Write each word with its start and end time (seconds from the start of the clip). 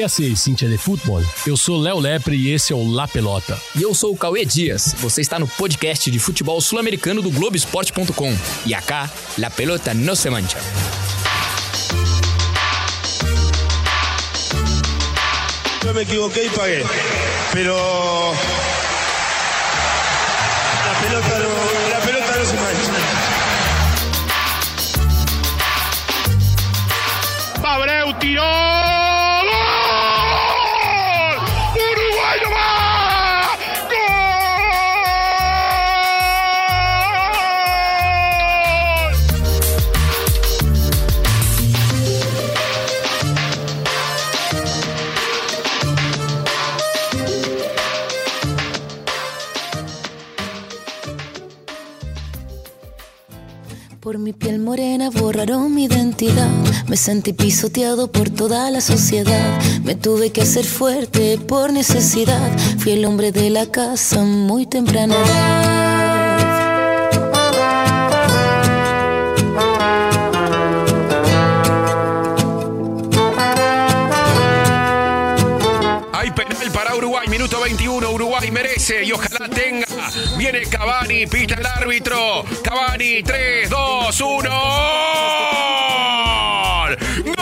que 0.00 0.04
hace 0.04 0.34
Cintia 0.34 0.66
de 0.66 0.78
Futebol? 0.78 1.22
Eu 1.46 1.58
sou 1.58 1.78
Léo 1.78 1.98
Lepre 1.98 2.34
e 2.34 2.54
esse 2.54 2.72
é 2.72 2.76
o 2.76 2.90
La 2.90 3.06
Pelota. 3.06 3.60
E 3.76 3.82
eu 3.82 3.94
sou 3.94 4.14
o 4.14 4.16
Cauê 4.16 4.46
Dias. 4.46 4.94
Você 4.98 5.20
está 5.20 5.38
no 5.38 5.46
podcast 5.46 6.10
de 6.10 6.18
futebol 6.18 6.58
sul-americano 6.58 7.20
do 7.20 7.30
Globoesporte.com. 7.30 8.34
E 8.64 8.72
acá, 8.72 9.10
La 9.36 9.50
Pelota 9.50 9.92
no 9.92 10.16
se 10.16 10.30
mancha. 10.30 10.58
Yo 15.84 15.92
me 15.92 16.00
equivoqué 16.00 16.46
y 16.46 16.48
pagué, 16.48 16.82
pero 17.52 17.76
la 20.86 21.00
pelota 21.02 21.38
no, 21.40 21.90
la 21.90 22.00
pelota 22.00 22.36
no 22.38 22.44
se 22.46 22.54
mancha. 22.54 22.92
Abreu 27.62 28.14
tiró. 28.18 28.79
Morena 54.70 55.10
borraron 55.10 55.74
mi 55.74 55.86
identidad. 55.86 56.48
Me 56.86 56.96
sentí 56.96 57.32
pisoteado 57.32 58.12
por 58.12 58.30
toda 58.30 58.70
la 58.70 58.80
sociedad. 58.80 59.60
Me 59.82 59.96
tuve 59.96 60.30
que 60.30 60.42
hacer 60.42 60.64
fuerte 60.64 61.38
por 61.38 61.72
necesidad. 61.72 62.48
Fui 62.78 62.92
el 62.92 63.04
hombre 63.04 63.32
de 63.32 63.50
la 63.50 63.66
casa 63.66 64.22
muy 64.22 64.66
temprana 64.66 65.16
edad. 65.16 65.80
Hay 76.12 76.30
penal 76.30 76.70
para 76.72 76.94
Uruguay, 76.94 77.26
minuto 77.26 77.60
21. 77.60 78.08
Uruguay 78.08 78.52
merece 78.52 79.02
y 79.02 79.10
ojalá 79.10 79.48
tenga. 79.48 79.89
Viene 80.40 80.62
Cavani, 80.62 81.26
pita 81.26 81.54
el 81.56 81.66
árbitro. 81.66 82.42
Cavani, 82.64 83.22
3, 83.22 83.68
2, 83.68 84.20
1. 84.22 84.50
¡Gol! 87.26 87.38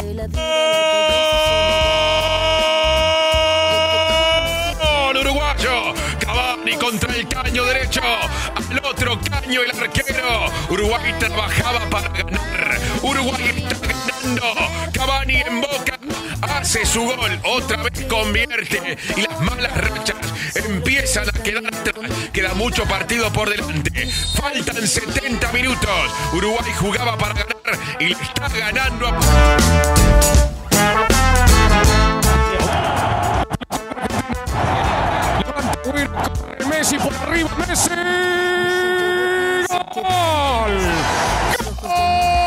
Uruguayo. 5.21 5.95
Cavani 6.19 6.75
contra 6.75 7.15
el 7.15 7.29
caño 7.29 7.65
derecho. 7.67 8.01
Al 8.03 8.85
otro 8.85 9.17
caño 9.31 9.61
el 9.63 9.71
arquero. 9.81 10.47
Uruguay 10.69 11.15
trabajaba 11.21 11.89
para 11.89 12.09
ganar. 12.09 12.81
Uruguay 13.01 13.65
está 13.71 13.87
ganando. 13.87 14.43
Cavani 14.93 15.37
en 15.37 15.61
boca. 15.61 15.98
Hace 16.43 16.87
su 16.87 17.03
gol, 17.03 17.41
otra 17.45 17.83
vez 17.83 18.05
convierte 18.09 18.97
y 19.17 19.23
las 19.23 19.41
malas 19.41 19.77
rachas 19.77 20.17
empiezan 20.55 21.29
a 21.29 21.33
quedar 21.33 21.67
atrás. 21.67 22.11
Queda 22.33 22.55
mucho 22.55 22.85
partido 22.85 23.33
por 23.33 23.49
delante. 23.49 23.91
Faltan 24.35 24.87
70 24.87 25.53
minutos. 25.53 25.91
Uruguay 26.33 26.73
jugaba 26.79 27.17
para 27.17 27.35
ganar 27.35 27.99
y 27.99 28.07
le 28.07 28.13
está 28.13 28.49
ganando 28.49 29.09
a... 29.09 29.19
Messi 36.69 36.99
por 36.99 37.15
arriba, 37.15 37.51
Messi. 37.67 37.91
¡Gol! 39.95 40.79
¡Gol! 41.83 42.38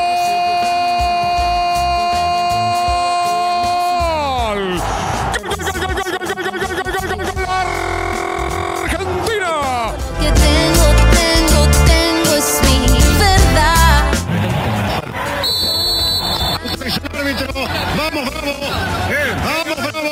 Vamos, 18.59 19.77
vamos. 19.93 20.11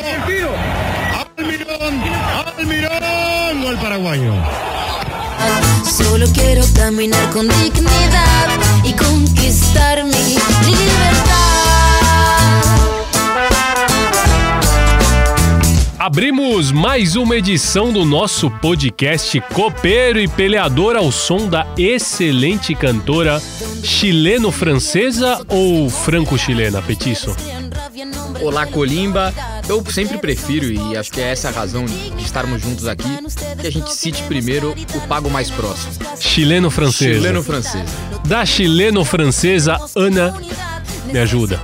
Almirón, 1.38 2.02
Almirón, 2.58 3.64
gol 3.64 3.78
paraguayo. 3.78 4.34
Solo 5.86 6.26
quiero 6.34 6.64
caminar 6.76 7.30
con 7.30 7.48
dignidad 7.48 8.48
y 8.84 8.94
conquistar 8.94 10.04
mi 10.04 10.12
libertad. 10.12 11.40
Abrimos 15.98 16.72
mais 16.72 17.16
uma 17.16 17.36
edição 17.36 17.92
do 17.92 18.06
nosso 18.06 18.50
podcast 18.50 19.40
Copeiro 19.54 20.20
e 20.20 20.28
Peleador 20.28 20.96
ao 20.96 21.12
som 21.12 21.48
da 21.48 21.68
excelente 21.78 22.74
cantora 22.74 23.42
chileno-francesa 23.84 25.46
ou 25.48 25.90
franco-chilena, 25.90 26.82
Petiço? 26.82 27.36
Olá, 28.42 28.66
Colimba. 28.66 29.34
Eu 29.68 29.84
sempre 29.92 30.18
prefiro, 30.18 30.72
e 30.72 30.98
acho 30.98 31.12
que 31.12 31.22
é 31.22 31.32
essa 31.32 31.50
a 31.50 31.52
razão 31.52 31.86
de 31.86 32.24
estarmos 32.24 32.62
juntos 32.62 32.88
aqui, 32.88 33.10
que 33.60 33.68
a 33.68 33.72
gente 33.72 33.94
cite 33.94 34.24
primeiro 34.24 34.74
o 34.96 35.02
pago 35.02 35.30
mais 35.30 35.50
próximo. 35.52 35.92
Chileno-francesa. 36.20 37.14
Chileno-francesa. 37.16 37.86
Da 38.26 38.46
chileno-francesa 38.46 39.78
Ana. 39.96 40.34
Me 41.06 41.20
ajuda. 41.20 41.60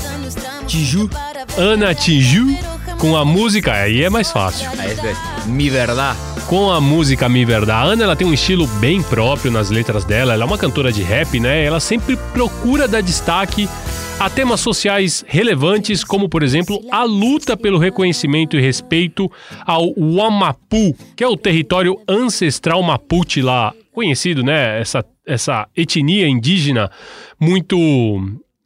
Tiju. 0.67 1.09
Ana 1.57 1.95
Tiju 1.95 2.57
com 2.99 3.15
a 3.15 3.23
música. 3.23 3.73
Aí 3.73 4.03
é 4.03 4.09
mais 4.09 4.31
fácil. 4.31 4.67
Essa 4.73 5.07
é 5.07 5.15
Mi 5.45 5.69
Verdad. 5.69 6.15
com 6.47 6.71
a 6.71 6.81
música 6.81 7.29
Mi 7.29 7.45
Verdad. 7.45 7.77
A 7.77 7.83
Ana 7.83 8.03
ela 8.03 8.15
tem 8.15 8.27
um 8.27 8.33
estilo 8.33 8.67
bem 8.67 9.01
próprio 9.01 9.51
nas 9.51 9.69
letras 9.69 10.03
dela. 10.03 10.33
Ela 10.33 10.43
é 10.43 10.45
uma 10.45 10.57
cantora 10.57 10.91
de 10.91 11.01
rap, 11.01 11.39
né? 11.39 11.63
Ela 11.63 11.79
sempre 11.79 12.17
procura 12.33 12.87
dar 12.87 13.01
destaque 13.01 13.69
a 14.17 14.29
temas 14.29 14.61
sociais 14.61 15.25
relevantes, 15.27 16.03
como 16.03 16.29
por 16.29 16.41
exemplo 16.41 16.81
a 16.89 17.03
luta 17.03 17.57
pelo 17.57 17.77
reconhecimento 17.77 18.55
e 18.55 18.61
respeito 18.61 19.29
ao 19.65 19.93
Wamapu, 19.93 20.95
que 21.15 21.23
é 21.23 21.27
o 21.27 21.35
território 21.35 21.99
ancestral 22.07 22.81
Mapuche 22.81 23.41
lá, 23.41 23.73
conhecido, 23.91 24.41
né? 24.41 24.79
Essa, 24.79 25.05
essa 25.25 25.67
etnia 25.75 26.27
indígena 26.27 26.89
muito 27.39 27.77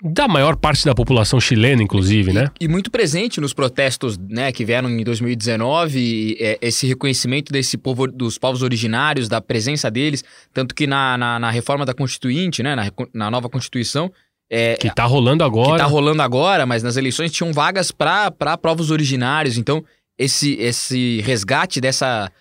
da 0.02 0.30
maior 0.30 0.56
parte 0.56 0.86
da 0.86 0.96
população 0.96 1.42
chilena, 1.42 1.84
inclusive, 1.84 2.31
né? 2.31 2.50
E 2.60 2.68
muito 2.70 2.90
presente 2.90 3.42
nos 3.42 3.54
protestos 3.54 4.18
né, 4.18 4.50
que 4.52 4.64
vieram 4.64 4.90
em 4.90 5.04
2019, 5.04 6.00
e, 6.00 6.38
é, 6.40 6.58
esse 6.62 6.88
reconhecimento 6.88 7.52
desse 7.52 7.78
povo, 7.78 8.08
dos 8.08 8.38
povos 8.38 8.62
originários, 8.62 9.28
da 9.28 9.42
presença 9.42 9.92
deles, 9.92 10.24
tanto 10.54 10.74
que 10.74 10.88
na, 10.88 11.18
na, 11.18 11.38
na 11.40 11.52
reforma 11.52 11.86
da 11.86 11.94
Constituinte, 11.94 12.64
né, 12.64 12.76
na, 12.76 12.90
na 13.14 13.30
nova 13.30 13.50
Constituição, 13.50 14.10
é, 14.50 14.76
Que 14.76 14.90
tá 14.94 15.06
rolando 15.06 15.44
agora. 15.44 15.72
que 15.72 15.78
tá 15.78 15.86
rolando 15.86 16.22
agora, 16.22 16.66
mas 16.66 16.82
nas 16.82 16.98
eleições 16.98 17.32
tinham 17.32 17.54
vagas 17.54 17.92
para 17.92 18.58
povos 18.62 18.90
originários. 18.92 19.58
Então, 19.58 19.84
esse, 20.18 20.54
esse 20.56 21.22
resgate 21.22 21.80
dessa 21.80 22.32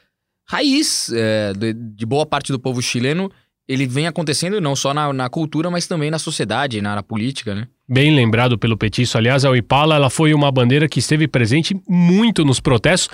raiz 0.49 1.11
é, 1.13 1.53
de, 1.53 1.73
de 1.73 2.07
boa 2.07 2.25
parte 2.25 2.51
do 2.51 2.59
povo 2.59 2.81
chileno, 2.81 3.31
ele 3.69 3.87
vem 3.87 4.07
acontecendo 4.07 4.61
não 4.61 4.75
só 4.75 4.95
na, 4.95 5.13
na 5.13 5.29
cultura, 5.29 5.71
mas 5.71 5.87
também 5.87 6.11
na 6.11 6.19
sociedade, 6.19 6.81
na, 6.81 6.95
na 6.95 7.03
política, 7.03 7.55
né? 7.55 7.69
Bem 7.87 8.15
lembrado 8.15 8.59
pelo 8.59 8.77
Petiço. 8.77 9.17
Aliás, 9.17 9.45
a 9.45 9.57
Impala 9.57 9.97
ela 9.97 10.11
foi 10.11 10.35
uma 10.35 10.51
bandeira 10.51 10.89
que 10.89 10.99
esteve 10.99 11.29
presente 11.29 11.79
muito 11.89 12.45
nos 12.45 12.61
protestos. 12.61 13.09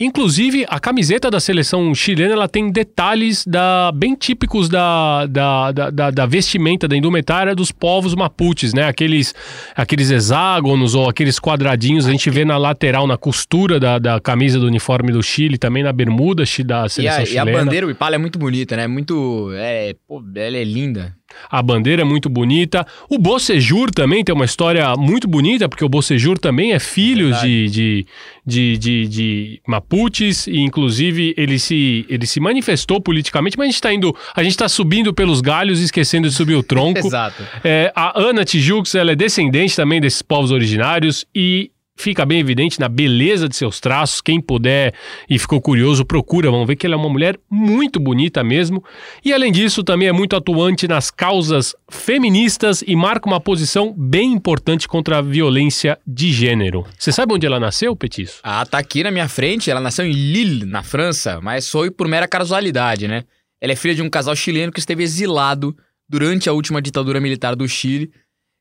Inclusive, 0.00 0.66
a 0.68 0.80
camiseta 0.80 1.30
da 1.30 1.38
seleção 1.38 1.94
chilena 1.94 2.32
ela 2.32 2.48
tem 2.48 2.68
detalhes 2.68 3.44
da, 3.46 3.92
bem 3.94 4.16
típicos 4.16 4.68
da, 4.68 5.24
da, 5.26 5.70
da, 5.70 5.90
da- 6.10 6.26
vestimenta, 6.26 6.88
da 6.88 6.96
indumentária 6.96 7.54
dos 7.54 7.70
povos 7.70 8.12
mapuches, 8.12 8.74
né? 8.74 8.88
Aqueles, 8.88 9.32
aqueles 9.76 10.10
hexágonos 10.10 10.96
ou 10.96 11.08
aqueles 11.08 11.38
quadradinhos 11.38 12.06
a 12.08 12.10
gente 12.10 12.28
vê 12.28 12.44
na 12.44 12.58
lateral, 12.58 13.06
na 13.06 13.16
costura 13.16 13.78
da, 13.78 14.00
da 14.00 14.20
camisa 14.20 14.58
do 14.58 14.66
uniforme 14.66 15.12
do 15.12 15.22
Chile, 15.22 15.56
também 15.56 15.84
na 15.84 15.92
bermuda 15.92 16.42
da 16.64 16.86
E 16.86 16.90
seleção 16.90 17.02
a, 17.16 17.20
e 17.20 17.22
a 17.22 17.26
chilena. 17.26 17.58
bandeira, 17.64 17.86
o 17.86 17.90
Ipala 17.90 18.16
é 18.16 18.18
muito 18.18 18.36
bonita, 18.36 18.76
né? 18.76 18.88
Muito. 18.88 19.50
É, 19.54 19.94
pô, 20.08 20.20
ela 20.34 20.56
é 20.56 20.64
linda. 20.64 21.14
A 21.50 21.62
bandeira 21.62 22.02
é 22.02 22.04
muito 22.04 22.28
bonita. 22.28 22.86
O 23.08 23.18
Bocejur 23.18 23.90
também 23.90 24.24
tem 24.24 24.34
uma 24.34 24.44
história 24.44 24.94
muito 24.96 25.26
bonita, 25.28 25.68
porque 25.68 25.84
o 25.84 25.88
Bocejur 25.88 26.38
também 26.38 26.72
é 26.72 26.78
filho 26.78 27.32
de, 27.40 27.68
de, 27.68 28.06
de, 28.46 28.78
de, 28.78 29.08
de 29.08 29.60
Mapuches, 29.66 30.46
e 30.46 30.58
inclusive 30.58 31.34
ele 31.36 31.58
se, 31.58 32.06
ele 32.08 32.26
se 32.26 32.40
manifestou 32.40 33.00
politicamente, 33.00 33.56
mas 33.56 33.64
a 33.64 33.68
gente 33.68 33.74
está 33.74 33.92
indo. 33.92 34.14
A 34.34 34.42
gente 34.42 34.52
está 34.52 34.68
subindo 34.68 35.12
pelos 35.12 35.40
galhos 35.40 35.80
e 35.80 35.84
esquecendo 35.84 36.28
de 36.28 36.34
subir 36.34 36.54
o 36.54 36.62
tronco. 36.62 36.98
Exato. 37.06 37.42
É, 37.62 37.92
a 37.94 38.18
Ana 38.18 38.44
Tijux, 38.44 38.94
ela 38.94 39.12
é 39.12 39.16
descendente 39.16 39.76
também 39.76 40.00
desses 40.00 40.22
povos 40.22 40.50
originários 40.50 41.24
e 41.34 41.70
fica 41.96 42.26
bem 42.26 42.40
evidente 42.40 42.80
na 42.80 42.88
beleza 42.88 43.48
de 43.48 43.56
seus 43.56 43.80
traços. 43.80 44.20
Quem 44.20 44.40
puder 44.40 44.94
e 45.28 45.38
ficou 45.38 45.60
curioso, 45.60 46.04
procura. 46.04 46.50
Vão 46.50 46.66
ver 46.66 46.76
que 46.76 46.86
ela 46.86 46.94
é 46.94 46.98
uma 46.98 47.08
mulher 47.08 47.38
muito 47.48 48.00
bonita 48.00 48.42
mesmo. 48.42 48.84
E 49.24 49.32
além 49.32 49.52
disso, 49.52 49.84
também 49.84 50.08
é 50.08 50.12
muito 50.12 50.34
atuante 50.36 50.88
nas 50.88 51.10
causas 51.10 51.74
feministas 51.88 52.82
e 52.86 52.96
marca 52.96 53.28
uma 53.28 53.40
posição 53.40 53.94
bem 53.96 54.32
importante 54.32 54.88
contra 54.88 55.18
a 55.18 55.22
violência 55.22 55.98
de 56.06 56.32
gênero. 56.32 56.84
Você 56.98 57.12
sabe 57.12 57.34
onde 57.34 57.46
ela 57.46 57.60
nasceu, 57.60 57.94
Petiço? 57.94 58.40
Ah, 58.42 58.66
tá 58.66 58.78
aqui 58.78 59.02
na 59.02 59.10
minha 59.10 59.28
frente. 59.28 59.70
Ela 59.70 59.80
nasceu 59.80 60.04
em 60.04 60.12
Lille, 60.12 60.64
na 60.64 60.82
França, 60.82 61.40
mas 61.40 61.68
foi 61.70 61.90
por 61.90 62.08
mera 62.08 62.26
casualidade, 62.26 63.06
né? 63.06 63.24
Ela 63.60 63.72
é 63.72 63.76
filha 63.76 63.94
de 63.94 64.02
um 64.02 64.10
casal 64.10 64.34
chileno 64.34 64.72
que 64.72 64.80
esteve 64.80 65.02
exilado 65.02 65.74
durante 66.08 66.48
a 66.48 66.52
última 66.52 66.82
ditadura 66.82 67.20
militar 67.20 67.54
do 67.56 67.66
Chile. 67.66 68.10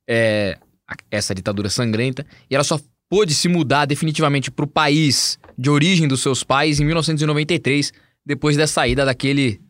É, 0.07 0.57
essa 1.09 1.33
ditadura 1.33 1.69
sangrenta. 1.69 2.25
E 2.49 2.55
ela 2.55 2.63
só 2.63 2.79
pôde 3.09 3.33
se 3.33 3.47
mudar 3.47 3.85
definitivamente 3.85 4.49
para 4.49 4.65
o 4.65 4.67
país 4.67 5.37
de 5.57 5.69
origem 5.69 6.07
dos 6.07 6.21
seus 6.21 6.43
pais 6.43 6.79
em 6.79 6.85
1993, 6.85 7.93
depois 8.25 8.57
da 8.57 8.67
saída 8.67 9.05
daquele 9.05 9.61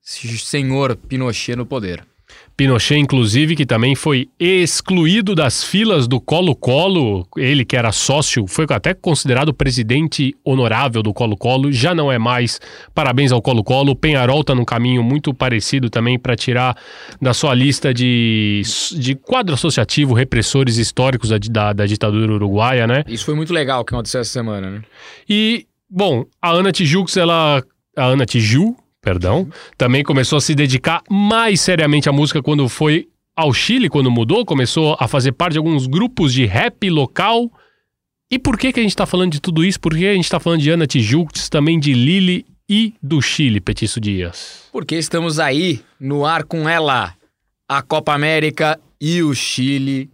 senhor 0.00 0.96
Pinochet 0.96 1.56
no 1.56 1.66
poder. 1.66 2.09
Pinochet, 2.56 2.98
inclusive, 2.98 3.56
que 3.56 3.64
também 3.64 3.94
foi 3.94 4.28
excluído 4.38 5.34
das 5.34 5.64
filas 5.64 6.06
do 6.06 6.20
Colo-Colo, 6.20 7.26
ele 7.36 7.64
que 7.64 7.76
era 7.76 7.90
sócio, 7.92 8.46
foi 8.46 8.66
até 8.68 8.92
considerado 8.92 9.54
presidente 9.54 10.34
honorável 10.44 11.02
do 11.02 11.12
Colo-Colo, 11.12 11.72
já 11.72 11.94
não 11.94 12.12
é 12.12 12.18
mais. 12.18 12.60
Parabéns 12.94 13.32
ao 13.32 13.40
Colo-Colo. 13.40 13.92
O 13.92 13.96
Penharol 13.96 14.42
está 14.42 14.54
num 14.54 14.64
caminho 14.64 15.02
muito 15.02 15.32
parecido 15.32 15.88
também 15.88 16.18
para 16.18 16.36
tirar 16.36 16.76
da 17.20 17.32
sua 17.32 17.54
lista 17.54 17.94
de, 17.94 18.62
de 18.92 19.14
quadro 19.14 19.54
associativo 19.54 20.14
repressores 20.14 20.76
históricos 20.76 21.30
da, 21.30 21.38
da, 21.38 21.72
da 21.72 21.86
ditadura 21.86 22.32
uruguaia, 22.32 22.86
né? 22.86 23.04
Isso 23.06 23.24
foi 23.24 23.34
muito 23.34 23.52
legal 23.52 23.84
que 23.84 23.94
aconteceu 23.94 24.20
essa 24.20 24.30
semana, 24.30 24.70
né? 24.70 24.82
E, 25.28 25.66
bom, 25.88 26.26
a 26.40 26.50
Ana 26.50 26.72
Tijux, 26.72 27.16
ela. 27.16 27.62
A 27.96 28.04
Ana 28.04 28.24
Tiju, 28.24 28.76
perdão, 29.00 29.48
também 29.76 30.02
começou 30.02 30.36
a 30.36 30.40
se 30.40 30.54
dedicar 30.54 31.02
mais 31.08 31.60
seriamente 31.60 32.08
à 32.08 32.12
música 32.12 32.42
quando 32.42 32.68
foi 32.68 33.08
ao 33.36 33.52
Chile, 33.52 33.88
quando 33.88 34.10
mudou, 34.10 34.44
começou 34.44 34.96
a 35.00 35.08
fazer 35.08 35.32
parte 35.32 35.52
de 35.52 35.58
alguns 35.58 35.86
grupos 35.86 36.32
de 36.32 36.44
rap 36.44 36.88
local. 36.90 37.50
E 38.30 38.38
por 38.38 38.58
que, 38.58 38.72
que 38.72 38.80
a 38.80 38.82
gente 38.82 38.92
está 38.92 39.06
falando 39.06 39.32
de 39.32 39.40
tudo 39.40 39.64
isso? 39.64 39.80
Por 39.80 39.96
que 39.96 40.06
a 40.06 40.14
gente 40.14 40.24
está 40.24 40.38
falando 40.38 40.60
de 40.60 40.70
Ana 40.70 40.86
Tijoux, 40.86 41.48
também 41.48 41.80
de 41.80 41.92
Lili 41.92 42.44
e 42.68 42.94
do 43.02 43.20
Chile, 43.20 43.60
Petiço 43.60 44.00
Dias? 44.00 44.68
Porque 44.70 44.96
estamos 44.96 45.38
aí 45.38 45.80
no 45.98 46.24
ar 46.24 46.44
com 46.44 46.68
ela. 46.68 47.14
A 47.68 47.82
Copa 47.82 48.12
América 48.12 48.78
e 49.00 49.22
o 49.22 49.34
Chile 49.34 50.10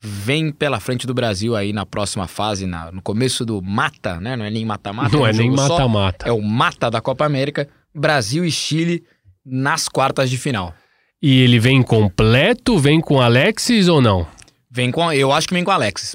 vem 0.00 0.52
pela 0.52 0.78
frente 0.78 1.06
do 1.06 1.12
Brasil 1.14 1.56
aí 1.56 1.72
na 1.72 1.84
próxima 1.84 2.28
fase, 2.28 2.66
na, 2.66 2.92
no 2.92 3.02
começo 3.02 3.44
do 3.44 3.60
mata, 3.60 4.20
né? 4.20 4.36
Não 4.36 4.44
é 4.44 4.50
nem 4.50 4.64
mata-mata. 4.64 5.16
Não 5.16 5.24
um 5.24 5.26
é 5.26 5.32
nem 5.32 5.50
jogo 5.50 5.62
só. 5.62 5.68
mata-mata. 5.70 6.28
É 6.28 6.32
o 6.32 6.40
mata 6.40 6.90
da 6.90 7.00
Copa 7.00 7.24
América. 7.24 7.68
Brasil 7.94 8.44
e 8.44 8.50
Chile 8.50 9.02
nas 9.44 9.88
quartas 9.88 10.28
de 10.30 10.36
final. 10.38 10.74
E 11.22 11.40
ele 11.42 11.58
vem 11.58 11.82
completo, 11.82 12.78
vem 12.78 13.00
com 13.00 13.20
Alexis 13.20 13.88
ou 13.88 14.00
não? 14.00 14.26
Vem 14.70 14.90
com, 14.90 15.12
eu 15.12 15.32
acho 15.32 15.48
que 15.48 15.54
vem 15.54 15.64
com 15.64 15.70
o 15.70 15.74
Alex. 15.74 16.14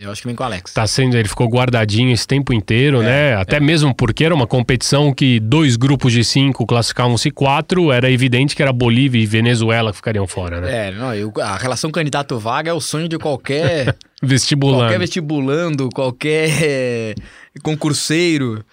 Eu 0.00 0.12
acho 0.12 0.22
que 0.22 0.28
vem 0.28 0.36
com 0.36 0.44
o 0.44 0.46
Alex. 0.46 0.72
Tá 0.72 0.86
sendo, 0.86 1.16
ele 1.16 1.28
ficou 1.28 1.48
guardadinho 1.48 2.12
esse 2.12 2.24
tempo 2.24 2.52
inteiro, 2.52 3.02
É, 3.02 3.04
né? 3.04 3.34
Até 3.34 3.58
mesmo 3.58 3.92
porque 3.92 4.24
era 4.24 4.32
uma 4.32 4.46
competição 4.46 5.12
que 5.12 5.40
dois 5.40 5.74
grupos 5.74 6.12
de 6.12 6.22
cinco 6.22 6.64
classificavam-se 6.64 7.32
quatro, 7.32 7.90
era 7.90 8.08
evidente 8.08 8.54
que 8.54 8.62
era 8.62 8.72
Bolívia 8.72 9.20
e 9.20 9.26
Venezuela 9.26 9.90
que 9.90 9.96
ficariam 9.96 10.24
fora, 10.24 10.60
né? 10.60 10.88
É, 10.88 10.90
não, 10.92 11.12
eu- 11.12 11.32
a 11.42 11.56
relação 11.56 11.90
candidato-vaga 11.90 12.70
é 12.70 12.72
o 12.72 12.80
sonho 12.80 13.08
de 13.08 13.18
qualquer, 13.18 13.96
Vestibulando. 14.22 14.82
qualquer 14.84 14.98
vestibulando, 15.00 15.88
qualquer 15.92 17.14
concurseiro. 17.62 18.64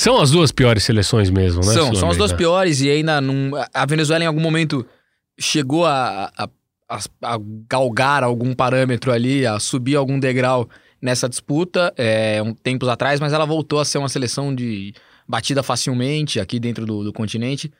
São 0.00 0.18
as 0.18 0.30
duas 0.30 0.50
piores 0.50 0.82
seleções 0.82 1.28
mesmo, 1.28 1.60
né? 1.64 1.72
são, 1.72 1.94
são 1.94 2.10
as 2.10 2.16
duas 2.16 2.32
piores 2.32 2.80
e 2.80 2.88
ainda 2.88 3.20
não, 3.20 3.50
a 3.74 3.84
Venezuela 3.84 4.24
em 4.24 4.26
algum 4.26 4.40
momento 4.40 4.86
chegou 5.38 5.84
a, 5.84 6.32
a, 6.38 6.48
a, 6.88 7.34
a 7.34 7.38
galgar 7.68 8.24
algum 8.24 8.54
parâmetro 8.54 9.12
ali, 9.12 9.46
a 9.46 9.58
subir 9.58 9.96
algum 9.96 10.18
degrau 10.18 10.68
nessa 11.02 11.28
disputa 11.28 11.92
é, 11.98 12.42
um, 12.42 12.54
tempos 12.54 12.88
atrás, 12.88 13.20
mas 13.20 13.34
ela 13.34 13.44
voltou 13.44 13.78
a 13.78 13.84
ser 13.84 13.98
uma 13.98 14.08
seleção 14.08 14.54
de 14.54 14.94
batida 15.28 15.62
facilmente 15.62 16.40
aqui 16.40 16.58
dentro 16.58 16.86
do, 16.86 17.04
do 17.04 17.12
continente 17.12 17.70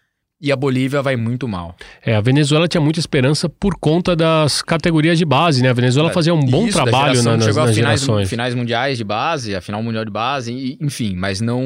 e 0.41 0.51
a 0.51 0.57
Bolívia 0.57 1.03
vai 1.03 1.17
muito 1.17 1.47
mal. 1.47 1.77
É, 2.05 2.15
a 2.17 2.21
Venezuela 2.21 2.67
tinha 2.67 2.81
muita 2.81 2.99
esperança 2.99 3.49
por 3.49 3.77
conta 3.79 4.17
das 4.17 4.63
categorias 4.63 5.19
de 5.19 5.25
base, 5.25 5.63
né? 5.63 5.69
A 5.69 5.73
Venezuela 5.75 6.11
fazia 6.11 6.33
um 6.33 6.41
bom 6.45 6.65
É, 6.65 6.69
Isso, 6.69 6.73
trabalho 6.83 7.15
geração 7.15 7.33
na- 7.33 7.37
nas, 7.39 7.47
nas 7.47 7.75
finais, 7.75 7.75
gerações. 8.01 8.29
finais 8.31 8.55
mundiais 8.55 8.97
de 8.99 9.05
base, 9.05 9.55
a 9.55 9.61
final 9.61 9.83
mundial 9.83 10.05
de 10.05 10.11
base, 10.11 10.53
e- 10.53 10.79
enfim, 10.81 11.15
mas 11.15 11.41
não. 11.41 11.63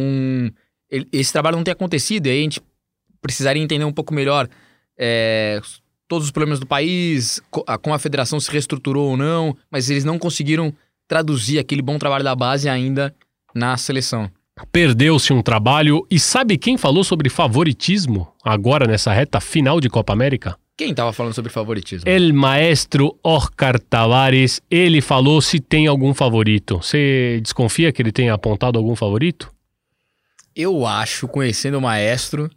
Esse 1.13 1.33
trabalho 1.33 1.57
não 1.57 1.65
tem 1.65 1.73
acontecido, 1.73 2.27
e 2.27 2.31
aí 2.31 2.39
a 2.41 2.43
gente 2.43 2.61
precisaria 3.23 3.63
entender 3.63 3.85
um 3.85 3.93
pouco 3.93 4.13
melhor 4.13 4.49
é, 4.99 5.61
todos 6.07 6.27
os 6.27 6.31
problemas 6.31 6.61
do 6.61 6.67
país, 6.67 7.41
como 7.83 7.95
a 7.95 7.99
federação 7.99 8.39
se 8.39 8.51
reestruturou 8.51 9.11
ou 9.11 9.17
não, 9.17 9.57
mas 9.71 9.91
eles 9.91 10.05
não 10.05 10.19
conseguiram 10.19 10.73
traduzir 11.09 11.59
aquele 11.59 11.83
bom 11.83 11.99
trabalho 11.99 12.23
da 12.25 12.35
base 12.35 12.69
ainda 12.69 13.15
na 13.55 13.77
seleção. 13.77 14.31
Perdeu-se 14.71 15.33
um 15.33 15.43
trabalho. 15.43 16.07
E 16.11 16.19
sabe 16.19 16.57
quem 16.57 16.77
falou 16.77 17.03
sobre 17.03 17.29
favoritismo 17.29 18.33
agora 18.45 18.87
nessa 18.87 19.13
reta 19.13 19.41
final 19.41 19.81
de 19.81 19.89
Copa 19.89 20.13
América? 20.13 20.57
Quem 20.77 20.93
tava 20.93 21.13
falando 21.13 21.33
sobre 21.33 21.53
favoritismo? 21.53 22.09
El 22.09 22.33
maestro 22.33 23.17
Oscar 23.23 23.79
Tavares, 23.79 24.61
ele 24.71 25.01
falou 25.01 25.41
se 25.41 25.61
tem 25.61 25.87
algum 25.87 26.13
favorito. 26.13 26.79
Você 26.79 27.39
desconfia 27.43 27.93
que 27.93 28.03
ele 28.03 28.11
tenha 28.11 28.35
apontado 28.35 28.79
algum 28.79 28.97
favorito? 28.97 29.53
Eu 30.55 30.87
acho, 30.87 31.29
conhecendo 31.29 31.79
o 31.79 31.81
maestro, 31.81 32.51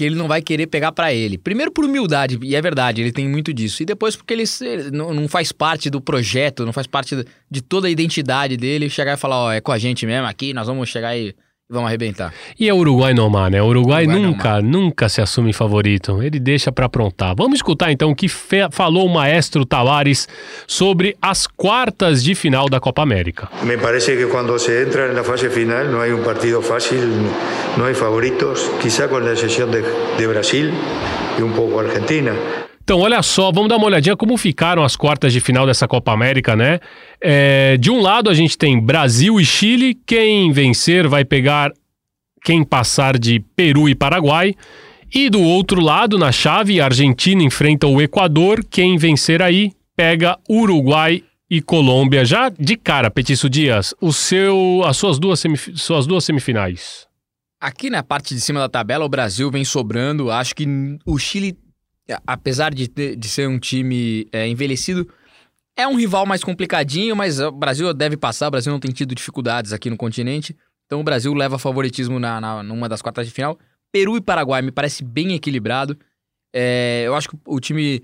que 0.00 0.04
ele 0.04 0.14
não 0.14 0.26
vai 0.26 0.40
querer 0.40 0.66
pegar 0.66 0.92
pra 0.92 1.12
ele. 1.12 1.36
Primeiro 1.36 1.70
por 1.70 1.84
humildade, 1.84 2.38
e 2.42 2.56
é 2.56 2.62
verdade, 2.62 3.02
ele 3.02 3.12
tem 3.12 3.28
muito 3.28 3.52
disso. 3.52 3.82
E 3.82 3.84
depois 3.84 4.16
porque 4.16 4.32
ele, 4.32 4.44
não, 4.90 5.12
faz 5.28 5.52
parte 5.52 5.90
do 5.90 6.00
projeto, 6.00 6.64
não 6.64 6.72
faz 6.72 6.86
parte 6.86 7.14
de- 7.50 7.60
toda 7.60 7.86
a 7.86 7.90
identidade 7.90 8.56
dele, 8.56 8.88
chegar 8.88 9.12
e 9.12 9.16
falar, 9.18 9.36
ó, 9.36 9.52
é 9.52 9.60
com 9.60 9.70
a 9.70 9.76
gente 9.76 10.06
mesmo 10.06 10.26
aqui, 10.26 10.54
nós 10.54 10.66
vamos 10.66 10.88
chegar 10.88 11.14
e 11.18 11.34
vamos 11.70 11.88
arrebentar. 11.88 12.34
E 12.58 12.68
é 12.68 12.74
Uruguai 12.74 13.14
Nomar, 13.14 13.50
né? 13.50 13.62
O 13.62 13.66
Uruguai, 13.66 14.04
Uruguai 14.04 14.22
nunca, 14.22 14.60
nunca 14.60 15.08
se 15.08 15.20
assume 15.22 15.52
favorito. 15.52 16.22
Ele 16.22 16.40
deixa 16.40 16.72
pra 16.72 16.86
aprontar. 16.86 17.34
Vamos 17.36 17.58
escutar 17.58 17.92
então 17.92 18.10
o 18.10 18.16
que 18.16 18.28
falou 18.28 19.06
o 19.06 19.08
maestro 19.08 19.64
Tavares 19.64 20.28
sobre 20.66 21.16
as 21.22 21.46
quartas 21.46 22.22
de 22.24 22.34
final 22.34 22.68
da 22.68 22.80
Copa 22.80 23.02
América. 23.02 23.48
Me 23.62 23.78
parece 23.78 24.16
que 24.16 24.26
cuando 24.26 24.58
se 24.58 24.82
entra 24.82 25.06
en 25.06 25.14
la 25.14 25.22
fase 25.22 25.48
final 25.48 25.90
no 25.90 26.00
hay 26.00 26.10
un 26.10 26.22
partido 26.22 26.60
fácil, 26.60 27.00
no 27.76 27.84
hay 27.84 27.94
favoritos, 27.94 28.70
quizá 28.82 29.08
con 29.08 29.24
la 29.24 29.32
excepción 29.32 29.70
de, 29.70 29.82
de 30.18 30.26
Brasil 30.26 30.72
y 31.38 31.42
un 31.42 31.52
poco 31.52 31.80
Argentina. 31.80 32.32
Então, 32.82 32.98
olha 33.00 33.22
só, 33.22 33.52
vamos 33.52 33.68
dar 33.68 33.76
uma 33.76 33.86
olhadinha 33.86 34.16
como 34.16 34.36
ficaram 34.36 34.82
as 34.82 34.96
quartas 34.96 35.32
de 35.32 35.40
final 35.40 35.64
dessa 35.66 35.86
Copa 35.86 36.12
América, 36.12 36.56
né? 36.56 36.80
É, 37.20 37.76
de 37.76 37.90
um 37.90 38.00
lado, 38.00 38.28
a 38.28 38.34
gente 38.34 38.58
tem 38.58 38.80
Brasil 38.80 39.38
e 39.40 39.44
Chile. 39.44 39.94
Quem 40.06 40.50
vencer 40.50 41.06
vai 41.06 41.24
pegar 41.24 41.72
quem 42.42 42.64
passar 42.64 43.18
de 43.18 43.38
Peru 43.54 43.88
e 43.88 43.94
Paraguai. 43.94 44.54
E 45.12 45.28
do 45.28 45.40
outro 45.40 45.80
lado, 45.80 46.18
na 46.18 46.32
chave, 46.32 46.80
Argentina 46.80 47.42
enfrenta 47.42 47.86
o 47.86 48.00
Equador. 48.00 48.64
Quem 48.68 48.96
vencer 48.96 49.40
aí 49.42 49.72
pega 49.94 50.36
Uruguai 50.48 51.22
e 51.48 51.60
Colômbia. 51.60 52.24
Já 52.24 52.48
de 52.48 52.76
cara, 52.76 53.10
Petiço 53.10 53.48
Dias, 53.50 53.94
o 54.00 54.12
seu, 54.12 54.82
as 54.84 54.96
suas 54.96 55.18
duas, 55.18 55.38
semif- 55.38 55.76
suas 55.76 56.06
duas 56.06 56.24
semifinais. 56.24 57.06
Aqui 57.60 57.90
na 57.90 58.02
parte 58.02 58.34
de 58.34 58.40
cima 58.40 58.58
da 58.60 58.68
tabela, 58.68 59.04
o 59.04 59.08
Brasil 59.08 59.50
vem 59.50 59.64
sobrando. 59.64 60.30
Acho 60.30 60.54
que 60.54 60.66
o 61.04 61.18
Chile, 61.18 61.56
apesar 62.26 62.74
de, 62.74 62.88
de 62.88 63.28
ser 63.28 63.48
um 63.48 63.58
time 63.58 64.28
é, 64.32 64.46
envelhecido, 64.48 65.08
é 65.76 65.86
um 65.86 65.96
rival 65.96 66.26
mais 66.26 66.44
complicadinho, 66.44 67.16
mas 67.16 67.40
o 67.40 67.50
Brasil 67.50 67.92
deve 67.94 68.16
passar. 68.16 68.48
O 68.48 68.50
Brasil 68.50 68.72
não 68.72 68.80
tem 68.80 68.90
tido 68.90 69.14
dificuldades 69.14 69.72
aqui 69.72 69.88
no 69.88 69.96
continente. 69.96 70.56
Então 70.86 71.00
o 71.00 71.04
Brasil 71.04 71.32
leva 71.32 71.58
favoritismo 71.58 72.18
na, 72.18 72.40
na, 72.40 72.62
numa 72.62 72.88
das 72.88 73.00
quartas 73.00 73.26
de 73.26 73.32
final. 73.32 73.58
Peru 73.92 74.16
e 74.16 74.20
Paraguai 74.20 74.62
me 74.62 74.70
parece 74.70 75.04
bem 75.04 75.32
equilibrado. 75.34 75.96
É, 76.54 77.04
eu 77.06 77.14
acho 77.14 77.28
que 77.28 77.36
o 77.46 77.60
time 77.60 78.02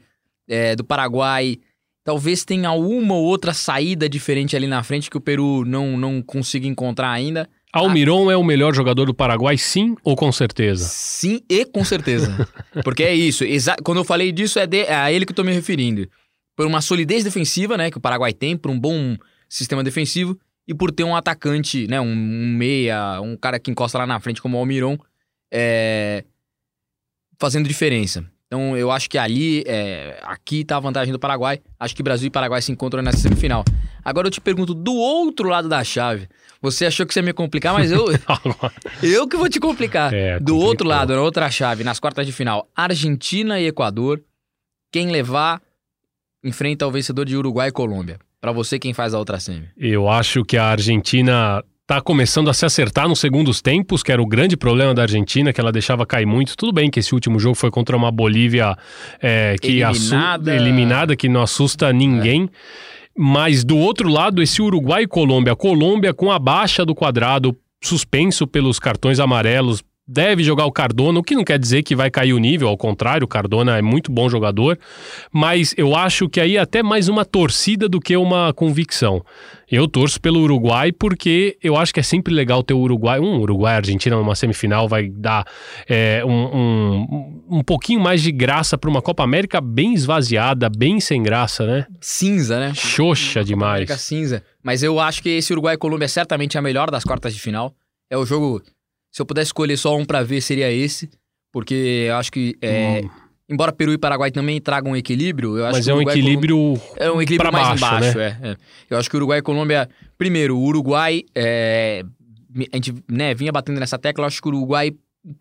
é, 0.49 0.77
do 0.77 0.85
Paraguai 0.85 1.59
talvez 2.05 2.45
tenha 2.45 2.71
uma 2.73 3.15
ou 3.15 3.25
outra 3.25 3.53
saída 3.53 4.09
diferente 4.09 4.55
ali 4.57 4.69
na 4.69 4.83
frente 4.83 5.11
que 5.11 5.17
o 5.17 5.21
Peru 5.21 5.65
não, 5.65 5.97
não 5.97 6.23
consiga 6.23 6.67
encontrar 6.67 7.11
ainda. 7.11 7.49
Almiron 7.73 8.31
é 8.31 8.37
o 8.37 8.43
melhor 8.45 8.75
jogador 8.75 9.05
do 9.05 9.15
Paraguai, 9.15 9.59
sim 9.59 9.95
ou 10.03 10.17
com 10.17 10.33
certeza? 10.33 10.85
Sim 10.85 11.41
e 11.49 11.65
com 11.67 11.85
certeza. 11.85 12.49
Porque 12.83 13.03
é 13.03 13.15
isso. 13.15 13.45
Quando 13.85 13.99
eu 13.99 14.05
falei 14.05 14.33
disso, 14.33 14.59
é, 14.59 14.67
de- 14.67 14.83
é 14.85 14.95
a 14.95 15.13
ele 15.13 15.27
que 15.27 15.33
eu 15.33 15.37
tô 15.37 15.45
me 15.45 15.53
referindo. 15.53 16.09
Por 16.57 16.67
uma 16.67 16.81
solidez 16.81 17.23
defensiva, 17.25 17.77
né, 17.77 17.91
que 17.91 17.99
o 17.99 18.01
Paraguai 18.01 18.33
tem, 18.33 18.57
por 18.57 18.71
um 18.71 18.79
bom 18.81 19.17
sistema 19.49 19.85
defensivo 19.85 20.39
e 20.67 20.73
por 20.75 20.91
ter 20.91 21.05
um 21.05 21.15
atacante, 21.15 21.87
né, 21.87 22.01
um, 22.01 22.11
um 22.11 22.55
meia, 22.57 23.21
um 23.21 23.37
cara 23.37 23.59
que 23.59 23.71
encosta 23.71 23.99
lá 23.99 24.07
na 24.07 24.19
frente 24.21 24.41
como 24.41 24.57
o 24.57 24.61
Almiron, 24.61 24.97
é, 25.53 26.25
fazendo 27.39 27.69
diferença. 27.69 28.25
Então 28.47 28.77
eu 28.77 28.91
acho 28.91 29.11
que 29.11 29.19
ali, 29.19 29.65
é, 29.67 30.19
aqui 30.23 30.65
tá 30.65 30.77
a 30.77 30.81
vantagem 30.81 31.13
do 31.13 31.19
Paraguai. 31.19 31.61
Acho 31.79 31.95
que 31.95 32.03
Brasil 32.03 32.29
e 32.29 32.31
Paraguai 32.31 32.63
se 32.63 32.73
encontram 32.73 33.03
nessa 33.03 33.19
semifinal. 33.19 33.65
Agora 34.07 34.29
eu 34.29 34.31
te 34.31 34.41
pergunto, 34.41 34.73
do 34.73 34.95
outro 34.95 35.49
lado 35.49 35.69
da 35.69 35.83
chave, 35.83 36.29
você 36.63 36.87
achou 36.87 37.05
que 37.05 37.13
você 37.13 37.19
ia 37.19 37.25
me 37.25 37.33
complicar, 37.33 37.75
mas 37.75 37.91
eu, 37.91 38.07
eu 39.03 39.27
que 39.27 39.37
vou 39.37 39.49
te 39.49 39.59
complicar. 39.59 40.15
É, 40.15 40.39
do 40.39 40.57
outro 40.57 40.87
lado, 40.87 41.13
na 41.13 41.21
outra 41.21 41.51
chave, 41.51 41.83
nas 41.83 41.99
quartas 41.99 42.25
de 42.25 42.31
final, 42.31 42.71
Argentina 42.73 43.59
e 43.59 43.67
Equador. 43.67 44.23
Quem 44.93 45.11
levar 45.11 45.61
enfrenta 46.45 46.87
o 46.87 46.91
vencedor 46.93 47.25
de 47.25 47.37
Uruguai 47.37 47.71
e 47.71 47.73
Colômbia. 47.73 48.21
Pra 48.41 48.53
você, 48.53 48.79
quem 48.79 48.95
faz 48.95 49.13
a 49.13 49.19
outra 49.19 49.41
semi? 49.41 49.69
Eu 49.77 50.09
acho 50.09 50.45
que 50.45 50.57
a 50.57 50.67
Argentina 50.67 51.65
tá 51.85 52.01
começando 52.01 52.49
a 52.49 52.55
se 52.55 52.65
acertar 52.65 53.09
nos 53.09 53.19
segundos 53.19 53.61
tempos, 53.61 54.05
que 54.05 54.13
era 54.13 54.23
o 54.23 54.27
grande 54.27 54.57
problema 54.57 54.95
da 54.95 55.03
Argentina, 55.03 55.53
que 55.53 55.61
ela 55.61 55.73
deixava 55.73 56.07
cair 56.07 56.27
muito. 56.27 56.57
Tudo 56.57 56.73
bem 56.73 56.93
que 56.93 57.01
esse 57.01 57.13
último 57.13 57.41
jogo 57.41 57.57
foi 57.57 57.73
contra 57.73 57.97
uma 57.97 58.13
Bolívia 58.13 58.77
é, 59.21 59.57
que 59.61 59.81
Eliminada. 59.81 60.55
eliminada, 60.55 61.17
que 61.17 61.29
não 61.29 61.43
assusta 61.43 61.93
ninguém. 61.93 62.49
Mas 63.17 63.65
do 63.65 63.79
outro 63.79 64.09
lado, 64.09 64.43
esse 64.43 64.61
Uruguai 64.61 65.05
e 65.05 65.09
Colômbia. 65.09 65.57
Colômbia 65.57 66.13
com 66.13 66.31
a 66.31 66.39
baixa 66.39 66.85
do 66.85 66.95
quadrado, 66.95 67.57
suspenso 67.83 68.47
pelos 68.47 68.79
cartões 68.79 69.19
amarelos, 69.19 69.83
deve 70.07 70.45
jogar 70.45 70.67
o 70.67 70.73
Cardona, 70.73 71.19
o 71.19 71.23
que 71.23 71.35
não 71.35 71.43
quer 71.43 71.59
dizer 71.59 71.83
que 71.83 71.97
vai 71.97 72.11
cair 72.11 72.33
o 72.33 72.39
nível, 72.39 72.69
ao 72.69 72.77
contrário, 72.77 73.25
o 73.25 73.29
Cardona 73.29 73.77
é 73.77 73.83
muito 73.83 74.13
bom 74.13 74.29
jogador, 74.29 74.79
mas 75.33 75.75
eu 75.77 75.97
acho 75.97 76.29
que 76.29 76.41
aí 76.41 76.57
é 76.57 76.61
até 76.61 76.83
mais 76.83 77.09
uma 77.09 77.25
torcida 77.25 77.89
do 77.89 78.01
que 78.01 78.17
uma 78.17 78.53
convicção. 78.53 79.25
Eu 79.69 79.89
torço 79.89 80.21
pelo 80.21 80.41
Uruguai 80.41 80.93
porque 80.93 81.59
eu 81.61 81.77
acho 81.77 81.93
que 81.93 81.99
é 81.99 82.03
sempre 82.03 82.33
legal 82.33 82.63
ter 82.63 82.73
o 82.73 82.79
Uruguai. 82.79 83.19
Um 83.19 83.41
Uruguai 83.41 83.75
e 83.75 83.79
Argentina 83.79 84.15
numa 84.15 84.37
semifinal 84.37 84.89
vai 84.89 85.09
dar 85.09 85.45
é, 85.89 86.25
um, 86.25 86.31
um, 86.31 87.43
um 87.51 87.63
pouquinho 87.65 87.99
mais 87.99 88.23
de 88.23 88.31
graça 88.31 88.79
para 88.79 88.89
uma 88.89 89.03
Copa 89.03 89.25
América 89.25 89.61
bem 89.61 89.93
esvaziada, 89.93 90.69
bem 90.69 91.01
sem 91.01 91.21
graça, 91.21 91.67
né? 91.67 91.87
Cinza, 92.01 92.61
né? 92.61 92.73
Xoxa 92.75 93.43
demais. 93.43 93.73
América 93.73 93.99
cinza. 93.99 94.45
Mas 94.63 94.85
eu 94.85 95.01
acho 95.01 95.21
que 95.21 95.31
esse 95.31 95.53
Uruguai 95.53 95.75
e 95.75 95.79
Colômbia 95.79 96.05
é 96.05 96.09
certamente 96.09 96.57
a 96.57 96.63
melhor 96.63 96.89
das 96.89 97.03
quartas 97.03 97.35
de 97.35 97.41
final. 97.41 97.75
É 98.09 98.17
o 98.17 98.25
jogo. 98.25 98.63
Se 99.17 99.23
eu 99.23 99.25
pudesse 99.25 99.49
escolher 99.49 99.79
só 99.79 99.97
um 99.97 100.05
pra 100.05 100.23
ver, 100.23 100.43
seria 100.43 100.71
esse. 100.71 101.09
Porque 101.51 102.05
eu 102.07 102.17
acho 102.17 102.31
que. 102.31 102.55
é, 102.61 103.03
Embora 103.49 103.73
Peru 103.73 103.91
e 103.95 103.97
Paraguai 103.97 104.31
também 104.31 104.61
tragam 104.61 104.93
um 104.93 104.97
equilíbrio, 104.97 105.57
eu 105.57 105.65
acho 105.65 105.77
Mas 105.79 105.85
que 105.87 105.91
é 105.91 105.95
um 105.95 105.97
Uruguai 105.97 106.19
equilíbrio. 106.19 106.57
Colômbia- 106.57 106.83
É 106.97 107.11
um 107.11 107.23
equilíbrio 107.23 107.51
mais 107.51 107.81
baixo, 107.81 107.87
embaixo, 107.87 108.19
é, 108.19 108.39
é. 108.43 108.57
Eu 108.91 108.99
acho 108.99 109.09
que 109.09 109.17
o 109.17 109.19
Uruguai 109.19 109.39
e 109.39 109.43
Colômbia. 109.43 109.89
Primeiro, 110.19 110.59
o 110.59 110.63
Uruguai. 110.63 111.23
é, 111.35 112.03
A 112.71 112.77
gente 112.77 112.93
né, 113.09 113.35
vinha 113.35 113.51
batendo 113.51 113.81
nessa 113.81 113.97
tecla, 113.99 114.25
eu 114.25 114.27
acho 114.27 114.43
que 114.43 114.49
o 114.49 114.51
Uruguai 114.51 114.93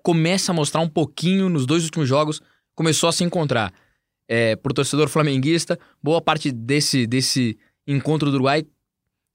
começa 0.01 0.53
a 0.53 0.55
mostrar 0.55 0.79
um 0.79 0.87
pouquinho 0.87 1.49
nos 1.49 1.65
dois 1.65 1.83
últimos 1.83 2.07
jogos, 2.07 2.41
começou 2.75 3.09
a 3.09 3.11
se 3.11 3.25
encontrar. 3.25 3.73
É, 4.25 4.55
pro 4.55 4.73
torcedor 4.73 5.09
flamenguista, 5.09 5.77
boa 6.01 6.21
parte 6.21 6.49
desse, 6.49 7.05
desse 7.05 7.57
encontro 7.85 8.29
do 8.31 8.35
Uruguai 8.35 8.63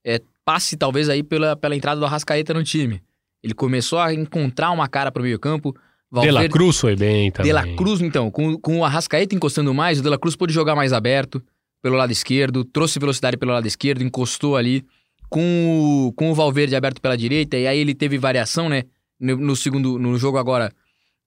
é, 0.03 0.19
passe 0.43 0.75
talvez 0.75 1.09
aí 1.09 1.21
pela, 1.21 1.55
pela 1.55 1.75
entrada 1.75 1.99
do 1.99 2.05
Arrascaeta 2.07 2.55
no 2.55 2.63
time. 2.63 3.01
Ele 3.43 3.53
começou 3.53 3.99
a 3.99 4.13
encontrar 4.13 4.71
uma 4.71 4.87
cara 4.87 5.11
pro 5.11 5.23
meio 5.23 5.39
campo. 5.39 5.75
De 6.11 6.29
La 6.29 6.47
Cruz 6.49 6.77
foi 6.77 6.95
bem 6.95 7.31
também. 7.31 7.51
De 7.51 7.53
La 7.53 7.75
Cruz, 7.75 8.01
então, 8.01 8.29
com, 8.29 8.57
com 8.57 8.79
o 8.79 8.85
Arrascaeta 8.85 9.33
encostando 9.33 9.73
mais, 9.73 9.99
o 9.99 10.03
De 10.03 10.09
La 10.09 10.17
Cruz 10.17 10.35
pôde 10.35 10.53
jogar 10.53 10.75
mais 10.75 10.91
aberto 10.93 11.41
pelo 11.81 11.95
lado 11.95 12.11
esquerdo, 12.11 12.63
trouxe 12.63 12.99
velocidade 12.99 13.37
pelo 13.37 13.51
lado 13.53 13.67
esquerdo, 13.67 14.03
encostou 14.03 14.55
ali. 14.55 14.85
Com 15.29 16.07
o, 16.09 16.13
com 16.13 16.29
o 16.29 16.35
Valverde 16.35 16.75
aberto 16.75 16.99
pela 16.99 17.15
direita, 17.15 17.57
e 17.57 17.65
aí 17.65 17.79
ele 17.79 17.95
teve 17.95 18.17
variação, 18.17 18.67
né? 18.67 18.83
No, 19.17 19.37
no 19.37 19.55
segundo, 19.55 19.97
no 19.97 20.17
jogo 20.17 20.37
agora, 20.37 20.73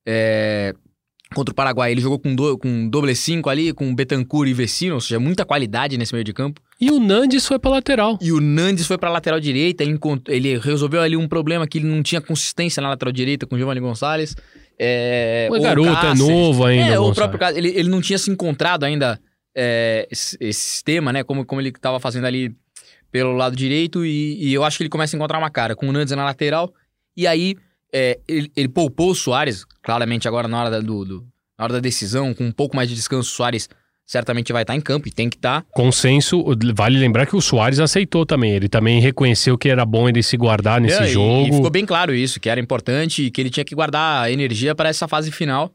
é, 0.07 0.75
contra 1.35 1.53
o 1.53 1.55
Paraguai, 1.55 1.93
ele 1.93 2.01
jogou 2.01 2.19
com, 2.19 2.35
do, 2.35 2.57
com 2.57 2.89
doble 2.89 3.15
5 3.15 3.51
ali, 3.51 3.73
com 3.73 3.95
Betancourt 3.95 4.49
e 4.49 4.55
Vecino, 4.55 4.95
ou 4.95 5.01
seja, 5.01 5.21
muita 5.21 5.45
qualidade 5.45 5.99
nesse 5.99 6.13
meio 6.13 6.25
de 6.25 6.33
campo. 6.33 6.61
E 6.81 6.91
o 6.91 6.99
Nandes 6.99 7.47
foi 7.47 7.59
pra 7.59 7.71
lateral. 7.71 8.19
E 8.21 8.33
o 8.33 8.41
Nandes 8.41 8.87
foi 8.87 8.97
pra 8.97 9.11
lateral 9.11 9.39
direita, 9.41 9.85
ele, 10.29 10.59
resolveu 10.59 11.03
ali 11.03 11.17
um 11.17 11.29
problema 11.29 11.67
que 11.67 11.79
ele 11.79 11.87
não 11.87 12.03
tinha 12.03 12.21
consistência 12.21 12.81
na 12.81 12.89
lateral 12.89 13.13
direita 13.13 13.47
com 13.47 13.55
o 13.55 13.59
Giovanni 13.59 13.81
Gonçalves. 13.81 14.35
É, 14.79 15.49
garoto 15.61 15.89
é 15.89 15.95
Cáceres. 15.95 16.19
novo 16.19 16.65
ainda. 16.65 16.87
É, 16.87 16.99
o 16.99 17.03
Gonçalves. 17.03 17.17
próprio 17.17 17.41
caso, 17.41 17.59
ele, 17.59 17.69
ele 17.69 17.89
não 17.89 18.01
tinha 18.01 18.19
se 18.19 18.31
encontrado 18.31 18.85
ainda 18.85 19.21
é, 19.55 20.09
esse, 20.11 20.37
esse 20.41 20.61
sistema, 20.61 21.13
né? 21.13 21.23
Como, 21.23 21.45
como 21.45 21.61
ele 21.61 21.69
estava 21.69 22.01
fazendo 22.01 22.27
ali 22.27 22.55
pelo 23.11 23.33
lado 23.33 23.55
direito, 23.55 24.05
e, 24.05 24.49
e 24.49 24.53
eu 24.53 24.65
acho 24.65 24.77
que 24.77 24.83
ele 24.83 24.91
começa 24.91 25.15
a 25.15 25.17
encontrar 25.17 25.39
uma 25.39 25.51
cara 25.51 25.77
com 25.77 25.89
o 25.89 25.93
Nandes 25.93 26.15
na 26.17 26.25
lateral, 26.25 26.73
e 27.17 27.29
aí 27.29 27.57
é, 27.95 28.19
ele, 28.27 28.51
ele 28.57 28.69
poupou 28.69 29.11
o 29.11 29.15
Soares, 29.15 29.65
claramente 29.83 30.27
agora 30.27 30.49
na 30.49 30.61
hora 30.61 30.71
da, 30.71 30.81
do, 30.81 31.05
do- 31.05 31.27
na 31.57 31.65
hora 31.65 31.75
da 31.75 31.81
decisão, 31.81 32.35
com 32.35 32.45
um 32.45 32.51
pouco 32.53 32.75
mais 32.75 32.89
de 32.89 32.97
descanso, 32.97 33.31
o 33.31 33.33
Soares 33.33 33.69
certamente 34.05 34.53
vai 34.53 34.63
estar 34.63 34.75
em 34.75 34.81
campo 34.81 35.07
e 35.09 35.11
tem 35.13 35.31
que 35.31 35.37
estar. 35.37 35.65
Consenso, 35.71 36.45
vale 36.75 36.99
lembrar 36.99 37.25
que 37.27 37.37
o 37.37 37.41
Soares 37.41 37.79
aceitou 37.79 38.27
também. 38.27 38.51
Ele 38.53 38.69
também 38.69 39.01
reconheceu 39.01 39.57
que 39.57 39.69
era 39.69 39.87
bom 39.87 40.09
ele 40.09 40.23
se 40.23 40.37
guardar 40.37 40.81
nesse 40.81 41.01
É, 41.03 41.07
e- 41.07 41.13
jogo. 41.13 41.47
E, 41.47 41.53
ficou 41.53 41.71
bem 41.71 41.87
claro 41.87 42.13
isso, 42.13 42.41
que 42.41 42.51
era 42.51 42.61
importante 42.61 43.23
e 43.23 43.31
que 43.31 43.41
ele 43.41 43.49
tinha 43.51 43.65
que 43.65 43.75
guardar 43.75 44.31
energia 44.31 44.75
para 44.75 44.89
essa 44.89 45.07
fase 45.09 45.31
final. 45.31 45.73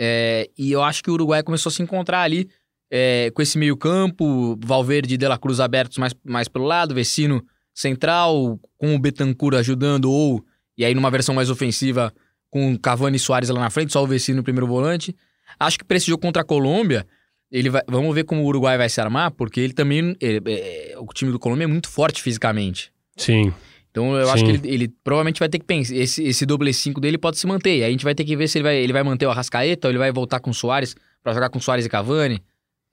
É, 0.00 0.48
e 0.58 0.72
eu 0.72 0.82
acho 0.82 1.02
que 1.04 1.10
o 1.10 1.14
Uruguai 1.14 1.42
começou 1.42 1.68
a 1.70 1.72
se 1.72 1.82
encontrar 1.82 2.22
ali 2.22 2.48
é, 2.90 3.30
com 3.34 3.42
esse 3.42 3.58
meio-campo, 3.58 4.58
Valverde 4.64 5.14
e 5.14 5.18
De 5.18 5.28
La 5.28 5.36
Cruz 5.38 5.60
abertos 5.60 5.98
mais, 5.98 6.14
mais 6.24 6.48
pelo 6.48 6.64
lado, 6.64 6.94
Vecino 6.94 7.44
central, 7.74 8.58
com 8.76 8.94
o 8.94 8.98
Betancourt 8.98 9.56
ajudando, 9.56 10.10
ou, 10.10 10.42
e 10.78 10.84
aí 10.84 10.94
numa 10.94 11.10
versão 11.10 11.34
mais 11.34 11.50
ofensiva, 11.50 12.12
com 12.48 12.78
Cavani 12.78 13.16
e 13.16 13.20
Soares 13.20 13.50
lá 13.50 13.60
na 13.60 13.68
frente, 13.70 13.92
só 13.92 14.02
o 14.02 14.06
Vecino 14.06 14.38
no 14.38 14.42
primeiro 14.44 14.66
volante. 14.66 15.14
Acho 15.60 15.78
que 15.78 15.84
para 15.84 15.96
esse 15.98 16.06
jogo 16.06 16.22
contra 16.22 16.40
a 16.42 16.44
Colômbia, 16.44 17.06
ele 17.50 17.68
vai, 17.68 17.82
vamos 17.88 18.14
ver 18.14 18.24
como 18.24 18.42
o 18.42 18.46
Uruguai 18.46 18.78
vai 18.78 18.88
se 18.88 19.00
armar, 19.00 19.30
porque 19.32 19.60
ele 19.60 19.72
também. 19.72 20.16
ele- 20.20 20.40
é, 20.46 20.94
o 20.98 21.06
time 21.12 21.30
do 21.32 21.38
Colômbia 21.38 21.64
é 21.64 21.66
muito 21.66 21.88
forte 21.88 22.22
fisicamente. 22.22 22.90
Sim. 23.16 23.52
Então 23.90 24.14
eu 24.16 24.30
acho 24.30 24.44
Sim. 24.46 24.52
que 24.60 24.66
ele, 24.68 24.74
ele 24.74 24.88
provavelmente 25.02 25.40
vai 25.40 25.48
ter 25.48 25.58
que 25.58 25.64
pensar. 25.64 25.94
Esse, 25.96 26.22
esse 26.22 26.46
doble 26.46 26.72
5 26.72 27.00
dele 27.00 27.18
pode 27.18 27.38
se 27.38 27.46
manter. 27.46 27.70
Aí 27.82 27.84
a 27.84 27.90
gente 27.90 28.04
vai 28.04 28.14
ter 28.14 28.24
que 28.24 28.36
ver 28.36 28.46
se 28.46 28.58
ele 28.58 28.62
vai, 28.64 28.76
ele 28.76 28.92
vai 28.92 29.02
manter 29.02 29.26
o 29.26 29.30
Arrascaeta 29.30 29.88
ou 29.88 29.90
ele 29.90 29.98
vai 29.98 30.12
voltar 30.12 30.38
com 30.40 30.50
o 30.50 30.54
Soares 30.54 30.94
pra 31.22 31.32
jogar 31.34 31.48
com 31.50 31.58
o 31.58 31.62
Soares 31.62 31.84
e 31.86 31.88
Cavani. 31.88 32.40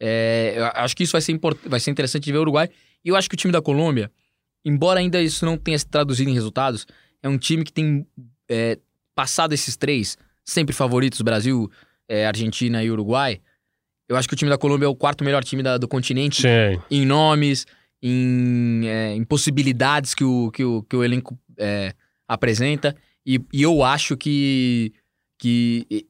É, 0.01 0.53
eu 0.57 0.65
acho 0.83 0.95
que 0.95 1.03
isso 1.03 1.11
vai 1.11 1.21
ser, 1.21 1.31
import- 1.33 1.59
vai 1.67 1.79
ser 1.79 1.91
interessante 1.91 2.23
de 2.23 2.31
ver 2.31 2.37
o 2.39 2.41
Uruguai. 2.41 2.69
E 3.03 3.09
eu 3.09 3.15
acho 3.15 3.29
que 3.29 3.35
o 3.35 3.37
time 3.37 3.51
da 3.53 3.61
Colômbia, 3.61 4.09
embora 4.63 4.99
ainda 4.99 5.21
isso 5.21 5.45
não 5.45 5.57
tenha 5.57 5.77
se 5.77 5.85
traduzido 5.85 6.29
em 6.29 6.33
resultados, 6.33 6.87
é 7.21 7.29
um 7.29 7.37
time 7.37 7.63
que 7.63 7.71
tem 7.73 8.05
é, 8.49 8.77
passado 9.13 9.53
esses 9.53 9.75
três, 9.75 10.17
sempre 10.43 10.73
favoritos, 10.75 11.21
Brasil, 11.21 11.69
é, 12.07 12.25
Argentina 12.27 12.83
e 12.83 12.91
Uruguai. 12.91 13.39
Eu 14.07 14.15
acho 14.15 14.27
que 14.27 14.33
o 14.33 14.37
time 14.37 14.49
da 14.49 14.57
Colômbia 14.57 14.85
é 14.85 14.89
o 14.89 14.95
quarto 14.95 15.23
melhor 15.23 15.43
time 15.43 15.63
da- 15.63 15.77
do 15.77 15.87
continente 15.87 16.43
Sim. 16.43 16.79
em 16.91 17.05
nomes, 17.05 17.65
em, 18.01 18.81
é, 18.85 19.15
em 19.15 19.23
possibilidades 19.23 20.13
que 20.13 20.23
o, 20.23 20.51
que 20.51 20.63
o, 20.63 20.83
que 20.83 20.95
o 20.95 21.03
elenco 21.03 21.37
é, 21.57 21.93
apresenta. 22.27 22.95
E, 23.25 23.41
e 23.51 23.63
eu 23.63 23.83
acho 23.83 24.15
que, 24.15 24.93
que 25.39 26.05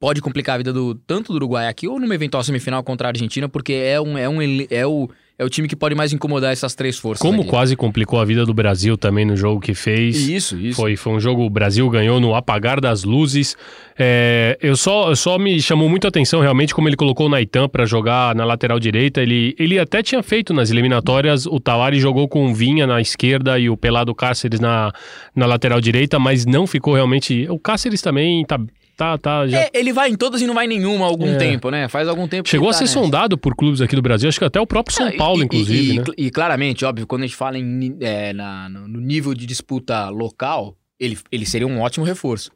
pode 0.00 0.20
complicar 0.20 0.54
a 0.56 0.58
vida 0.58 0.72
do 0.72 0.94
tanto 0.94 1.32
do 1.32 1.36
Uruguai 1.36 1.68
aqui 1.68 1.86
ou 1.86 2.00
numa 2.00 2.14
eventual 2.14 2.42
semifinal 2.42 2.82
contra 2.82 3.06
a 3.06 3.10
Argentina, 3.10 3.48
porque 3.48 3.74
é, 3.74 4.00
um, 4.00 4.18
é, 4.18 4.28
um, 4.28 4.38
é, 4.68 4.84
o, 4.86 5.08
é 5.40 5.44
o 5.44 5.48
time 5.48 5.66
que 5.66 5.74
pode 5.74 5.94
mais 5.94 6.12
incomodar 6.12 6.52
essas 6.52 6.74
três 6.74 6.98
forças. 6.98 7.22
Como 7.22 7.40
aqui. 7.40 7.48
quase 7.48 7.74
complicou 7.74 8.20
a 8.20 8.26
vida 8.26 8.44
do 8.44 8.52
Brasil 8.52 8.98
também 8.98 9.24
no 9.24 9.34
jogo 9.34 9.58
que 9.58 9.72
fez. 9.72 10.28
Isso, 10.28 10.58
isso. 10.58 10.76
Foi, 10.76 10.96
foi 10.96 11.14
um 11.14 11.18
jogo, 11.18 11.42
o 11.42 11.48
Brasil 11.48 11.88
ganhou 11.88 12.20
no 12.20 12.34
apagar 12.34 12.78
das 12.78 13.04
luzes. 13.04 13.56
É, 13.98 14.58
eu 14.60 14.76
só, 14.76 15.14
só 15.14 15.38
me 15.38 15.58
chamou 15.62 15.88
muito 15.88 16.04
a 16.04 16.08
atenção 16.08 16.42
realmente 16.42 16.74
como 16.74 16.90
ele 16.90 16.96
colocou 16.96 17.24
o 17.24 17.28
Naitan 17.30 17.70
para 17.70 17.86
jogar 17.86 18.34
na 18.34 18.44
lateral 18.44 18.78
direita. 18.78 19.22
Ele, 19.22 19.56
ele 19.58 19.78
até 19.78 20.02
tinha 20.02 20.22
feito 20.22 20.52
nas 20.52 20.70
eliminatórias, 20.70 21.46
o 21.46 21.58
Tavares 21.58 22.02
jogou 22.02 22.28
com 22.28 22.44
o 22.44 22.54
Vinha 22.54 22.86
na 22.86 23.00
esquerda 23.00 23.58
e 23.58 23.70
o 23.70 23.78
Pelado 23.78 24.14
Cáceres 24.14 24.60
na, 24.60 24.92
na 25.34 25.46
lateral 25.46 25.80
direita, 25.80 26.18
mas 26.18 26.44
não 26.44 26.66
ficou 26.66 26.92
realmente. 26.92 27.46
O 27.48 27.58
Cáceres 27.58 28.02
também 28.02 28.44
tá, 28.44 28.60
tá, 29.00 29.18
tá 29.18 29.46
já. 29.46 29.58
É, 29.58 29.70
ele 29.74 29.92
vai 29.92 30.10
em 30.10 30.14
todas 30.16 30.40
e 30.42 30.46
não 30.46 30.54
vai 30.54 30.66
em 30.66 30.68
nenhuma 30.68 31.04
há 31.06 31.08
algum 31.08 31.28
É. 31.28 31.36
tempo, 31.36 31.70
né? 31.70 31.88
Faz 31.88 32.06
algum 32.08 32.28
tempo 32.28 32.48
Chegou 32.48 32.68
a 32.68 32.72
tá 32.72 32.78
ser 32.78 32.84
nessa. 32.84 32.94
sondado 32.94 33.38
por 33.38 33.54
clubes 33.56 33.80
aqui 33.80 33.96
do 33.96 34.02
Brasil, 34.02 34.28
acho 34.28 34.38
que 34.38 34.44
até 34.44 34.60
o 34.60 34.66
próprio 34.66 34.94
São 34.96 35.10
Paulo, 35.16 35.42
e- 35.42 35.44
inclusive, 35.46 35.94
e, 35.94 35.98
né? 35.98 36.04
E, 36.18 36.30
claramente, 36.30 36.84
óbvio, 36.84 37.06
quando 37.06 37.22
a 37.22 37.26
gente 37.26 37.36
fala 37.36 37.58
em, 37.58 37.96
é, 38.00 38.32
na- 38.32 38.68
no 38.68 38.86
no 38.88 39.00
nível 39.00 39.32
de 39.34 39.46
disputa 39.46 40.08
local, 40.10 40.76
ele, 40.98 41.18
ele 41.32 41.46
seria 41.46 41.66
um 41.66 41.80
ótimo 41.80 42.04
reforço. 42.04 42.50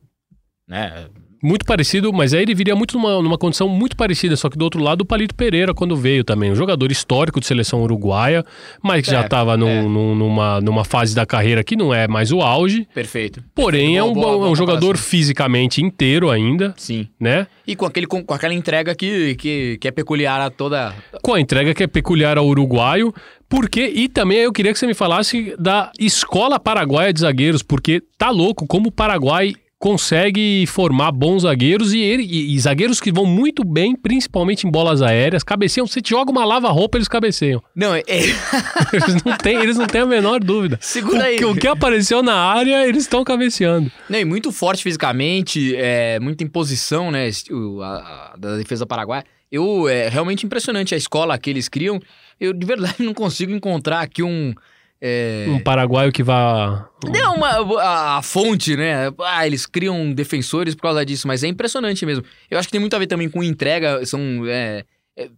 Né? 0.68 1.06
Muito 1.44 1.66
parecido, 1.66 2.10
mas 2.10 2.32
aí 2.32 2.40
ele 2.40 2.54
viria 2.54 2.74
muito 2.74 2.96
numa, 2.96 3.20
numa 3.20 3.36
condição 3.36 3.68
muito 3.68 3.94
parecida, 3.94 4.34
só 4.34 4.48
que 4.48 4.56
do 4.56 4.62
outro 4.64 4.82
lado 4.82 5.02
o 5.02 5.04
Palito 5.04 5.34
Pereira 5.34 5.74
quando 5.74 5.94
veio 5.94 6.24
também, 6.24 6.50
um 6.50 6.54
jogador 6.54 6.90
histórico 6.90 7.38
de 7.38 7.46
seleção 7.46 7.82
uruguaia, 7.82 8.42
mas 8.82 9.04
que 9.04 9.10
já 9.10 9.20
É, 9.20 9.24
estava 9.24 9.52
é. 9.52 9.56
numa, 9.58 10.58
numa 10.62 10.84
fase 10.86 11.14
da 11.14 11.26
carreira 11.26 11.62
que 11.62 11.76
não 11.76 11.92
é 11.92 12.08
mais 12.08 12.32
o 12.32 12.40
auge, 12.40 12.88
Perfeito. 12.94 13.44
porém 13.54 13.98
é 13.98 14.00
Boa, 14.00 14.10
um, 14.10 14.14
boa, 14.14 14.32
boa 14.36 14.48
é 14.48 14.50
um 14.50 14.56
jogador 14.56 14.96
fisicamente 14.96 15.82
inteiro 15.82 16.30
ainda, 16.30 16.72
Sim. 16.78 17.08
né? 17.20 17.46
E 17.66 17.76
com, 17.76 17.84
aquele, 17.84 18.06
com, 18.06 18.24
com 18.24 18.32
aquela 18.32 18.54
entrega 18.54 18.94
que, 18.94 19.34
que, 19.34 19.76
que 19.78 19.86
é 19.88 19.90
peculiar 19.90 20.40
a 20.40 20.48
toda. 20.48 20.94
Com 21.22 21.34
a 21.34 21.40
entrega 21.40 21.74
que 21.74 21.82
é 21.82 21.86
peculiar 21.86 22.38
ao 22.38 22.46
uruguaio, 22.46 23.12
porque 23.50 23.86
e 23.86 24.08
também 24.08 24.38
eu 24.38 24.52
queria 24.52 24.72
que 24.72 24.78
você 24.78 24.86
me 24.86 24.94
falasse 24.94 25.54
da 25.58 25.92
escola 26.00 26.58
paraguaia 26.58 27.12
de 27.12 27.20
zagueiros, 27.20 27.62
porque 27.62 28.02
tá 28.16 28.30
louco 28.30 28.66
como 28.66 28.88
o 28.88 28.92
Paraguai 28.92 29.52
consegue 29.84 30.66
formar 30.66 31.12
bons 31.12 31.42
zagueiros 31.42 31.92
e, 31.92 32.00
ele, 32.00 32.22
e, 32.22 32.54
e 32.54 32.58
zagueiros 32.58 33.00
que 33.02 33.12
vão 33.12 33.26
muito 33.26 33.62
bem, 33.62 33.94
principalmente 33.94 34.66
em 34.66 34.70
bolas 34.70 35.02
aéreas, 35.02 35.44
cabeceiam. 35.44 35.86
Você 35.86 36.00
te 36.00 36.08
joga 36.10 36.32
uma 36.32 36.42
lava-roupa, 36.42 36.96
eles 36.96 37.06
cabeceiam. 37.06 37.62
Não, 37.76 37.94
é. 37.94 38.02
Eles 38.94 39.22
não 39.24 39.36
têm, 39.36 39.56
eles 39.58 39.76
não 39.76 39.86
têm 39.86 40.00
a 40.00 40.06
menor 40.06 40.40
dúvida. 40.40 40.78
Segura 40.80 41.18
o, 41.18 41.22
aí. 41.24 41.36
que- 41.36 41.44
O 41.44 41.54
que 41.54 41.66
apareceu 41.68 42.22
na 42.22 42.34
área, 42.34 42.86
eles 42.88 43.02
estão 43.02 43.22
cabeceando. 43.24 43.90
Não, 44.08 44.18
e 44.18 44.24
muito 44.24 44.50
forte 44.52 44.82
fisicamente, 44.82 45.74
é, 45.76 46.18
muita 46.20 46.42
imposição, 46.44 47.10
né? 47.10 47.28
o- 47.50 47.82
a- 47.82 48.32
a- 48.32 48.36
da 48.38 48.56
defesa 48.56 48.86
paraguaia. 48.86 49.24
Eu, 49.52 49.86
é 49.88 50.08
realmente 50.08 50.46
impressionante 50.46 50.94
a 50.94 50.98
escola 50.98 51.36
que 51.38 51.50
eles 51.50 51.68
criam. 51.68 52.00
Eu, 52.40 52.52
de 52.52 52.64
verdade, 52.66 52.94
não 53.04 53.12
consigo 53.12 53.52
encontrar 53.52 54.00
aqui 54.00 54.22
um. 54.22 54.54
É, 55.06 55.44
Um 55.50 55.58
paraguaio 55.60 56.10
que 56.10 56.22
vá. 56.22 56.88
Não, 57.12 57.36
uma, 57.36 57.82
a, 57.82 58.16
a 58.16 58.22
fonte, 58.22 58.74
né? 58.74 59.12
Ah, 59.20 59.46
eles 59.46 59.66
criam 59.66 60.14
defensores 60.14 60.74
por 60.74 60.80
causa 60.80 61.04
disso, 61.04 61.28
mas 61.28 61.44
é 61.44 61.46
impressionante 61.46 62.06
mesmo. 62.06 62.24
Eu 62.50 62.58
acho 62.58 62.68
que 62.68 62.72
tem 62.72 62.80
muito 62.80 62.96
a 62.96 62.98
ver 62.98 63.06
também 63.06 63.28
com 63.28 63.42
entrega. 63.42 64.04
São, 64.06 64.20
é, 64.46 64.82
é, 65.14 65.28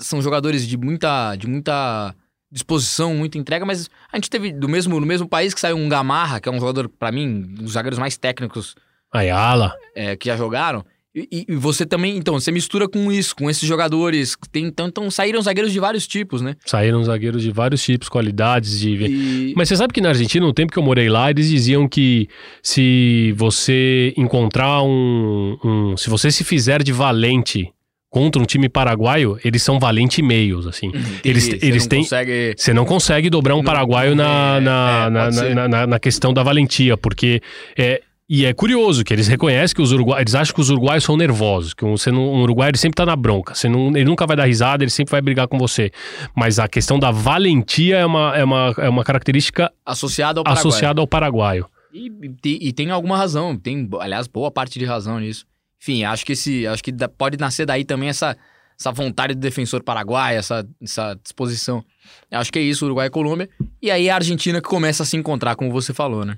são 0.00 0.20
jogadores 0.20 0.68
de 0.68 0.76
muita, 0.76 1.34
de 1.34 1.46
muita 1.46 2.14
disposição, 2.52 3.14
muita 3.14 3.38
entrega, 3.38 3.64
mas 3.64 3.88
a 4.12 4.18
gente 4.18 4.28
teve 4.28 4.52
do 4.52 4.68
mesmo, 4.68 5.00
no 5.00 5.06
mesmo 5.06 5.26
país 5.26 5.54
que 5.54 5.60
saiu 5.60 5.76
um 5.78 5.88
Gamarra, 5.88 6.38
que 6.38 6.50
é 6.50 6.52
um 6.52 6.60
jogador, 6.60 6.86
pra 6.86 7.10
mim, 7.10 7.26
um 7.26 7.54
dos 7.54 7.72
zagueiros 7.72 7.98
mais 7.98 8.18
técnicos 8.18 8.76
Ayala. 9.10 9.72
é, 9.94 10.14
que 10.14 10.26
já 10.26 10.36
jogaram. 10.36 10.84
E, 11.14 11.44
e- 11.48 11.56
você 11.56 11.84
também, 11.84 12.16
então, 12.16 12.38
você 12.38 12.52
mistura 12.52 12.88
com 12.88 13.10
isso, 13.10 13.34
com 13.34 13.50
esses 13.50 13.66
jogadores. 13.68 14.36
que 14.36 14.48
Tem, 14.48 14.64
então, 14.66 14.86
então 14.86 15.10
saíram 15.10 15.42
zagueiros 15.42 15.72
de 15.72 15.80
vários 15.80 16.06
tipos, 16.06 16.40
né? 16.40 16.54
Saíram 16.64 17.02
zagueiros 17.02 17.42
de 17.42 17.50
vários 17.50 17.82
tipos, 17.82 18.08
qualidades, 18.08 18.78
de. 18.78 18.90
E, 19.06 19.54
Mas 19.56 19.68
você 19.68 19.76
sabe 19.76 19.92
que 19.92 20.00
na 20.00 20.10
Argentina, 20.10 20.46
no 20.46 20.52
tempo 20.52 20.72
que 20.72 20.78
eu 20.78 20.82
morei 20.84 21.08
lá, 21.08 21.28
eles 21.28 21.48
diziam 21.48 21.88
que 21.88 22.28
se 22.62 23.34
você 23.36 24.14
encontrar 24.16 24.82
um. 24.82 25.56
um- 25.64 25.96
se 25.96 26.08
você 26.08 26.30
se 26.30 26.44
fizer 26.44 26.82
de 26.82 26.92
valente 26.92 27.68
contra 28.08 28.40
um 28.42 28.44
time 28.44 28.68
paraguaio, 28.68 29.38
eles 29.44 29.62
são 29.62 29.78
valente 29.80 30.20
e 30.20 30.22
meios, 30.24 30.66
assim. 30.66 30.92
eles 31.24 31.44
você 31.44 31.58
eles 31.62 31.82
não 31.84 31.88
têm. 31.88 32.00
consegue- 32.02 32.54
Você 32.56 32.72
não 32.72 32.84
consegue 32.84 33.30
dobrar 33.30 33.54
um 33.54 33.58
Não- 33.58 33.64
paraguaio 33.64 34.14
na, 34.14 34.56
é, 34.56 34.60
na, 34.60 35.06
é, 35.46 35.54
na, 35.54 35.68
na- 35.68 35.86
na 35.86 35.98
questão 35.98 36.32
da 36.32 36.42
valentia, 36.44 36.96
porque 36.96 37.40
é. 37.76 38.00
E 38.32 38.44
é 38.46 38.54
curioso 38.54 39.02
que 39.02 39.12
eles 39.12 39.26
reconhecem 39.26 39.74
que 39.74 39.82
os 39.82 39.90
uruguaios, 39.90 40.20
eles 40.22 40.34
acham 40.36 40.54
que 40.54 40.60
os 40.60 40.70
uruguaios 40.70 41.02
são 41.02 41.16
nervosos, 41.16 41.74
que 41.74 41.84
um, 41.84 41.96
não, 42.12 42.32
um 42.32 42.42
uruguaio 42.42 42.70
ele 42.70 42.78
sempre 42.78 42.94
tá 42.94 43.04
na 43.04 43.16
bronca, 43.16 43.56
você 43.56 43.68
não, 43.68 43.88
ele 43.88 44.04
nunca 44.04 44.24
vai 44.24 44.36
dar 44.36 44.44
risada, 44.44 44.84
ele 44.84 44.90
sempre 44.90 45.10
vai 45.10 45.20
brigar 45.20 45.48
com 45.48 45.58
você. 45.58 45.90
Mas 46.32 46.60
a 46.60 46.68
questão 46.68 46.96
da 46.96 47.10
valentia 47.10 47.96
é 47.96 48.06
uma, 48.06 48.36
é 48.36 48.44
uma, 48.44 48.74
é 48.78 48.88
uma 48.88 49.02
característica 49.02 49.72
Associado 49.84 50.38
ao 50.38 50.44
Paraguai. 50.44 50.60
associada 50.60 51.00
ao 51.00 51.08
paraguaio. 51.08 51.66
E, 51.92 52.06
e- 52.44 52.68
e 52.68 52.72
tem 52.72 52.92
alguma 52.92 53.16
razão, 53.16 53.56
tem, 53.56 53.88
aliás, 53.98 54.28
boa 54.28 54.48
parte 54.52 54.78
de 54.78 54.84
razão 54.84 55.18
nisso. 55.18 55.44
Enfim, 55.82 56.04
acho 56.04 56.24
que 56.24 56.34
esse, 56.34 56.68
acho 56.68 56.84
que 56.84 56.92
pode 57.18 57.36
nascer 57.36 57.66
daí 57.66 57.84
também 57.84 58.10
essa, 58.10 58.36
essa 58.78 58.92
vontade 58.92 59.34
do 59.34 59.40
defensor 59.40 59.82
paraguaio, 59.82 60.38
essa, 60.38 60.64
essa 60.80 61.18
disposição. 61.20 61.82
Acho 62.30 62.52
que 62.52 62.60
é 62.60 62.62
isso, 62.62 62.84
Uruguai 62.84 63.08
e 63.08 63.10
Colômbia. 63.10 63.50
E 63.82 63.90
aí 63.90 64.08
a 64.08 64.14
Argentina 64.14 64.60
que 64.60 64.68
começa 64.68 65.02
a 65.02 65.06
se 65.06 65.16
encontrar, 65.16 65.56
como 65.56 65.72
você 65.72 65.92
falou, 65.92 66.24
né? 66.24 66.36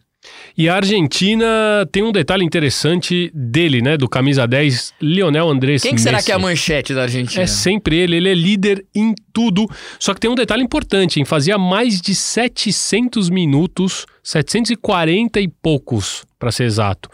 E 0.57 0.69
a 0.69 0.76
Argentina 0.76 1.47
tem 1.91 2.02
um 2.02 2.12
detalhe 2.12 2.45
interessante 2.45 3.31
dele, 3.35 3.81
né? 3.81 3.97
Do 3.97 4.09
camisa 4.09 4.47
10, 4.47 4.95
Lionel 5.00 5.49
Andrés 5.49 5.83
Quem 5.83 5.95
que 5.95 6.00
será 6.00 6.23
que 6.23 6.31
é 6.31 6.35
a 6.35 6.38
manchete 6.38 6.95
da 6.95 7.02
Argentina? 7.02 7.43
É 7.43 7.47
sempre 7.47 7.97
ele, 7.97 8.17
ele 8.17 8.29
é 8.29 8.35
líder 8.35 8.85
em 8.95 9.14
tudo. 9.33 9.69
Só 9.99 10.14
que 10.14 10.21
tem 10.21 10.31
um 10.31 10.35
detalhe 10.35 10.62
importante, 10.62 11.19
hein? 11.19 11.25
Fazia 11.25 11.57
mais 11.59 12.00
de 12.00 12.14
700 12.14 13.31
minutos, 13.31 14.07
740 14.23 15.41
e 15.41 15.49
poucos, 15.49 16.25
para 16.38 16.52
ser 16.52 16.64
exato, 16.64 17.09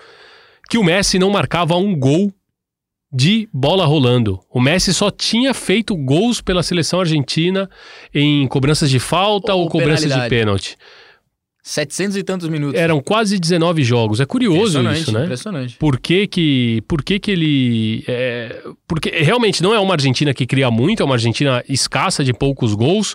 que 0.69 0.77
o 0.77 0.85
Messi 0.85 1.19
não 1.19 1.31
marcava 1.31 1.77
um 1.77 1.97
gol 1.97 2.33
de 3.11 3.49
bola 3.53 3.87
rolando. 3.87 4.38
O 4.50 4.61
Messi 4.61 4.93
só 4.93 5.11
tinha 5.11 5.55
feito 5.55 5.97
gols 5.97 6.41
pela 6.41 6.62
seleção 6.62 7.00
argentina 7.00 7.71
em 8.14 8.47
cobranças 8.49 8.90
de 8.90 8.99
falta 8.99 9.55
ou, 9.55 9.62
Ou 9.62 9.71
cobranças 9.71 10.12
de 10.12 10.29
pênalti. 10.29 10.77
700 11.62 12.16
e 12.16 12.23
tantos 12.23 12.49
minutos. 12.49 12.81
Eram 12.81 13.01
quase 13.01 13.38
19 13.38 13.83
jogos. 13.85 14.21
É 14.21 14.27
curioso 14.27 14.81
isso, 14.92 15.12
né? 15.12 15.25
Impressionante. 15.25 15.77
Por 15.77 16.01
que 16.01 16.27
que, 16.27 16.83
por 16.88 17.03
que, 17.03 17.18
que 17.18 17.31
ele. 17.31 18.05
é, 18.09 18.62
porque 18.87 19.11
realmente 19.11 19.62
não 19.62 19.75
é 19.75 19.79
uma 19.79 19.94
Argentina 19.94 20.33
que 20.33 20.47
cria 20.47 20.71
muito, 20.71 21.03
é 21.03 21.05
uma 21.07 21.16
Argentina 21.16 21.62
escassa 21.68 22.25
de 22.25 22.33
poucos 22.33 22.75
gols 22.75 23.14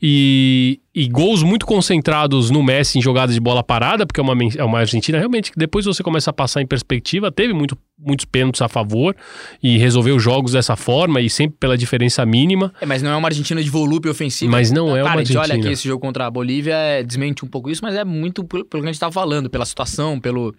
e, 0.00 0.80
e 0.92 1.08
gols 1.08 1.42
muito 1.42 1.64
concentrados 1.64 2.50
no 2.50 2.62
Messi 2.62 2.98
em 2.98 3.02
jogadas 3.02 3.34
de 3.34 3.40
bola 3.40 3.62
parada, 3.62 4.04
porque 4.04 4.20
é 4.20 4.22
uma, 4.22 4.34
é 4.56 4.64
uma 4.64 4.80
Argentina 4.80 5.18
realmente 5.18 5.52
que 5.52 5.58
depois 5.58 5.84
você 5.84 6.02
começa 6.02 6.30
a 6.30 6.32
passar 6.32 6.60
em 6.60 6.66
perspectiva, 6.66 7.30
teve 7.30 7.52
muito, 7.52 7.78
muitos 7.96 8.24
pênaltis 8.24 8.60
a 8.60 8.68
favor 8.68 9.14
e 9.62 9.78
resolveu 9.78 10.18
jogos 10.18 10.52
dessa 10.52 10.74
forma 10.74 11.20
e 11.20 11.30
sempre 11.30 11.56
pela 11.60 11.78
diferença 11.78 12.26
mínima. 12.26 12.72
É, 12.80 12.86
mas 12.86 13.02
não 13.02 13.10
é 13.12 13.16
uma 13.16 13.28
Argentina 13.28 13.62
de 13.62 13.70
volúpio 13.70 14.10
ofensivo. 14.10 14.50
Mas 14.50 14.72
não 14.72 14.96
é 14.96 15.02
uma 15.02 15.10
Cara, 15.10 15.20
a 15.20 15.24
gente 15.24 15.36
olha 15.36 15.42
Argentina. 15.42 15.68
aqui 15.68 15.74
esse 15.74 15.86
jogo 15.86 16.00
contra 16.00 16.26
a 16.26 16.30
Bolívia, 16.30 16.74
é, 16.74 17.04
desmente 17.04 17.44
um 17.44 17.48
pouco 17.48 17.70
isso, 17.70 17.82
mas 17.84 17.94
é 17.94 18.04
muito 18.04 18.42
pelo, 18.42 18.64
pelo 18.64 18.82
que 18.82 18.88
a 18.88 18.92
gente 18.92 19.00
tava 19.00 19.12
falando, 19.12 19.48
pela 19.48 19.64
situação, 19.64 20.18
pelo 20.18 20.52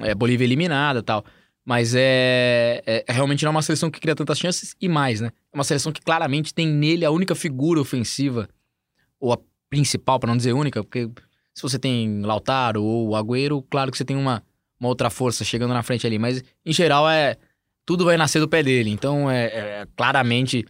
é, 0.00 0.14
Bolívia 0.14 0.44
eliminada 0.44 0.98
e 0.98 1.02
tal. 1.02 1.24
Mas 1.64 1.94
é, 1.94 2.82
é, 2.86 3.04
é 3.06 3.12
realmente 3.12 3.44
não 3.44 3.50
é 3.50 3.52
uma 3.52 3.62
seleção 3.62 3.90
que 3.90 4.00
cria 4.00 4.14
tantas 4.14 4.38
chances 4.38 4.74
e 4.78 4.88
mais, 4.88 5.20
né? 5.20 5.30
É 5.52 5.56
uma 5.56 5.64
seleção 5.64 5.90
que 5.90 6.02
claramente 6.02 6.52
tem 6.52 6.66
nele 6.66 7.04
a 7.04 7.10
única 7.10 7.34
figura 7.34 7.80
ofensiva, 7.80 8.48
ou 9.20 9.32
a 9.32 9.38
principal, 9.70 10.18
pra 10.18 10.28
não 10.28 10.36
dizer 10.36 10.52
única, 10.52 10.82
porque 10.82 11.08
se 11.54 11.62
você 11.62 11.78
tem 11.78 12.20
Lautaro 12.22 12.82
ou 12.82 13.14
Agüero, 13.16 13.62
claro 13.70 13.90
que 13.90 13.96
você 13.96 14.04
tem 14.04 14.16
uma, 14.16 14.42
uma 14.78 14.88
outra 14.88 15.08
força 15.08 15.44
chegando 15.44 15.72
na 15.72 15.82
frente 15.82 16.06
ali, 16.06 16.18
mas 16.18 16.42
em 16.66 16.72
geral 16.72 17.08
é 17.08 17.36
tudo 17.86 18.04
vai 18.04 18.16
nascer 18.16 18.40
do 18.40 18.48
pé 18.48 18.62
dele. 18.62 18.90
Então 18.90 19.30
é, 19.30 19.44
é 19.46 19.86
claramente 19.96 20.64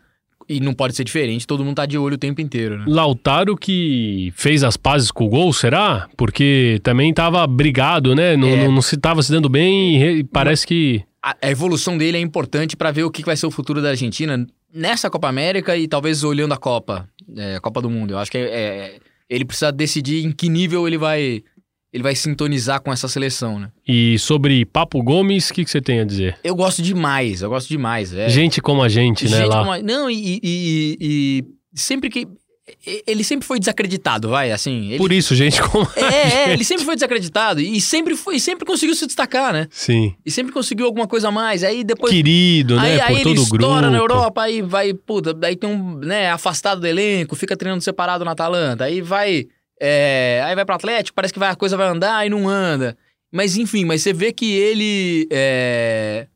e 0.48 0.58
não 0.58 0.72
pode 0.74 0.96
ser 0.96 1.04
diferente, 1.04 1.46
todo 1.46 1.64
mundo 1.64 1.76
tá 1.76 1.86
de 1.86 1.96
olho 1.96 2.14
o 2.14 2.18
tempo 2.18 2.40
inteiro, 2.40 2.76
né? 2.78 2.84
Lautaro 2.88 3.56
que 3.56 4.32
fez 4.34 4.64
as 4.64 4.76
pazes 4.76 5.10
com 5.10 5.26
o 5.26 5.28
gol, 5.28 5.52
será? 5.52 6.08
Porque 6.16 6.80
também 6.82 7.12
tava 7.14 7.46
brigado, 7.46 8.14
né? 8.16 8.36
Não, 8.36 8.48
É. 8.48 8.64
não, 8.64 8.72
não 8.72 8.82
se 8.82 8.96
tava 8.96 9.22
se 9.22 9.30
dando 9.30 9.48
bem 9.48 9.94
e 9.94 9.98
re- 9.98 10.24
parece 10.24 10.66
que. 10.66 11.02
A, 11.22 11.36
a 11.42 11.50
evolução 11.50 11.96
dele 11.96 12.16
é 12.16 12.20
importante 12.20 12.76
pra 12.76 12.90
ver 12.90 13.04
o 13.04 13.10
que 13.10 13.22
vai 13.22 13.36
ser 13.36 13.46
o 13.46 13.50
futuro 13.50 13.80
da 13.80 13.90
Argentina 13.90 14.44
nessa 14.74 15.08
Copa 15.10 15.28
América 15.28 15.76
e 15.76 15.86
talvez 15.86 16.24
olhando 16.24 16.54
a 16.54 16.56
Copa, 16.56 17.06
é, 17.36 17.58
Copa 17.60 17.80
do 17.82 17.90
Mundo. 17.90 18.12
Eu 18.12 18.18
acho 18.18 18.30
que 18.30 18.38
é- 18.38 18.42
é- 18.94 18.98
ele 19.28 19.44
precisa 19.44 19.70
decidir 19.72 20.24
em 20.24 20.32
que 20.32 20.48
nível 20.48 20.86
ele 20.86 20.98
vai 20.98 21.42
ele 21.92 22.04
vai 22.04 22.14
sintonizar 22.14 22.80
com 22.80 22.92
essa 22.92 23.08
seleção, 23.08 23.58
né? 23.58 23.68
E 23.86 24.16
sobre 24.16 24.64
Papo 24.64 25.02
Gomes, 25.02 25.50
o 25.50 25.54
que, 25.54 25.64
que 25.64 25.70
você 25.72 25.80
tem 25.80 25.98
a 25.98 26.04
dizer? 26.04 26.38
Eu 26.44 26.54
gosto 26.54 26.80
demais, 26.82 27.42
eu 27.42 27.48
gosto 27.50 27.68
demais. 27.68 28.14
É, 28.14 28.28
Gente 28.28 28.60
como 28.60 28.80
a 28.80 28.88
gente, 28.88 29.24
né? 29.28 29.38
gente 29.38 29.48
Lá. 29.48 29.58
como 29.58 29.72
a- 29.72 29.82
Não, 29.82 30.08
e, 30.08 30.14
e- 30.14 30.40
e- 30.44 30.96
e 31.00 31.44
sempre 31.74 32.08
que. 32.08 32.28
Ele 33.06 33.24
sempre 33.24 33.46
foi 33.46 33.58
desacreditado, 33.58 34.28
vai, 34.28 34.52
assim. 34.52 34.88
Ele, 34.88 34.98
Por 34.98 35.12
isso, 35.12 35.34
gente 35.34 35.60
como 35.62 35.88
é, 35.96 36.00
é, 36.04 36.30
gente. 36.30 36.50
ele 36.50 36.64
sempre 36.64 36.84
foi 36.84 36.94
desacreditado 36.94 37.60
e 37.60 37.80
sempre, 37.80 38.16
foi, 38.16 38.36
e 38.36 38.40
sempre 38.40 38.64
conseguiu 38.64 38.94
se 38.94 39.06
destacar, 39.06 39.52
né? 39.52 39.66
Sim. 39.70 40.14
E 40.24 40.30
sempre 40.30 40.52
conseguiu 40.52 40.86
alguma 40.86 41.06
coisa 41.06 41.28
a 41.28 41.30
mais. 41.32 41.62
Aí 41.64 41.84
depois. 41.84 42.12
Querido, 42.12 42.78
aí, 42.78 42.96
né? 42.96 43.00
aí 43.02 43.06
Por 43.06 43.12
ele 43.12 43.22
todo 43.24 43.42
o 43.42 43.48
grupo. 43.48 43.64
estoura 43.64 43.90
na 43.90 43.98
Europa, 43.98 44.42
aí 44.42 44.62
vai, 44.62 44.92
puta, 44.94 45.32
daí 45.34 45.56
tem 45.56 45.68
um, 45.70 45.96
né, 45.98 46.30
afastado 46.30 46.80
do 46.80 46.86
elenco, 46.86 47.36
fica 47.36 47.56
treinando 47.56 47.82
separado 47.82 48.24
na 48.24 48.32
Atalanta, 48.32 48.84
aí 48.84 49.00
vai, 49.00 49.46
é, 49.80 50.42
aí 50.44 50.54
vai 50.54 50.64
pro 50.64 50.74
Atlético, 50.74 51.14
parece 51.14 51.32
que 51.32 51.38
vai, 51.38 51.50
a 51.50 51.56
coisa 51.56 51.76
vai 51.76 51.88
andar 51.88 52.26
e 52.26 52.30
não 52.30 52.48
anda. 52.48 52.96
Mas 53.32 53.56
enfim, 53.56 53.84
mas 53.84 54.02
você 54.02 54.12
vê 54.12 54.32
que 54.32 54.52
ele, 54.52 55.28
é, 55.30 56.26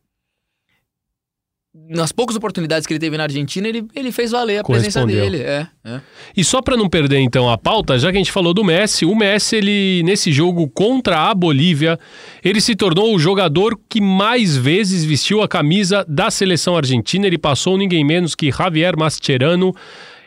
nas 1.88 2.12
poucas 2.12 2.36
oportunidades 2.36 2.86
que 2.86 2.92
ele 2.92 3.00
teve 3.00 3.16
na 3.16 3.24
Argentina, 3.24 3.68
ele, 3.68 3.86
ele 3.94 4.10
fez 4.10 4.30
valer 4.30 4.58
a 4.58 4.64
presença 4.64 5.04
dele. 5.04 5.38
É, 5.38 5.66
é. 5.84 6.00
E 6.36 6.42
só 6.42 6.62
pra 6.62 6.76
não 6.76 6.88
perder 6.88 7.18
então 7.18 7.50
a 7.50 7.58
pauta, 7.58 7.98
já 7.98 8.10
que 8.10 8.16
a 8.16 8.20
gente 8.20 8.32
falou 8.32 8.54
do 8.54 8.64
Messi, 8.64 9.04
o 9.04 9.14
Messi, 9.14 9.56
ele 9.56 10.02
nesse 10.04 10.32
jogo 10.32 10.68
contra 10.68 11.30
a 11.30 11.34
Bolívia, 11.34 11.98
ele 12.42 12.60
se 12.60 12.74
tornou 12.74 13.14
o 13.14 13.18
jogador 13.18 13.78
que 13.88 14.00
mais 14.00 14.56
vezes 14.56 15.04
vestiu 15.04 15.42
a 15.42 15.48
camisa 15.48 16.04
da 16.08 16.30
seleção 16.30 16.76
argentina. 16.76 17.26
Ele 17.26 17.38
passou 17.38 17.76
ninguém 17.76 18.04
menos 18.04 18.34
que 18.34 18.50
Javier 18.50 18.96
Mascherano. 18.96 19.74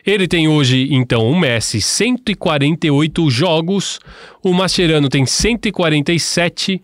Ele 0.06 0.26
tem 0.26 0.48
hoje, 0.48 0.88
então, 0.90 1.28
o 1.28 1.38
Messi 1.38 1.82
148 1.82 3.28
jogos, 3.30 3.98
o 4.42 4.54
Mascherano 4.54 5.08
tem 5.08 5.26
147, 5.26 6.80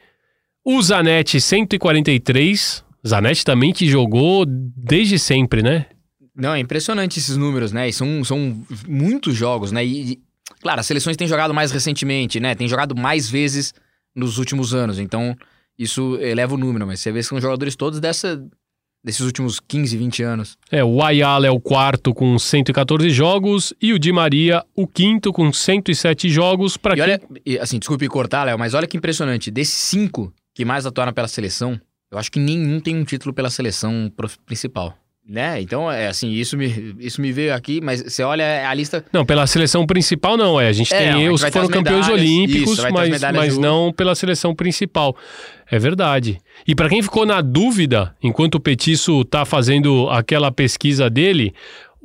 o 0.63 0.83
Zanetti 0.83 1.41
143. 1.41 2.84
Zanetti 3.07 3.45
também 3.45 3.73
que 3.73 3.89
jogou 3.89 4.45
desde 4.47 5.19
sempre, 5.19 5.63
né? 5.63 5.87
Não, 6.35 6.55
é 6.55 6.59
impressionante 6.59 7.19
esses 7.19 7.37
números, 7.37 7.71
né? 7.71 7.89
E 7.89 7.93
são, 7.93 8.25
são 8.25 8.65
muitos 8.89 9.37
jogos, 9.37 9.71
né? 9.71 9.85
E, 9.85 10.13
e, 10.13 10.23
claro, 10.61 10.81
as 10.81 10.87
seleções 10.87 11.17
têm 11.17 11.29
jogado 11.29 11.55
mais 11.55 11.71
recentemente, 11.71 12.41
né? 12.41 12.55
Tem 12.55 12.67
jogado 12.67 12.97
mais 12.97 13.29
vezes 13.29 13.73
nos 14.15 14.39
últimos 14.39 14.75
anos. 14.75 14.99
Então, 14.99 15.37
isso 15.79 16.17
eleva 16.21 16.55
o 16.55 16.59
número. 16.59 16.87
Mas 16.87 17.01
você 17.01 17.13
vê 17.13 17.21
que 17.21 17.27
são 17.27 17.41
jogadores 17.41 17.77
todos 17.77 18.01
dessa, 18.01 18.45
desses 19.03 19.21
últimos 19.21 19.61
15, 19.61 19.97
20 19.97 20.23
anos. 20.23 20.59
É, 20.71 20.83
o 20.83 21.03
Ayala 21.03 21.47
é 21.47 21.51
o 21.51 21.61
quarto 21.61 22.13
com 22.13 22.37
114 22.37 23.11
jogos 23.11 23.73
e 23.81 23.93
o 23.93 23.99
Di 23.99 24.11
Maria 24.11 24.65
o 24.75 24.89
quinto 24.89 25.33
com 25.33 25.53
107 25.53 26.29
jogos 26.31 26.77
para 26.77 26.97
E 26.97 27.01
olha, 27.01 27.21
e, 27.47 27.59
assim, 27.59 27.79
desculpe 27.79 28.09
cortar, 28.09 28.45
Léo, 28.45 28.59
mas 28.59 28.75
olha 28.75 28.89
que 28.89 28.97
impressionante. 28.97 29.51
Desses 29.51 29.75
cinco, 29.75 30.33
que 30.55 30.65
mais 30.65 30.87
atuaram 30.87 31.13
pela 31.13 31.29
seleção, 31.29 31.81
eu 32.15 32.19
acho 32.19 32.31
que 32.31 32.39
nenhum 32.39 32.81
tem 32.81 32.97
um 32.97 33.05
título 33.05 33.35
pela 33.35 33.51
seleção 33.51 34.11
principal. 34.47 34.97
Né? 35.27 35.63
Então, 35.63 35.91
é 35.91 36.09
assim, 36.09 36.31
isso 36.33 36.55
me, 36.55 36.95
isso 36.99 37.19
me 37.19 37.33
veio 37.33 37.55
aqui, 37.55 37.81
mas 37.81 38.03
você 38.03 38.23
olha 38.23 38.69
a 38.69 38.75
lista. 38.75 39.03
Não, 39.11 39.25
pela 39.25 39.47
seleção 39.47 39.87
principal 39.87 40.37
não, 40.37 40.61
é. 40.61 40.69
A 40.69 40.73
gente 40.73 40.93
É, 40.93 40.99
tem 40.99 41.09
não, 41.09 41.17
a 41.17 41.21
gente 41.21 41.33
os 41.33 41.45
que 41.45 41.51
foram 41.51 41.69
campeões 41.69 42.09
olímpicos, 42.11 42.79
isso, 42.79 42.93
mas, 42.93 43.23
mas 43.35 43.57
não 43.57 43.91
pela 43.91 44.15
seleção 44.15 44.55
principal. 44.55 45.17
É 45.71 45.79
verdade. 45.79 46.39
E 46.69 46.75
pra 46.75 46.91
quem 46.91 47.01
ficou 47.03 47.25
na 47.25 47.41
dúvida, 47.41 48.15
enquanto 48.23 48.57
o 48.57 48.61
Petiço 48.61 49.25
tá 49.25 49.47
fazendo 49.47 50.11
aquela 50.11 50.53
pesquisa 50.53 51.09
dele, 51.09 51.55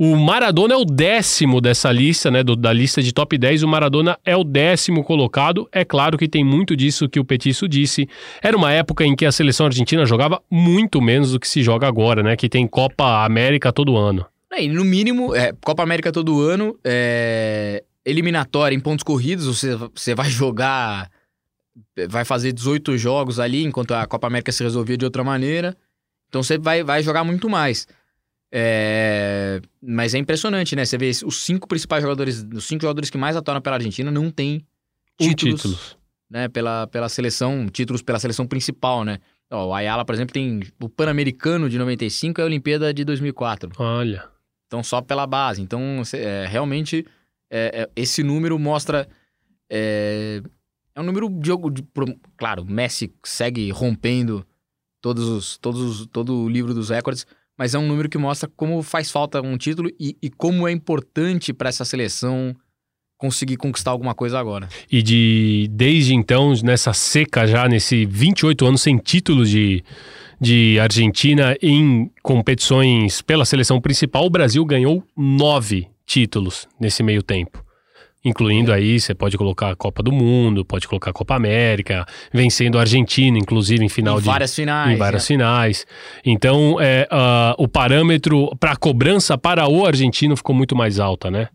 o 0.02 0.16
Maradona 0.16 0.74
é 0.74 0.78
o 0.78 0.86
décimo 0.86 1.60
dessa 1.60 1.92
lista, 1.92 2.32
né? 2.32 2.42
do- 2.42 2.56
da 2.56 2.72
lista 2.72 3.04
de 3.04 3.12
top 3.12 3.38
10, 3.38 3.64
o 3.64 3.68
Maradona 3.68 4.18
é 4.24 4.34
o 4.34 4.46
décimo 4.46 5.04
colocado. 5.04 5.68
É 5.74 5.84
claro 5.84 6.18
que 6.18 6.26
tem 6.26 6.42
muito 6.42 6.74
disso 6.74 7.10
que 7.10 7.20
o 7.20 7.26
Petiço 7.26 7.68
disse. 7.68 8.08
Era 8.42 8.56
uma 8.56 8.72
época 8.72 9.04
em 9.04 9.14
que 9.14 9.26
a 9.26 9.32
seleção 9.32 9.66
argentina 9.66 10.06
jogava 10.06 10.42
muito 10.50 11.02
menos 11.02 11.34
do 11.34 11.40
que 11.40 11.48
se 11.50 11.62
joga 11.62 11.86
agora, 11.86 12.24
né? 12.24 12.38
Que 12.38 12.48
tem 12.48 12.66
Copa 12.66 13.26
América 13.26 13.74
todo 13.74 13.98
ano. 13.98 14.26
É, 14.54 14.66
no 14.70 14.86
mínimo, 14.86 15.36
é, 15.36 15.52
Copa 15.62 15.84
América 15.84 16.14
todo 16.14 16.40
ano, 16.42 16.80
é, 16.84 17.84
eliminatória 18.06 18.74
em 18.74 18.80
pontos 18.80 19.04
corridos, 19.04 19.46
você, 19.48 19.76
você 19.94 20.16
vai 20.16 20.30
jogar, 20.30 21.10
vai 22.08 22.24
fazer 22.24 22.54
18 22.54 22.98
jogos 22.98 23.38
ali, 23.38 23.66
enquanto 23.66 23.94
a 23.94 24.08
Copa 24.08 24.28
América 24.28 24.52
se 24.54 24.64
resolvia 24.64 24.96
de 24.98 25.04
outra 25.04 25.26
maneira. 25.26 25.76
Então 26.30 26.42
você 26.42 26.58
vai, 26.58 26.84
vai 26.84 27.04
jogar 27.04 27.24
muito 27.26 27.50
mais. 27.50 27.86
É, 28.52 29.62
mas 29.82 30.14
é 30.14 30.18
impressionante, 30.18 30.76
né? 30.76 30.86
Você 30.86 30.98
vê 30.98 31.10
os 31.26 31.44
cinco 31.44 31.68
principais 31.68 32.02
jogadores, 32.02 32.46
os 32.54 32.66
cinco 32.66 32.82
jogadores 32.82 33.10
que 33.10 33.18
mais 33.18 33.36
atuaram 33.36 33.62
pela 33.62 33.76
Argentina 33.76 34.10
não 34.12 34.30
tem 34.32 34.66
Um 35.22 35.28
títulos, 35.30 35.62
título. 35.62 35.78
né? 36.30 36.48
Pela, 36.50 36.88
pela 36.88 37.10
seleção, 37.10 37.68
títulos 37.68 38.02
pela 38.02 38.20
seleção 38.20 38.46
principal, 38.48 39.04
né? 39.04 39.20
Ó, 39.52 39.68
o 39.70 39.74
Ayala, 39.74 40.04
por 40.06 40.14
exemplo, 40.16 40.34
tem 40.34 40.62
o 40.82 40.90
Pan-Americano 40.90 41.70
de 41.70 41.78
95 41.78 42.40
e 42.40 42.42
a 42.42 42.46
Olimpíada 42.46 42.94
de 42.94 43.04
2004. 43.04 43.72
Olha. 43.78 44.28
Então, 44.68 44.84
só 44.84 45.02
pela 45.02 45.26
base. 45.26 45.62
Então, 45.62 46.02
é, 46.14 46.46
realmente, 46.48 47.06
é, 47.50 47.82
é, 47.84 47.90
esse 47.96 48.22
número 48.24 48.58
mostra. 48.60 49.08
É, 49.70 50.42
é 50.96 51.00
um 51.00 51.04
número 51.04 51.30
de 51.30 51.48
jogo. 51.48 51.72
de- 51.72 51.84
claro, 52.38 52.64
Messi 52.66 53.12
segue 53.24 53.72
rompendo 53.72 54.46
todos 55.02 55.28
os, 55.28 55.58
todos 55.58 55.82
os- 55.82 56.06
todo 56.08 56.44
o 56.44 56.50
livro 56.50 56.74
dos 56.74 56.90
recordes, 56.90 57.26
mas 57.60 57.76
é 57.76 57.78
um 57.78 57.86
número 57.86 58.08
que 58.08 58.18
mostra 58.18 58.50
como 58.56 58.82
faz 58.82 59.12
falta 59.12 59.42
um 59.42 59.58
título 59.58 59.92
e, 60.00 60.16
e 60.22 60.30
como 60.30 60.66
é 60.66 60.72
importante 60.72 61.52
para 61.52 61.68
essa 61.68 61.84
seleção 61.84 62.56
conseguir 63.18 63.58
conquistar 63.58 63.92
alguma 63.92 64.16
coisa 64.16 64.40
agora. 64.40 64.70
E 64.90 65.04
de 65.04 65.68
desde 65.70 66.14
então, 66.16 66.54
nessa 66.64 66.94
seca 66.94 67.46
já, 67.46 67.68
nesse 67.68 68.06
28 68.06 68.66
anos 68.66 68.82
sem 68.82 68.98
títulos 68.98 69.50
de, 69.50 69.84
de 70.40 70.80
Argentina 70.80 71.54
em 71.62 72.10
competições 72.24 73.22
pela 73.22 73.44
seleção 73.44 73.82
principal, 73.82 74.26
o 74.26 74.30
Brasil 74.30 74.64
ganhou 74.64 75.04
nove 75.18 75.90
títulos 76.06 76.66
nesse 76.80 77.04
meio 77.04 77.22
tempo. 77.22 77.62
Incluindo 78.24 78.74
aí, 78.74 79.00
você 79.00 79.16
pode 79.16 79.38
colocar 79.38 79.72
a 79.72 79.76
Copa 79.76 80.04
do 80.04 80.12
Mundo, 80.12 80.66
pode 80.66 80.86
colocar 80.88 81.12
a 81.12 81.14
Copa 81.14 81.36
América, 81.36 82.06
vencendo 82.34 82.78
a 82.78 82.82
Argentina, 82.82 83.38
inclusive 83.38 83.84
em 83.84 83.88
final 83.88 84.18
em 84.18 84.20
de 84.20 84.26
várias 84.26 84.54
finais. 84.54 84.92
em 84.94 84.98
várias 84.98 85.24
né? 85.24 85.28
finais. 85.28 85.86
Então, 86.26 86.82
é, 86.82 87.08
ah, 87.10 87.56
o 87.58 87.66
parâmetro 87.66 88.54
para 88.60 88.74
a 88.74 88.76
cobrança 88.76 89.38
para 89.38 89.70
o 89.70 89.86
argentino 89.86 90.36
ficou 90.36 90.54
muito 90.54 90.76
mais 90.76 91.00
alta, 91.00 91.32
né? 91.32 91.48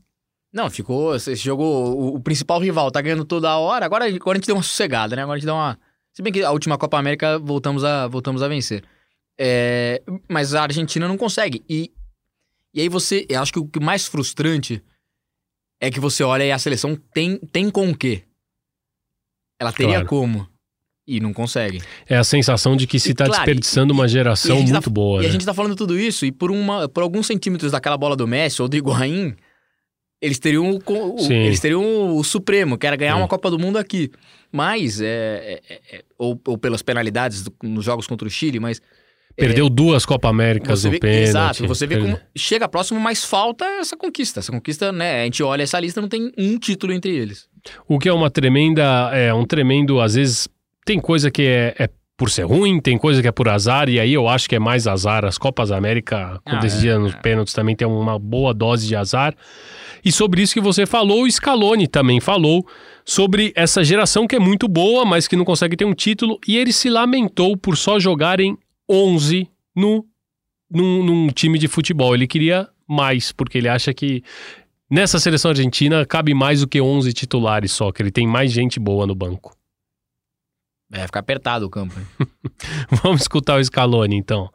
Não, 0.55 0.70
ficou. 0.70 1.14
Esse 1.14 1.35
jogo, 1.35 1.64
o, 1.64 2.14
o 2.14 2.20
principal 2.20 2.59
rival 2.61 2.90
tá 2.90 3.03
ganhando 3.03 3.27
toda 3.27 3.59
hora. 3.59 3.85
Agora, 3.85 4.07
agora 4.07 4.37
a 4.37 4.40
gente 4.40 4.46
deu 4.46 4.57
uma 4.57 4.62
sossegada, 4.62 5.14
né? 5.14 5.22
Agora 5.22 5.37
a 5.37 5.38
gente 5.38 5.46
dá 5.46 5.55
uma. 5.55 5.79
Se 6.14 6.22
bem 6.22 6.33
que 6.33 6.42
a 6.42 6.53
última 6.53 6.79
Copa 6.79 6.96
América 6.96 7.38
voltamos 7.38 7.85
a, 7.85 8.07
voltamos 8.07 8.42
a 8.42 8.48
vencer. 8.48 8.85
É, 9.38 10.00
mas 10.31 10.55
a 10.55 10.62
Argentina 10.62 11.09
não 11.09 11.18
consegue. 11.18 11.62
E, 11.68 11.92
e 12.72 12.81
aí 12.81 12.88
você. 12.88 13.27
Eu 13.29 13.42
acho 13.42 13.53
que 13.53 13.59
o 13.59 13.83
mais 13.83 14.07
frustrante 14.07 14.83
é 15.81 15.91
que 15.91 16.01
você 16.01 16.23
olha 16.23 16.45
e 16.45 16.53
a 16.53 16.59
seleção 16.59 16.97
tem, 17.13 17.39
tem 17.39 17.71
com 17.71 17.91
o 17.91 17.97
quê? 17.97 18.23
Ela 19.61 19.73
teria 19.73 19.93
Claro. 19.95 20.07
como. 20.09 20.49
E 21.07 21.21
não 21.21 21.35
consegue. 21.35 21.83
É 22.09 22.17
a 22.17 22.25
sensação 22.25 22.75
de 22.75 22.87
que 22.87 22.99
se 22.99 23.11
está 23.13 23.27
claro, 23.27 23.43
desperdiçando 23.45 23.93
e- 23.93 23.95
uma 23.97 24.09
geração 24.09 24.57
a 24.57 24.65
tá- 24.65 24.73
muito 24.73 24.91
boa. 24.91 25.19
E 25.23 25.27
a 25.27 25.29
né? 25.29 25.33
gente 25.33 25.45
tá 25.45 25.53
falando 25.53 25.77
tudo 25.77 25.99
isso, 25.99 26.25
e 26.25 26.33
por, 26.33 26.51
uma, 26.51 26.89
por 26.89 27.03
alguns 27.03 27.27
centímetros 27.27 27.73
daquela 27.73 27.97
bola 27.99 28.17
do 28.17 28.27
Messi 28.27 28.63
ou 28.63 28.69
do 28.69 28.75
Higuaín, 28.77 29.37
eles 30.23 30.39
teriam 30.39 30.71
o, 30.71 30.77
o- 30.79 31.31
eles 31.31 31.61
teriam 31.61 32.17
o 32.17 32.25
Supremo, 32.25 32.79
que 32.79 32.87
era 32.87 32.97
ganhar 32.97 33.17
uma 33.17 33.29
Copa 33.29 33.51
do 33.51 33.59
Mundo 33.59 33.77
aqui. 33.77 34.11
Mas, 34.51 34.99
é, 35.03 35.61
é- 35.69 35.81
é- 35.97 36.05
ou, 36.17 36.41
ou 36.47 36.57
pelas 36.57 36.81
penalidades 36.81 37.43
do- 37.43 37.53
nos 37.65 37.85
jogos 37.85 38.07
contra 38.07 38.27
o 38.27 38.31
Chile, 38.31 38.59
mas 38.59 38.81
Perdeu 39.37 39.68
duas 39.68 40.07
Copa 40.07 40.29
Américas 40.29 40.85
no 40.85 40.90
vê, 40.92 40.99
pênalti. 40.99 41.29
exato, 41.29 41.66
você 41.66 41.87
vê 41.87 41.99
como 41.99 42.18
chega 42.37 42.68
próximo, 42.68 43.01
mas 43.01 43.25
falta 43.25 43.64
essa 43.64 43.97
conquista. 43.97 44.40
Essa 44.40 44.53
conquista, 44.53 44.92
né? 44.92 45.23
A 45.23 45.25
gente 45.25 45.42
olha 45.42 45.62
essa 45.62 45.81
lista, 45.81 46.01
não 46.01 46.09
tem 46.09 46.31
um 46.38 46.59
título 46.59 46.92
entre 46.92 47.11
eles. 47.14 47.49
O 47.88 47.99
que 47.99 48.09
é 48.09 48.12
uma 48.12 48.31
tremenda, 48.31 49.11
é 49.12 49.33
um 49.35 49.44
tremendo, 49.44 50.01
às 50.01 50.14
vezes 50.14 50.49
tem 50.85 51.01
coisa 51.01 51.31
que 51.31 51.42
é, 51.42 51.75
é 51.79 51.88
por 52.16 52.31
ser 52.31 52.44
ruim, 52.44 52.81
tem 52.81 52.97
coisa 52.97 53.20
que 53.20 53.27
é 53.27 53.33
por 53.33 53.49
azar, 53.49 53.88
e 53.88 53.99
aí 53.99 54.12
eu 54.12 54.29
acho 54.29 54.49
que 54.49 54.55
é 54.55 54.59
mais 54.61 54.87
azar. 54.87 55.25
As 55.25 55.37
Copas 55.37 55.73
América, 55.73 56.40
quando 56.44 56.59
Ah, 56.59 56.62
decidia 56.62 56.92
é, 56.92 56.99
nos 56.99 57.12
é. 57.12 57.16
pênaltis, 57.16 57.53
também 57.53 57.75
tem 57.75 57.88
uma 57.88 58.18
boa 58.20 58.55
dose 58.55 58.87
de 58.87 58.94
azar. 58.94 59.35
E 60.05 60.12
sobre 60.12 60.42
isso 60.42 60.55
que 60.55 60.61
você 60.61 60.87
falou, 60.87 61.25
o 61.25 61.31
Scaloni 61.31 61.88
também 61.88 62.20
falou 62.20 62.64
sobre 63.05 63.53
essa 63.57 63.83
geração 63.83 64.29
que 64.29 64.37
é 64.37 64.38
muito 64.38 64.68
boa, 64.68 65.05
mas 65.05 65.27
que 65.27 65.35
não 65.35 65.44
consegue 65.44 65.77
ter 65.77 65.85
um 65.85 65.94
título, 65.94 66.38
e 66.47 66.57
ele 66.57 66.73
se 66.73 66.88
lamentou 66.88 67.57
por 67.57 67.77
só 67.77 67.99
jogarem 67.99 68.57
11 68.88 69.49
no, 69.75 70.05
num, 70.70 71.03
num 71.05 71.29
time 71.29 71.59
de 71.59 71.68
futebol. 71.68 72.14
Ele 72.14 72.27
queria 72.27 72.68
mais, 72.87 73.33
porque 73.33 73.59
ele 73.59 73.68
acha 73.68 73.92
que 73.94 74.23
nessa 74.90 75.18
seleção 75.18 75.51
argentina 75.51 76.05
cabe 76.07 76.35
mais 76.35 76.61
do 76.61 76.68
que 76.68 76.81
11 76.81 77.12
titulares 77.12 77.73
só, 77.73 77.90
que 77.92 78.03
ele 78.03 78.11
tem 78.11 78.27
mais 78.27 78.53
gente 78.53 78.79
boa 78.79 79.07
no 79.07 79.14
banco. 79.14 79.57
É, 80.92 81.07
fica 81.07 81.18
apertado 81.20 81.66
o 81.66 81.70
campo. 81.70 81.94
Vamos 83.03 83.23
escutar 83.23 83.59
o 83.59 83.64
Scaloni, 83.64 84.16
então. 84.16 84.51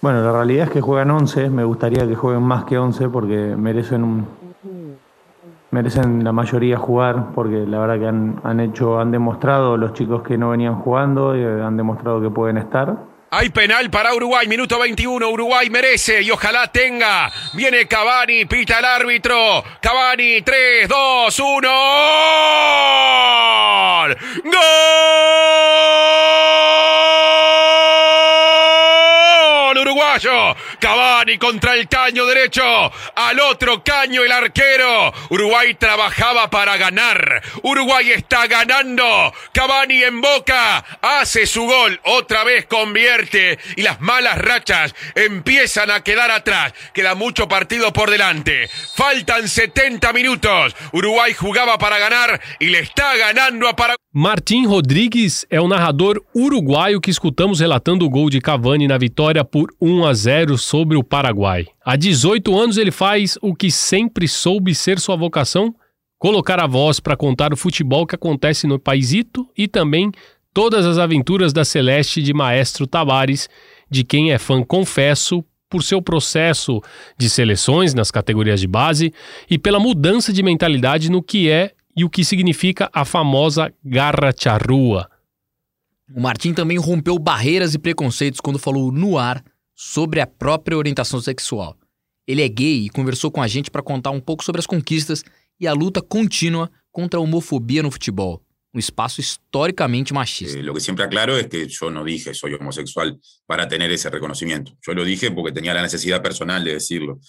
Bueno, 0.00 0.20
la 0.22 0.32
realidad 0.32 0.66
es 0.66 0.72
que 0.72 0.80
juegan 0.80 1.10
11, 1.10 1.48
me 1.48 1.64
gustaría 1.64 2.06
que 2.06 2.14
jueguen 2.16 2.42
más 2.42 2.64
que 2.64 2.76
11 2.76 3.08
porque 3.08 3.54
merecen 3.56 4.02
un- 4.04 4.26
merecen 5.70 6.22
la 6.24 6.32
mayoría 6.32 6.76
jugar 6.76 7.32
porque 7.34 7.64
la 7.66 7.78
verdad 7.78 7.98
que 7.98 8.06
han, 8.08 8.40
han 8.44 8.60
hecho 8.60 8.98
han 8.98 9.10
demostrado 9.10 9.76
los 9.76 9.92
chicos 9.94 10.22
que 10.22 10.36
no 10.36 10.50
venían 10.50 10.74
jugando 10.74 11.36
y 11.36 11.42
han 11.44 11.76
demostrado 11.76 12.20
que 12.20 12.30
pueden 12.30 12.58
estar. 12.58 12.98
Hay 13.34 13.48
penal 13.48 13.88
para 13.88 14.14
Uruguay, 14.14 14.46
minuto 14.46 14.78
21. 14.78 15.26
Uruguay 15.26 15.70
merece 15.70 16.20
y 16.20 16.30
ojalá 16.30 16.70
tenga. 16.70 17.32
Viene 17.54 17.88
Cavani, 17.88 18.44
pita 18.44 18.78
el 18.78 18.84
árbitro. 18.84 19.64
Cavani, 19.80 20.42
3, 20.42 20.86
2, 20.86 21.38
1. 21.38 21.68
¡Gol! 24.44 24.58
Uruguayo. 29.80 30.54
Cavani 30.78 31.38
contra 31.38 31.72
el 31.72 31.88
caño 31.88 32.26
derecho. 32.26 32.92
Al 33.32 33.40
otro 33.40 33.82
caño 33.82 34.24
el 34.24 34.30
arquero. 34.30 35.10
Uruguay 35.30 35.72
trabajaba 35.72 36.50
para 36.50 36.76
ganar. 36.76 37.40
Uruguay 37.62 38.10
está 38.10 38.46
ganando. 38.46 39.32
Cavani 39.54 40.02
en 40.02 40.20
boca. 40.20 40.84
Hace 41.00 41.46
su 41.46 41.62
gol. 41.62 41.98
Otra 42.04 42.44
vez 42.44 42.66
convierte. 42.66 43.58
Y 43.76 43.80
las 43.80 44.02
malas 44.02 44.36
rachas 44.36 44.94
empiezan 45.14 45.90
a 45.90 46.02
quedar 46.04 46.30
atrás. 46.30 46.74
Queda 46.92 47.14
mucho 47.14 47.48
partido 47.48 47.90
por 47.90 48.10
delante. 48.10 48.68
Faltan 48.94 49.48
70 49.48 50.12
minutos. 50.12 50.76
Uruguay 50.92 51.32
jugaba 51.32 51.78
para 51.78 51.98
ganar 51.98 52.38
y 52.60 52.66
le 52.66 52.80
está 52.80 53.16
ganando 53.16 53.66
a 53.66 53.74
Paraguay. 53.74 53.96
Martim 54.14 54.66
Rodrigues 54.66 55.46
é 55.48 55.58
o 55.58 55.66
narrador 55.66 56.22
uruguaio 56.34 57.00
que 57.00 57.10
escutamos 57.10 57.60
relatando 57.60 58.04
o 58.04 58.10
gol 58.10 58.28
de 58.28 58.42
Cavani 58.42 58.86
na 58.86 58.98
vitória 58.98 59.42
por 59.42 59.72
1 59.80 60.06
a 60.06 60.14
0 60.14 60.58
sobre 60.58 60.98
o 60.98 61.02
Paraguai. 61.02 61.71
Há 61.84 61.96
18 61.96 62.56
anos 62.56 62.76
ele 62.76 62.92
faz 62.92 63.36
o 63.42 63.54
que 63.54 63.70
sempre 63.70 64.28
soube 64.28 64.74
ser 64.74 65.00
sua 65.00 65.16
vocação: 65.16 65.74
colocar 66.18 66.60
a 66.60 66.66
voz 66.66 67.00
para 67.00 67.16
contar 67.16 67.52
o 67.52 67.56
futebol 67.56 68.06
que 68.06 68.14
acontece 68.14 68.66
no 68.66 68.78
paísito 68.78 69.48
e 69.56 69.66
também 69.66 70.12
todas 70.54 70.86
as 70.86 70.98
aventuras 70.98 71.52
da 71.52 71.64
Celeste 71.64 72.22
de 72.22 72.32
Maestro 72.32 72.86
Tavares, 72.86 73.48
de 73.90 74.04
quem 74.04 74.32
é 74.32 74.38
fã, 74.38 74.62
confesso, 74.62 75.44
por 75.68 75.82
seu 75.82 76.02
processo 76.02 76.82
de 77.16 77.30
seleções 77.30 77.94
nas 77.94 78.10
categorias 78.10 78.60
de 78.60 78.66
base 78.66 79.12
e 79.50 79.58
pela 79.58 79.80
mudança 79.80 80.30
de 80.30 80.42
mentalidade 80.42 81.10
no 81.10 81.22
que 81.22 81.48
é 81.48 81.72
e 81.96 82.04
o 82.04 82.10
que 82.10 82.24
significa 82.24 82.90
a 82.92 83.06
famosa 83.06 83.72
garra 83.82 84.32
charrua. 84.38 85.08
O 86.14 86.20
Martim 86.20 86.52
também 86.52 86.76
rompeu 86.76 87.18
barreiras 87.18 87.74
e 87.74 87.78
preconceitos 87.78 88.38
quando 88.38 88.58
falou 88.58 88.92
no 88.92 89.16
ar 89.16 89.42
sobre 89.84 90.20
a 90.20 90.26
própria 90.28 90.78
orientação 90.78 91.20
sexual. 91.20 91.76
Ele 92.24 92.40
é 92.40 92.48
gay 92.48 92.86
e 92.86 92.88
conversou 92.88 93.32
com 93.32 93.42
a 93.42 93.48
gente 93.48 93.68
para 93.68 93.82
contar 93.82 94.12
um 94.12 94.20
pouco 94.20 94.44
sobre 94.44 94.60
as 94.60 94.66
conquistas 94.66 95.24
e 95.58 95.66
a 95.66 95.72
luta 95.72 96.00
contínua 96.00 96.70
contra 96.92 97.18
a 97.18 97.22
homofobia 97.22 97.82
no 97.82 97.90
futebol. 97.90 98.40
um 98.74 98.78
espaço 98.78 99.20
historicamente 99.20 100.14
machista. 100.14 100.56
Eh, 100.56 100.62
lo 100.62 100.72
que 100.72 100.80
siempre 100.80 101.04
aclaro 101.04 101.36
es 101.36 101.46
que 101.46 101.68
yo 101.68 101.90
no 101.90 102.04
dije 102.04 102.32
soy 102.32 102.54
homosexual 102.54 103.18
para 103.44 103.68
tener 103.68 103.90
ese 103.90 104.08
reconocimiento. 104.08 104.72
Yo 104.80 104.94
lo 104.94 105.04
dije 105.04 105.30
porque 105.30 105.52
tenía 105.52 105.74
la 105.74 105.82
necesidad 105.82 106.22
personal 106.22 106.64
de 106.64 106.72
decirlo. 106.74 107.20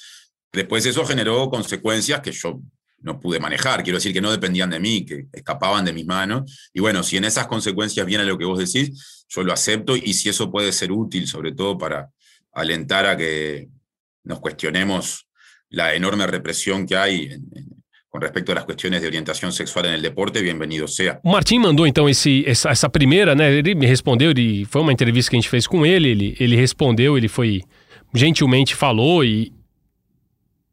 Después 0.54 0.86
eso 0.86 1.06
generó 1.06 1.50
consecuencias 1.50 2.22
que 2.22 2.32
yo 2.32 2.62
no 3.00 3.20
pude 3.20 3.42
manejar, 3.42 3.84
quiero 3.84 3.98
decir 3.98 4.14
que 4.14 4.22
no 4.22 4.32
dependían 4.32 4.70
de 4.70 4.80
mí, 4.80 5.06
que 5.06 5.26
escapaban 5.34 5.84
de 5.84 5.92
mis 5.92 6.06
manos. 6.06 6.70
Y 6.72 6.80
bueno, 6.80 7.04
si 7.04 7.18
en 7.18 7.26
esas 7.26 7.48
consecuencias 7.48 8.06
viene 8.06 8.24
lo 8.24 8.38
que 8.38 8.46
vos 8.46 8.60
decís, 8.60 9.26
yo 9.28 9.44
lo 9.44 9.52
acepto 9.52 9.98
y 9.98 10.14
si 10.14 10.30
eso 10.30 10.50
puede 10.50 10.72
ser 10.72 10.94
útil, 10.94 11.28
sobre 11.28 11.52
todo 11.52 11.78
para 11.78 12.13
alentar 12.54 13.06
a 13.06 13.18
que 13.18 13.68
nos 14.24 14.40
cuestionemos 14.40 15.28
la 15.70 15.94
enorme 15.94 16.28
represión 16.28 16.86
que 16.86 16.96
hay 16.96 17.26
en, 17.26 17.44
en, 17.56 17.84
com 18.10 18.20
respeito 18.20 18.52
às 18.52 18.64
questões 18.64 19.02
de 19.02 19.08
orientação 19.08 19.52
sexual 19.52 19.86
no 19.90 20.00
deporte, 20.00 20.40
bem-vindo 20.40 20.88
seja. 20.88 21.20
O 21.24 21.32
Martim 21.32 21.58
mandou 21.58 21.88
então 21.88 22.06
essa, 22.08 22.88
primeira, 22.88 23.34
né? 23.34 23.52
Ele 23.52 23.74
me 23.74 23.88
respondeu, 23.88 24.30
ele, 24.30 24.66
foi 24.66 24.82
uma 24.84 24.94
entrevista 24.94 25.32
que 25.32 25.36
a 25.36 25.40
gente 25.40 25.50
fez 25.50 25.66
com 25.66 25.84
ele, 25.84 26.10
ele, 26.10 26.38
ele 26.40 26.56
respondeu, 26.56 27.18
ele 27.18 27.28
foi 27.28 27.64
gentilmente 28.14 28.76
falou 28.76 29.26
e 29.26 29.52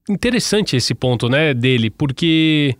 interessante 0.07 0.77
esse 0.77 0.95
ponto, 0.95 1.31
né, 1.31 1.55
dele, 1.55 1.89
porque 1.89 2.77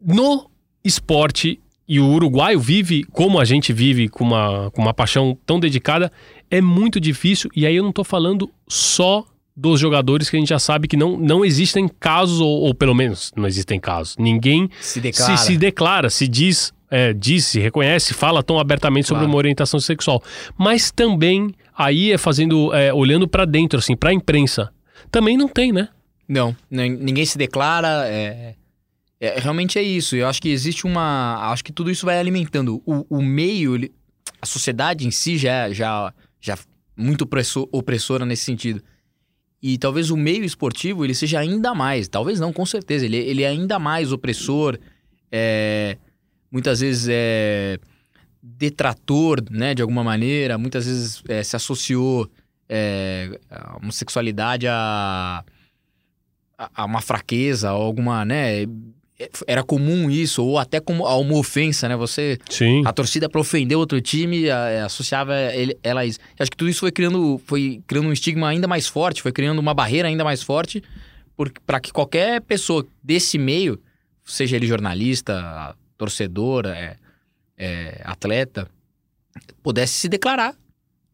no 0.00 0.50
esporte 0.82 1.60
e 1.86 2.00
o 2.00 2.06
uruguaio 2.06 2.60
vive 2.60 3.04
como 3.04 3.40
a 3.40 3.44
gente 3.44 3.72
vive 3.72 4.08
com 4.08 4.24
uma, 4.24 4.70
com 4.70 4.80
uma 4.80 4.94
paixão 4.94 5.36
tão 5.44 5.58
dedicada, 5.58 6.12
é 6.50 6.60
muito 6.60 7.00
difícil 7.00 7.50
e 7.54 7.66
aí 7.66 7.76
eu 7.76 7.82
não 7.82 7.90
estou 7.90 8.04
falando 8.04 8.50
só 8.66 9.24
dos 9.56 9.80
jogadores 9.80 10.30
que 10.30 10.36
a 10.36 10.38
gente 10.38 10.50
já 10.50 10.58
sabe 10.58 10.86
que 10.86 10.96
não, 10.96 11.16
não 11.16 11.44
existem 11.44 11.88
casos, 11.88 12.40
ou, 12.40 12.60
ou 12.60 12.74
pelo 12.74 12.94
menos 12.94 13.32
não 13.36 13.44
existem 13.44 13.80
casos. 13.80 14.16
Ninguém 14.16 14.70
se 14.80 15.00
declara, 15.00 15.36
se, 15.36 15.46
se, 15.46 15.56
declara, 15.56 16.10
se 16.10 16.28
diz, 16.28 16.72
é, 16.88 17.12
diz, 17.12 17.46
se 17.46 17.58
reconhece, 17.58 18.14
fala 18.14 18.40
tão 18.40 18.60
abertamente 18.60 19.08
claro. 19.08 19.20
sobre 19.20 19.26
uma 19.32 19.36
orientação 19.36 19.80
sexual. 19.80 20.22
Mas 20.56 20.92
também 20.92 21.52
aí 21.76 22.12
é 22.12 22.18
fazendo, 22.18 22.72
é, 22.72 22.94
olhando 22.94 23.26
para 23.26 23.44
dentro, 23.44 23.80
assim, 23.80 23.96
para 23.96 24.10
a 24.10 24.12
imprensa. 24.12 24.72
Também 25.10 25.36
não 25.36 25.48
tem, 25.48 25.72
né? 25.72 25.88
Não, 26.28 26.54
ninguém 26.70 27.24
se 27.24 27.36
declara. 27.36 28.06
É, 28.06 28.54
é, 29.20 29.40
realmente 29.40 29.78
é 29.78 29.82
isso. 29.82 30.14
Eu 30.14 30.28
acho 30.28 30.40
que 30.40 30.50
existe 30.50 30.86
uma. 30.86 31.50
Acho 31.50 31.64
que 31.64 31.72
tudo 31.72 31.90
isso 31.90 32.06
vai 32.06 32.18
alimentando. 32.18 32.82
O, 32.86 33.04
o 33.08 33.22
meio, 33.22 33.90
a 34.40 34.46
sociedade 34.46 35.06
em 35.06 35.10
si 35.10 35.38
já, 35.38 35.72
já, 35.72 36.12
já 36.40 36.56
muito 36.96 37.22
opressor, 37.22 37.68
opressora 37.72 38.26
nesse 38.26 38.44
sentido. 38.44 38.82
E 39.62 39.76
talvez 39.76 40.10
o 40.10 40.16
meio 40.16 40.44
esportivo 40.44 41.04
ele 41.04 41.14
seja 41.14 41.40
ainda 41.40 41.74
mais, 41.74 42.08
talvez 42.08 42.38
não, 42.38 42.52
com 42.52 42.64
certeza, 42.64 43.04
ele, 43.04 43.16
ele 43.16 43.42
é 43.42 43.48
ainda 43.48 43.78
mais 43.78 44.12
opressor, 44.12 44.78
é, 45.32 45.96
muitas 46.50 46.80
vezes 46.80 47.08
é 47.10 47.78
detrator, 48.40 49.42
né, 49.50 49.74
de 49.74 49.82
alguma 49.82 50.04
maneira, 50.04 50.56
muitas 50.56 50.86
vezes 50.86 51.22
é, 51.28 51.42
se 51.42 51.56
associou 51.56 52.30
é, 52.68 53.38
a 53.50 53.76
homossexualidade 53.78 54.66
a, 54.68 55.44
a, 56.56 56.84
uma 56.84 57.00
fraqueza, 57.00 57.70
alguma, 57.70 58.24
né, 58.24 58.64
era 59.46 59.64
comum 59.64 60.08
isso, 60.08 60.44
ou 60.44 60.58
até 60.58 60.78
como 60.78 61.04
uma 61.04 61.36
ofensa, 61.36 61.88
né? 61.88 61.96
Você. 61.96 62.38
Sim. 62.48 62.82
A 62.86 62.92
torcida 62.92 63.28
para 63.28 63.40
ofender 63.40 63.76
outro 63.76 64.00
time 64.00 64.48
a, 64.48 64.84
associava 64.84 65.34
ele, 65.52 65.76
ela 65.82 66.02
a 66.02 66.06
isso. 66.06 66.20
Acho 66.38 66.50
que 66.50 66.56
tudo 66.56 66.70
isso 66.70 66.80
foi 66.80 66.92
criando, 66.92 67.40
foi 67.44 67.82
criando 67.86 68.08
um 68.08 68.12
estigma 68.12 68.48
ainda 68.48 68.68
mais 68.68 68.86
forte, 68.86 69.20
foi 69.20 69.32
criando 69.32 69.58
uma 69.58 69.74
barreira 69.74 70.08
ainda 70.08 70.22
mais 70.22 70.42
forte 70.42 70.82
para 71.66 71.80
que 71.80 71.92
qualquer 71.92 72.40
pessoa 72.42 72.86
desse 73.02 73.38
meio, 73.38 73.80
seja 74.24 74.56
ele 74.56 74.66
jornalista, 74.66 75.76
torcedor, 75.96 76.66
é, 76.66 76.96
é, 77.56 78.00
atleta, 78.04 78.68
pudesse 79.62 79.94
se 79.94 80.08
declarar 80.08 80.54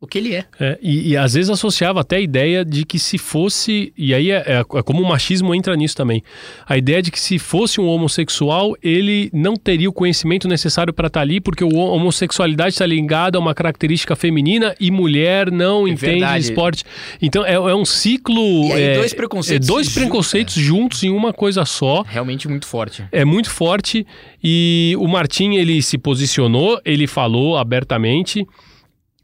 o 0.04 0.06
que 0.06 0.18
ele 0.18 0.34
é. 0.34 0.44
é 0.60 0.78
e, 0.80 1.10
e, 1.10 1.16
às 1.16 1.34
vezes 1.34 1.50
associava 1.50 2.00
até 2.00 2.16
a 2.16 2.20
ideia 2.20 2.64
de 2.64 2.84
que 2.84 2.98
se 2.98 3.18
fosse, 3.18 3.92
e 3.96 4.14
aí 4.14 4.30
é, 4.30 4.36
é, 4.46 4.60
é, 4.60 4.82
como 4.82 5.02
o 5.02 5.08
machismo 5.08 5.54
entra 5.54 5.74
nisso 5.74 5.96
também, 5.96 6.22
a 6.66 6.76
ideia 6.76 7.02
de 7.02 7.10
que 7.10 7.18
se 7.18 7.38
fosse 7.38 7.80
um 7.80 7.86
homossexual, 7.86 8.76
ele 8.82 9.30
não 9.32 9.56
teria 9.56 9.88
o 9.88 9.92
conhecimento 9.92 10.46
necessário 10.46 10.92
para 10.92 11.06
estar 11.06 11.20
tá 11.20 11.22
ali, 11.22 11.40
porque 11.40 11.64
a 11.64 11.66
homossexualidade 11.66 12.74
está 12.74 12.86
ligada 12.86 13.38
a 13.38 13.40
uma 13.40 13.54
característica 13.54 14.14
feminina 14.14 14.74
e 14.78 14.90
mulher 14.90 15.50
não 15.50 15.86
é 15.86 15.90
entende 15.90 16.20
verdade. 16.20 16.44
esporte. 16.44 16.84
Então 17.20 17.44
é, 17.44 17.54
é 17.54 17.74
um 17.74 17.84
ciclo. 17.84 18.68
E 18.68 18.72
aí, 18.72 18.94
dois 18.96 19.14
preconceitos. 19.14 19.66
dois 19.66 19.88
preconceitos 19.88 20.54
juntos 20.54 21.02
em 21.02 21.10
uma 21.10 21.32
coisa 21.32 21.64
só. 21.64 22.04
Realmente 22.06 22.46
muito 22.46 22.66
forte. 22.66 23.04
É 23.10 23.24
muito 23.24 23.50
forte. 23.50 24.06
E 24.42 24.94
o 24.98 25.08
Martim, 25.08 25.54
ele 25.54 25.80
se 25.80 25.96
posicionou, 25.96 26.80
ele 26.84 27.06
falou 27.06 27.56
abertamente. 27.56 28.46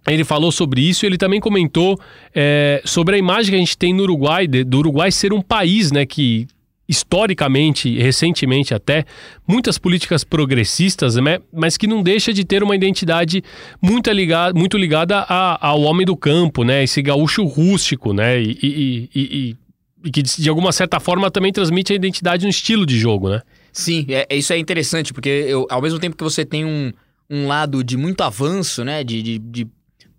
Ele 0.07 0.25
falou 0.25 0.51
sobre 0.51 0.81
isso 0.81 1.05
ele 1.05 1.19
também 1.19 1.41
comentou 1.41 1.99
é, 2.35 2.81
sobre 2.85 3.17
a 3.17 3.19
imagem 3.19 3.51
que 3.51 3.57
a 3.57 3.59
gente 3.59 3.77
tem 3.77 3.93
no 3.93 4.03
Uruguai, 4.03 4.47
de, 4.47 4.65
do 4.65 4.79
Uruguai 4.79 5.11
ser 5.13 5.33
um 5.33 5.43
país 5.43 5.93
né, 5.93 6.07
que, 6.07 6.47
historicamente, 6.89 7.99
recentemente 7.99 8.75
até, 8.75 9.05
muitas 9.47 9.79
políticas 9.79 10.25
progressistas, 10.25 11.17
né, 11.17 11.39
mas 11.53 11.77
que 11.77 11.87
não 11.87 12.03
deixa 12.03 12.33
de 12.33 12.45
ter 12.45 12.63
uma 12.63 12.75
identidade 12.75 13.43
muito 13.81 14.11
ligada, 14.11 14.59
muito 14.59 14.79
ligada 14.79 15.19
a, 15.29 15.69
ao 15.69 15.83
homem 15.83 16.07
do 16.07 16.17
campo, 16.17 16.65
né, 16.65 16.83
esse 16.83 17.03
gaúcho 17.03 17.45
rústico, 17.45 18.13
né, 18.13 18.41
e, 18.41 18.59
e, 18.63 19.11
e, 19.15 19.57
e, 20.05 20.11
que 20.11 20.23
de 20.23 20.49
alguma 20.49 20.73
certa 20.73 20.99
forma 20.99 21.31
também 21.31 21.53
transmite 21.53 21.93
a 21.93 21.97
identidade 21.97 22.45
no 22.45 22.51
estilo 22.51 22.87
de 22.87 22.99
jogo, 22.99 23.29
né? 23.29 23.43
Sim, 23.71 24.07
é, 24.09 24.27
isso 24.35 24.53
é 24.53 24.59
interessante, 24.59 25.13
porque 25.13 25.29
eu, 25.29 25.67
ao 25.71 25.83
mesmo 25.83 25.99
tempo 25.99 26.17
que 26.17 26.25
você 26.25 26.45
tem 26.45 26.65
um, 26.65 26.91
um 27.29 27.47
lado 27.47 27.85
de 27.85 27.97
muito 27.97 28.23
avanço, 28.23 28.83
né, 28.83 29.05
de, 29.05 29.23
de, 29.23 29.39
de 29.39 29.69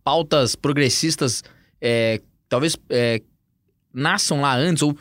pautas 0.03 0.55
progressistas 0.55 1.43
é, 1.81 2.21
talvez 2.47 2.77
é, 2.89 3.21
nasçam 3.93 4.41
lá 4.41 4.55
antes, 4.55 4.83
ou 4.83 4.97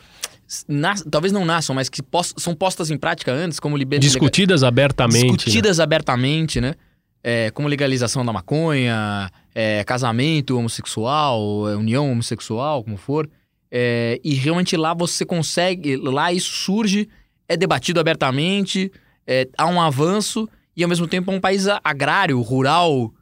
nas, 0.67 1.03
talvez 1.09 1.31
não 1.31 1.45
nasçam, 1.45 1.75
mas 1.75 1.89
que 1.89 2.01
post, 2.01 2.33
são 2.41 2.55
postas 2.55 2.89
em 2.91 2.97
prática 2.97 3.31
antes, 3.31 3.59
como 3.59 3.77
liberdade. 3.77 4.07
Discutidas 4.07 4.63
abertamente. 4.63 5.25
Né? 5.25 5.31
Discutidas 5.31 5.77
né? 5.77 5.83
abertamente, 5.83 6.59
né? 6.59 6.75
É, 7.23 7.51
como 7.51 7.67
legalização 7.67 8.25
da 8.25 8.33
maconha, 8.33 9.31
é, 9.53 9.83
casamento 9.83 10.57
homossexual, 10.57 11.69
é, 11.69 11.75
união 11.75 12.11
homossexual, 12.11 12.83
como 12.83 12.97
for. 12.97 13.29
É, 13.69 14.19
e 14.23 14.33
realmente 14.33 14.75
lá 14.75 14.93
você 14.93 15.23
consegue, 15.23 15.95
lá 15.95 16.33
isso 16.33 16.51
surge, 16.51 17.07
é 17.47 17.55
debatido 17.55 17.99
abertamente, 17.99 18.91
é, 19.25 19.47
há 19.57 19.67
um 19.67 19.79
avanço 19.79 20.49
e 20.75 20.83
ao 20.83 20.89
mesmo 20.89 21.07
tempo 21.07 21.31
é 21.31 21.35
um 21.35 21.39
país 21.39 21.67
agrário, 21.83 22.41
rural, 22.41 23.13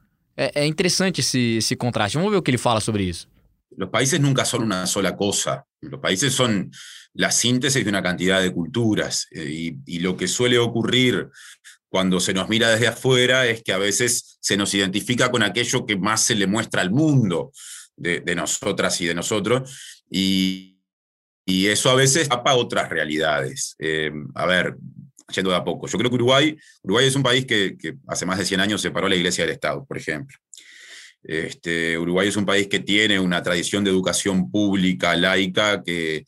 É, 0.41 0.65
interesante 0.65 1.19
ese, 1.19 1.58
ese 1.58 1.75
contraste. 1.75 2.17
Vamos 2.17 2.32
ver 2.32 2.39
o 2.39 2.41
que 2.41 2.49
ele 2.49 2.58
fala 2.58 2.80
sobre 2.80 3.10
eso. 3.10 3.28
Los 3.75 3.89
países 3.89 4.21
nunca 4.21 4.45
son 4.45 4.63
una 4.63 4.88
sola 4.88 5.17
cosa. 5.17 5.65
Los 5.82 5.99
países 5.99 6.34
son 6.34 6.71
la 7.13 7.30
síntesis 7.30 7.84
de 7.84 7.89
una 7.89 8.02
cantidad 8.02 8.41
de 8.41 8.54
culturas. 8.54 9.28
Eh, 9.32 9.75
y, 9.86 9.99
lo 9.99 10.15
que 10.15 10.30
suele 10.30 10.58
ocurrir 10.58 11.28
cuando 11.89 12.21
se 12.21 12.34
nos 12.34 12.47
mira 12.47 12.69
desde 12.69 12.88
afuera 12.88 13.47
es 13.47 13.63
que 13.63 13.73
a 13.73 13.78
veces 13.78 14.38
se 14.39 14.56
nos 14.56 14.73
identifica 14.73 15.30
con 15.30 15.43
aquello 15.43 15.86
que 15.86 15.97
más 15.97 16.23
se 16.23 16.36
le 16.36 16.47
muestra 16.47 16.82
al 16.82 16.91
mundo 16.91 17.52
de, 17.97 18.21
nosotras 18.34 19.02
y 19.02 19.08
de 19.08 19.15
nosotros. 19.15 20.04
Y, 20.10 20.78
eso 21.45 21.89
a 21.89 21.95
veces 21.95 22.30
tapa 22.30 22.54
otras 22.54 22.89
realidades. 22.89 23.75
Eh, 23.80 24.12
a 24.36 24.45
ver, 24.45 24.78
yendo 25.31 25.49
de 25.51 25.57
a 25.57 25.63
poco. 25.63 25.87
Yo 25.87 25.97
creo 25.97 26.09
que 26.09 26.15
Uruguay, 26.15 26.57
Uruguay 26.83 27.07
es 27.07 27.15
un 27.15 27.23
país 27.23 27.45
que, 27.45 27.75
hace 28.07 28.25
más 28.25 28.37
de 28.37 28.45
100 28.45 28.59
años 28.61 28.81
separó 28.81 29.07
la 29.07 29.15
iglesia 29.15 29.45
del 29.45 29.53
Estado, 29.53 29.85
por 29.85 29.97
ejemplo. 29.97 30.37
Este, 31.21 31.97
Uruguay 31.97 32.29
es 32.29 32.37
un 32.37 32.45
país 32.45 32.67
que 32.67 32.79
tiene 32.79 33.19
una 33.19 33.43
tradición 33.43 33.83
de 33.83 33.91
educación 33.91 34.49
pública, 34.49 35.15
laica, 35.15 35.83
que, 35.83 36.25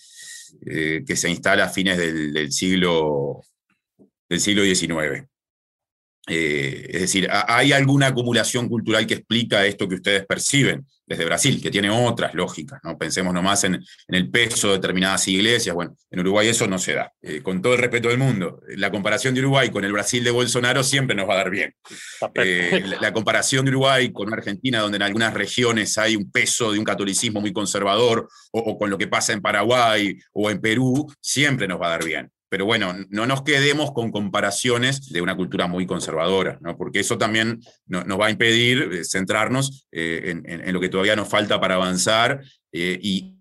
eh, 0.65 1.03
que 1.05 1.15
se 1.15 1.29
instala 1.29 1.65
a 1.65 1.69
fines 1.69 1.97
del, 1.97 2.33
del, 2.33 2.51
siglo, 2.51 3.41
del 4.29 4.39
siglo 4.39 4.63
XIX. 4.63 5.27
Eh, 6.27 6.87
es 6.89 7.01
decir, 7.01 7.27
hay 7.31 7.71
alguna 7.71 8.07
acumulación 8.07 8.69
cultural 8.69 9.07
que 9.07 9.15
explica 9.15 9.65
esto 9.65 9.87
que 9.87 9.95
ustedes 9.95 10.25
perciben 10.25 10.85
desde 11.11 11.25
Brasil, 11.25 11.61
que 11.61 11.69
tiene 11.69 11.89
otras 11.89 12.33
lógicas, 12.33 12.79
¿no? 12.83 12.97
Pensemos 12.97 13.33
nomás 13.33 13.63
en, 13.65 13.75
en 13.75 14.15
el 14.15 14.29
peso 14.29 14.69
de 14.69 14.75
determinadas 14.75 15.27
iglesias. 15.27 15.75
Bueno, 15.75 15.95
en 16.09 16.19
Uruguay 16.21 16.47
eso 16.47 16.67
no 16.67 16.79
se 16.79 16.93
da. 16.93 17.11
Eh, 17.21 17.41
con 17.41 17.61
todo 17.61 17.73
el 17.73 17.79
respeto 17.79 18.07
del 18.07 18.17
mundo, 18.17 18.61
la 18.77 18.89
comparación 18.91 19.33
de 19.33 19.41
Uruguay 19.41 19.69
con 19.69 19.83
el 19.83 19.91
Brasil 19.91 20.23
de 20.23 20.31
Bolsonaro 20.31 20.83
siempre 20.83 21.15
nos 21.15 21.27
va 21.27 21.33
a 21.33 21.37
dar 21.37 21.49
bien. 21.49 21.75
Eh, 22.35 22.83
la, 22.85 23.01
la, 23.01 23.13
comparación 23.13 23.65
de 23.65 23.71
Uruguay 23.71 24.11
con 24.11 24.33
Argentina, 24.33 24.79
donde 24.79 24.95
en 24.95 25.03
algunas 25.03 25.33
regiones 25.33 25.97
hay 25.97 26.15
un 26.15 26.31
peso 26.31 26.71
de 26.71 26.79
un 26.79 26.85
catolicismo 26.85 27.41
muy 27.41 27.51
conservador, 27.51 28.29
o, 28.51 28.59
o 28.59 28.77
con 28.77 28.89
lo 28.89 28.97
que 28.97 29.07
pasa 29.07 29.33
en 29.33 29.41
Paraguay 29.41 30.17
o 30.33 30.49
en 30.49 30.61
Perú, 30.61 31.13
siempre 31.19 31.67
nos 31.67 31.79
va 31.81 31.87
a 31.87 31.91
dar 31.91 32.05
bien. 32.05 32.31
Pero 32.51 32.65
bueno, 32.65 32.93
no 33.09 33.25
nos 33.25 33.43
quedemos 33.43 33.93
con 33.93 34.11
comparaciones 34.11 35.09
de 35.09 35.21
una 35.21 35.37
cultura 35.37 35.67
muy 35.67 35.85
conservadora, 35.85 36.59
¿no? 36.59 36.75
porque 36.75 36.99
eso 36.99 37.17
también 37.17 37.61
no, 37.87 38.03
nos 38.03 38.19
va 38.19 38.25
a 38.25 38.29
impedir 38.29 38.89
eh, 38.91 39.05
centrarnos 39.05 39.87
eh, 39.89 40.23
en, 40.25 40.43
en, 40.45 40.67
en, 40.67 40.73
lo 40.73 40.81
que 40.81 40.89
todavía 40.89 41.15
nos 41.15 41.29
falta 41.29 41.61
para 41.61 41.75
avanzar 41.75 42.41
eh, 42.73 42.99
y 43.01 43.37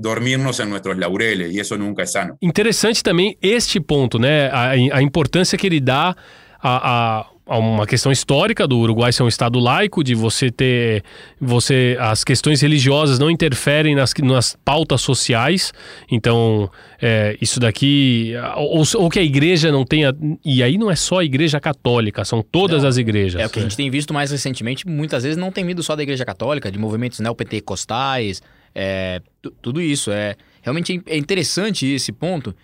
dormirnos 0.00 0.60
em 0.60 0.66
nossos 0.66 0.98
laureles, 0.98 1.54
e 1.54 1.60
isso 1.60 1.78
nunca 1.78 2.02
é 2.02 2.06
sano. 2.06 2.36
Interessante 2.42 3.02
também 3.02 3.38
este 3.40 3.80
ponto, 3.80 4.18
né? 4.18 4.50
A, 4.50 4.72
a 4.72 5.00
importância 5.00 5.56
que 5.56 5.66
ele 5.66 5.80
dá 5.80 6.14
a, 6.60 7.20
a 7.20 7.33
a 7.46 7.58
uma 7.58 7.86
questão 7.86 8.10
histórica 8.10 8.66
do 8.66 8.78
Uruguai 8.78 9.12
ser 9.12 9.22
um 9.22 9.28
estado 9.28 9.58
laico, 9.58 10.02
de 10.02 10.14
você 10.14 10.50
ter 10.50 11.04
você 11.38 11.96
as 12.00 12.24
questões 12.24 12.62
religiosas 12.62 13.18
não 13.18 13.30
interferem 13.30 13.94
nas, 13.94 14.14
nas 14.22 14.56
pautas 14.64 15.02
sociais. 15.02 15.72
Então 16.10 16.70
é, 17.00 17.36
isso 17.40 17.60
daqui 17.60 18.32
ou, 18.56 18.82
ou, 18.96 19.10
que 19.10 19.18
a 19.18 19.22
igreja 19.22 19.70
não 19.70 19.84
tenha 19.84 20.14
e 20.44 20.62
aí 20.62 20.78
não 20.78 20.90
é 20.90 20.96
só 20.96 21.18
a 21.18 21.24
igreja 21.24 21.60
católica, 21.60 22.24
são 22.24 22.42
todas 22.42 22.82
não, 22.82 22.88
as 22.88 22.96
igrejas. 22.96 23.40
É 23.40 23.46
o 23.46 23.50
que 23.50 23.58
a 23.58 23.62
gente 23.62 23.76
tem 23.76 23.90
visto 23.90 24.14
mais 24.14 24.30
recentemente. 24.30 24.86
Muitas 24.88 25.22
vezes 25.22 25.36
não 25.36 25.52
tem 25.52 25.66
vindo 25.66 25.82
só 25.82 25.94
da 25.94 26.02
igreja 26.02 26.24
católica, 26.24 26.72
de 26.72 26.78
movimentos 26.78 27.20
neopentecostais, 27.20 28.40
é, 28.74 29.20
tudo 29.60 29.80
isso 29.80 30.10
é 30.10 30.34
realmente 30.62 31.00
é 31.06 31.16
interessante 31.16 31.86
esse 31.86 32.10
ponto 32.10 32.54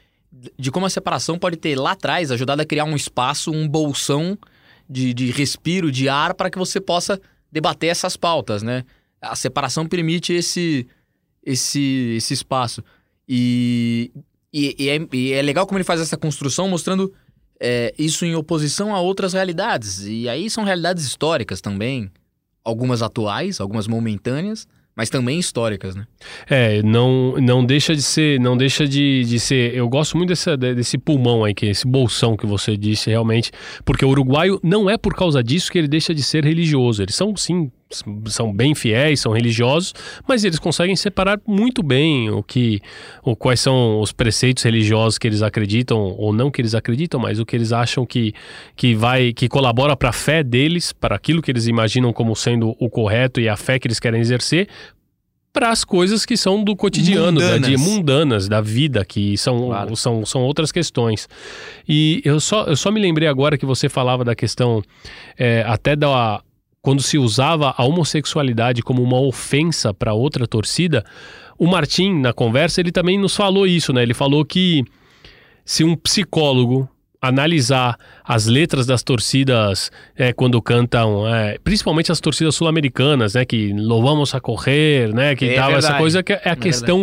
de 0.59 0.71
como 0.71 0.87
a 0.87 0.91
separação 0.91 1.39
pode 1.39 1.57
ter 1.57 1.79
lá 1.79 1.93
atrás 1.93 2.31
ajudado 2.31 2.63
a 2.63 2.65
criar 2.65 2.85
um 2.85 2.97
espaço, 2.97 3.51
um 3.51 3.69
bolsão 3.69 4.39
de, 4.91 5.15
de 5.15 5.31
respiro, 5.31 5.93
de 5.93 6.09
ar, 6.09 6.35
para 6.35 6.51
que 6.51 6.59
você 6.59 6.81
possa 6.81 7.21
debater 7.53 7.91
essas 7.91 8.17
pautas, 8.17 8.61
né? 8.63 8.85
A 9.21 9.37
separação 9.37 9.87
permite 9.87 10.33
esse, 10.33 10.87
esse, 11.45 12.15
esse 12.17 12.35
espaço. 12.35 12.83
E, 13.29 14.11
e, 14.53 14.75
e, 14.77 14.89
é, 14.89 15.09
e 15.13 15.33
é, 15.33 15.43
legal 15.43 15.65
como 15.67 15.79
ele 15.79 15.85
faz 15.85 16.01
essa 16.01 16.17
construção, 16.17 16.69
mostrando 16.69 17.13
é, 17.61 17.95
isso 17.97 18.25
em 18.25 18.35
oposição 18.35 18.95
a 18.95 19.01
outras 19.01 19.33
realidades. 19.33 20.01
E 20.01 20.29
aí 20.29 20.51
são 20.51 20.65
realidades 20.65 21.05
históricas 21.05 21.61
também, 21.61 22.11
algumas 22.65 23.01
atuais, 23.01 23.61
algumas 23.61 23.87
momentâneas, 23.87 24.67
mas 24.97 25.09
também 25.09 25.39
históricas, 25.39 25.95
né? 25.95 26.07
É, 26.49 26.83
não, 26.83 27.37
não 27.39 27.65
deixa 27.65 27.95
de 27.95 28.03
ser, 28.03 28.41
não 28.41 28.57
deixa 28.57 28.87
de, 28.87 29.25
de 29.25 29.41
ser. 29.41 29.75
Eu 29.75 29.89
gosto 29.89 30.17
muito 30.17 30.31
desse, 30.31 30.57
desse 30.57 30.99
pulmão 30.99 31.45
aí, 31.45 31.55
que 31.55 31.67
esse 31.67 31.87
bolsão 31.87 32.37
que 32.37 32.47
você 32.47 32.77
disse 32.77 33.11
realmente, 33.11 33.51
porque 33.85 34.05
o 34.05 34.09
uruguaio 34.09 34.61
não 34.63 34.91
é 34.91 34.99
por 34.99 35.15
causa 35.15 35.43
disso 35.43 35.71
que 35.71 35.79
ele 35.79 35.89
deixa 35.89 36.15
de 36.15 36.23
ser 36.23 36.45
religioso. 36.45 37.03
Eles 37.03 37.15
são 37.15 37.35
sim 37.37 37.71
são 38.27 38.53
bem 38.53 38.75
fiéis, 38.75 39.21
são 39.21 39.33
religiosos, 39.33 39.93
mas 40.27 40.45
eles 40.45 40.59
conseguem 40.59 40.95
separar 40.95 41.41
muito 41.47 41.83
bem 41.83 42.31
o 42.31 42.43
que, 42.43 42.81
o, 43.23 43.35
quais 43.35 43.61
são 43.61 44.01
os 44.01 44.13
preceitos 44.13 44.63
religiosos 44.63 45.19
que 45.19 45.27
eles 45.27 45.43
acreditam 45.43 45.99
ou 45.99 46.33
não 46.33 46.51
que 46.51 46.61
eles 46.61 46.75
acreditam, 46.75 47.21
mas 47.21 47.39
o 47.39 47.47
que 47.47 47.57
eles 47.57 47.73
acham 47.73 48.07
que, 48.07 48.33
que 48.77 48.95
vai 48.95 49.33
que 49.33 49.49
colabora 49.49 49.97
para 49.97 50.11
a 50.11 50.13
fé 50.13 50.43
deles, 50.43 50.93
para 50.93 51.17
aquilo 51.17 51.43
que 51.43 51.51
eles 51.51 51.67
imaginam 51.67 52.13
como 52.13 52.35
sendo 52.37 52.77
o 52.79 52.89
correto 52.89 53.41
e 53.41 53.49
a 53.49 53.57
fé 53.57 53.79
que 53.79 53.87
eles 53.87 53.99
querem 53.99 54.21
exercer, 54.21 54.69
para 55.53 55.71
as 55.71 55.85
coisas 55.85 56.25
que 56.25 56.37
são 56.37 56.63
do 56.63 56.77
cotidiano, 56.77 57.41
mundanas. 57.41 57.61
Da, 57.61 57.69
de, 57.69 57.77
mundanas, 57.77 58.49
da 58.49 58.61
vida, 58.61 59.05
que 59.05 59.37
são, 59.37 59.67
claro. 59.67 59.97
são, 59.97 60.25
são 60.25 60.43
outras 60.43 60.71
questões. 60.71 61.29
E 61.89 62.23
eu 62.25 62.39
só, 62.39 62.67
eu 62.67 62.77
só 62.77 62.93
me 62.93 63.01
lembrei 63.01 63.27
agora 63.27 63.59
que 63.59 63.67
você 63.67 63.89
falava 63.89 64.25
da 64.25 64.37
questão 64.37 64.81
é, 65.37 65.65
até 65.67 65.97
da 65.97 66.41
quando 66.83 67.03
se 67.03 67.19
usava 67.19 67.75
a 67.77 67.85
homossexualidade 67.85 68.83
como 68.83 69.03
uma 69.03 69.21
ofensa 69.21 69.93
para 69.93 70.15
outra 70.15 70.47
torcida, 70.47 71.05
o 71.59 71.67
Martim, 71.67 72.21
na 72.21 72.33
conversa, 72.33 72.81
ele 72.81 72.91
também 72.91 73.19
nos 73.19 73.37
falou 73.37 73.67
isso, 73.67 73.93
né? 73.93 74.03
Ele 74.03 74.15
falou 74.15 74.45
que 74.45 74.83
se 75.65 75.85
um 75.85 75.95
psicólogo 75.95 76.89
analisar 77.21 77.99
as 78.25 78.47
letras 78.47 78.87
das 78.87 79.03
torcidas 79.03 79.91
é, 80.17 80.33
quando 80.33 80.61
cantam, 80.63 81.29
é, 81.29 81.59
principalmente 81.63 82.11
as 82.11 82.19
torcidas 82.19 82.55
sul-americanas, 82.55 83.35
né, 83.35 83.45
que 83.45 83.75
louvamos 83.75 84.35
a 84.35 84.41
correr, 84.41 85.13
né, 85.13 85.37
que 85.37 85.51
é 85.51 85.55
tal, 85.55 85.73
essa 85.73 85.95
coisa 85.99 86.23
que 86.23 86.33
é 86.33 86.41
a 86.45 86.53
é 86.53 86.57
questão 86.57 87.03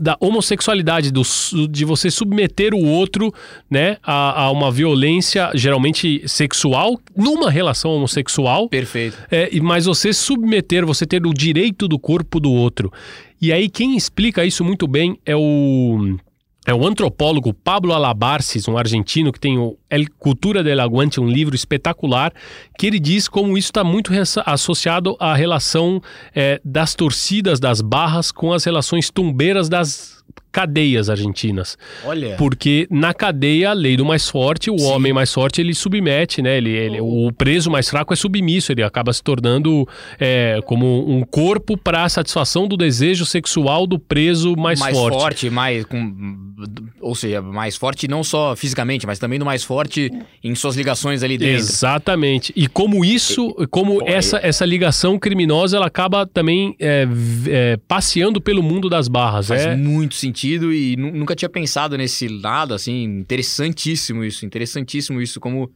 da 0.00 0.16
homossexualidade, 0.20 1.10
do, 1.10 1.22
de 1.68 1.84
você 1.84 2.10
submeter 2.10 2.74
o 2.74 2.84
outro 2.84 3.32
né, 3.70 3.96
a, 4.02 4.44
a, 4.44 4.50
uma 4.50 4.70
violência 4.70 5.50
geralmente 5.54 6.22
sexual 6.26 7.00
numa 7.16 7.50
relação 7.50 7.90
homossexual. 7.92 8.68
Perfeito. 8.68 9.16
É, 9.30 9.50
mas 9.60 9.86
você 9.86 10.12
submeter, 10.12 10.86
você 10.86 11.06
ter 11.06 11.26
o 11.26 11.32
direito 11.32 11.88
do 11.88 11.98
corpo 11.98 12.38
do 12.38 12.52
outro. 12.52 12.92
E 13.40 13.52
aí 13.52 13.68
quem 13.68 13.96
explica 13.96 14.44
isso 14.44 14.64
muito 14.64 14.86
bem 14.86 15.18
é 15.26 15.34
o 15.34 16.16
é 16.64 16.72
o 16.72 16.86
antropólogo 16.86 17.52
Pablo 17.52 17.92
Alabarces, 17.92 18.68
um 18.68 18.78
argentino 18.78 19.32
que 19.32 19.40
tem 19.40 19.58
o 19.58 19.76
El 19.90 20.06
Cultura 20.18 20.62
del 20.62 20.80
Aguante, 20.80 21.20
um 21.20 21.28
livro 21.28 21.54
espetacular, 21.54 22.32
que 22.78 22.86
ele 22.86 23.00
diz 23.00 23.28
como 23.28 23.58
isso 23.58 23.68
está 23.68 23.82
muito 23.82 24.12
associado 24.46 25.16
à 25.18 25.34
relação 25.34 26.00
é, 26.34 26.60
das 26.64 26.94
torcidas 26.94 27.58
das 27.58 27.80
barras 27.80 28.30
com 28.30 28.52
as 28.52 28.64
relações 28.64 29.10
tumbeiras 29.10 29.68
das 29.68 30.22
cadeias 30.52 31.08
argentinas. 31.08 31.78
Olha. 32.04 32.36
Porque 32.36 32.86
na 32.90 33.14
cadeia, 33.14 33.70
a 33.70 33.72
lei 33.72 33.96
do 33.96 34.04
mais 34.04 34.28
forte, 34.28 34.70
o 34.70 34.78
Sim. 34.78 34.84
homem 34.84 35.12
mais 35.12 35.32
forte, 35.32 35.62
ele 35.62 35.74
submete, 35.74 36.42
né? 36.42 36.58
Ele, 36.58 36.70
ele, 36.70 37.00
oh. 37.00 37.22
O 37.28 37.32
preso 37.32 37.70
mais 37.70 37.88
fraco 37.88 38.12
é 38.12 38.16
submisso, 38.16 38.70
ele 38.70 38.82
acaba 38.82 39.12
se 39.12 39.22
tornando 39.22 39.88
é, 40.20 40.60
como 40.66 41.08
um 41.10 41.22
corpo 41.22 41.76
para 41.76 42.04
a 42.04 42.08
satisfação 42.08 42.68
do 42.68 42.76
desejo 42.76 43.24
sexual 43.24 43.86
do 43.86 43.98
preso 43.98 44.54
mais, 44.56 44.78
mais 44.78 44.94
forte. 44.94 45.14
Mais 45.14 45.22
forte, 45.22 45.50
mais. 45.50 45.84
Com, 45.86 46.52
ou 47.00 47.14
seja, 47.14 47.40
mais 47.40 47.76
forte 47.76 48.06
não 48.06 48.22
só 48.22 48.54
fisicamente, 48.54 49.06
mas 49.06 49.18
também 49.18 49.38
do 49.38 49.44
mais 49.46 49.64
forte 49.64 50.10
em 50.44 50.54
suas 50.54 50.76
ligações 50.76 51.22
ali 51.22 51.38
dentro. 51.38 51.56
Exatamente. 51.56 52.52
E 52.54 52.66
como 52.66 53.04
isso, 53.04 53.54
como 53.70 54.02
essa, 54.06 54.38
essa 54.42 54.66
ligação 54.66 55.18
criminosa, 55.18 55.78
ela 55.78 55.86
acaba 55.86 56.26
também 56.26 56.76
é, 56.78 57.06
é, 57.48 57.78
passeando 57.88 58.40
pelo 58.40 58.62
mundo 58.62 58.90
das 58.90 59.08
barras. 59.08 59.48
Faz 59.48 59.62
é 59.62 59.76
muito 59.76 60.14
sentido 60.14 60.41
e 60.48 60.96
nunca 60.96 61.34
tinha 61.34 61.48
pensado 61.48 61.96
nesse 61.96 62.28
lado, 62.28 62.74
assim, 62.74 63.02
interessantíssimo 63.04 64.24
isso, 64.24 64.44
interessantíssimo 64.44 65.20
isso, 65.20 65.40
como, 65.40 65.70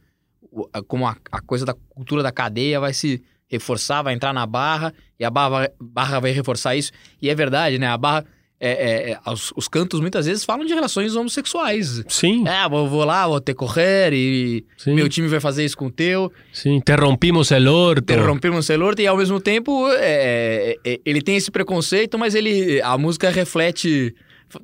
como 0.87 1.05
a, 1.05 1.15
a 1.31 1.41
coisa 1.41 1.65
da 1.65 1.73
cultura 1.89 2.23
da 2.23 2.31
cadeia 2.31 2.79
vai 2.79 2.93
se 2.93 3.21
reforçar, 3.47 4.01
vai 4.01 4.13
entrar 4.13 4.33
na 4.33 4.45
barra 4.45 4.93
e 5.19 5.23
a 5.23 5.29
barra, 5.29 5.71
barra 5.79 6.19
vai 6.19 6.31
reforçar 6.31 6.75
isso. 6.75 6.91
E 7.21 7.29
é 7.29 7.35
verdade, 7.35 7.77
né? 7.79 7.87
A 7.87 7.97
barra 7.97 8.25
é, 8.59 8.69
é, 8.69 9.11
é, 9.11 9.31
os, 9.31 9.53
os, 9.55 9.67
cantos 9.67 9.99
muitas 9.99 10.25
vezes 10.25 10.43
falam 10.43 10.65
de 10.65 10.73
relações 10.73 11.15
homossexuais. 11.15 12.03
Sim. 12.07 12.47
É, 12.47 12.67
vou, 12.67 12.89
vou 12.89 13.05
lá, 13.05 13.27
vou 13.27 13.39
ter 13.39 13.53
correr 13.53 14.13
e 14.13 14.65
Sim. 14.77 14.95
meu 14.95 15.07
time 15.07 15.27
vai 15.27 15.39
fazer 15.39 15.63
isso 15.63 15.77
com 15.77 15.85
o 15.85 15.91
teu. 15.91 16.31
Sim, 16.51 16.75
interrompimos 16.75 17.51
el 17.51 17.67
orto. 17.67 18.11
Interrompimos 18.11 18.67
el 18.71 18.81
orto 18.81 18.99
e 18.99 19.05
ao 19.05 19.15
mesmo 19.15 19.39
tempo 19.39 19.87
é, 19.91 20.75
é, 20.83 20.93
é, 20.93 20.99
ele 21.05 21.21
tem 21.21 21.35
esse 21.35 21.51
preconceito, 21.51 22.17
mas 22.17 22.33
ele 22.33 22.81
a 22.81 22.97
música 22.97 23.29
reflete 23.29 24.15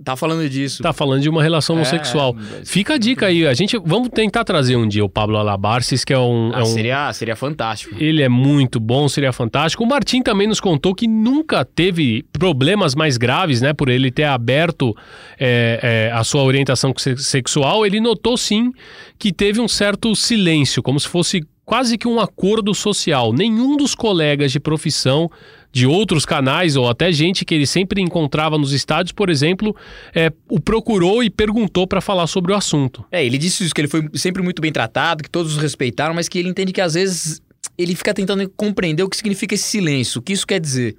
Tá 0.04 0.16
falando 0.16 0.48
disso. 0.50 0.82
Tá 0.82 0.94
falando 0.94 1.22
de 1.22 1.30
uma 1.30 1.44
relação 1.44 1.76
homossexual. 1.76 2.36
É, 2.62 2.66
Fica 2.66 2.94
a 2.94 2.98
dica 2.98 3.26
aí. 3.26 3.46
A 3.46 3.54
gente 3.54 3.78
vamos 3.78 4.10
tentar 4.10 4.46
trazer 4.46 4.78
um 4.78 4.88
dia 4.88 5.04
o 5.04 5.10
Pablo 5.10 5.38
Alabarces, 5.38 6.06
que 6.06 6.14
é 6.14 6.20
um, 6.20 6.52
ah, 6.54 6.60
é 6.60 6.62
um. 6.62 6.66
seria, 6.66 7.12
seria 7.12 7.36
fantástico. 7.36 7.94
Ele 8.00 8.22
é 8.22 8.30
muito 8.30 8.80
bom, 8.80 9.10
seria 9.10 9.34
fantástico. 9.34 9.84
O 9.84 9.88
Martim 9.88 10.22
também 10.22 10.48
nos 10.48 10.62
contou 10.62 10.96
que 10.96 11.06
nunca 11.06 11.66
teve 11.66 12.26
problemas 12.32 12.96
mais 12.96 13.18
graves, 13.18 13.62
né? 13.62 13.74
Por 13.74 13.90
ele 13.90 14.10
ter 14.10 14.24
aberto 14.24 14.96
é, 15.38 16.10
é, 16.10 16.16
a 16.16 16.24
sua 16.24 16.44
orientação 16.44 16.94
sexual. 17.18 17.86
Ele 17.86 18.00
notou 18.00 18.38
sim 18.38 18.72
que 19.20 19.34
teve 19.34 19.60
um 19.60 19.68
certo 19.68 20.16
silêncio, 20.16 20.82
como 20.82 20.98
se 20.98 21.10
fosse 21.10 21.46
quase 21.66 21.98
que 21.98 22.08
um 22.08 22.20
acordo 22.20 22.74
social. 22.74 23.34
Nenhum 23.34 23.76
dos 23.78 23.96
colegas 23.96 24.52
de 24.52 24.60
profissão 24.60 25.30
de 25.72 25.88
outros 25.88 26.24
canais 26.26 26.76
ou 26.76 26.88
até 26.88 27.12
gente 27.12 27.44
que 27.44 27.56
ele 27.56 27.66
sempre 27.66 28.00
encontrava 28.00 28.58
nos 28.58 28.72
estádios, 28.72 29.12
por 29.12 29.30
exemplo, 29.30 29.76
é, 30.14 30.32
o 30.48 30.60
procurou 30.60 31.24
e 31.24 31.30
perguntou 31.32 31.88
para 31.88 32.00
falar 32.00 32.28
sobre 32.28 32.52
o 32.52 32.56
assunto. 32.56 33.04
É, 33.12 33.26
ele 33.26 33.40
disse 33.40 33.64
isso, 33.64 33.74
que 33.74 33.82
ele 33.82 33.88
foi 33.88 34.08
sempre 34.14 34.44
muito 34.44 34.62
bem 34.62 34.72
tratado, 34.72 35.24
que 35.24 35.30
todos 35.30 35.56
os 35.56 35.62
respeitaram, 35.62 36.14
mas 36.14 36.30
que 36.30 36.38
ele 36.38 36.50
entende 36.50 36.72
que 36.72 36.82
às 36.82 36.94
vezes 36.94 37.42
ele 37.76 37.96
fica 37.96 38.14
tentando 38.14 38.48
compreender 38.56 39.02
o 39.02 39.10
que 39.10 39.18
significa 39.18 39.56
esse 39.56 39.64
silêncio, 39.64 40.20
o 40.20 40.22
que 40.22 40.34
isso 40.34 40.46
quer 40.46 40.60
dizer. 40.60 40.96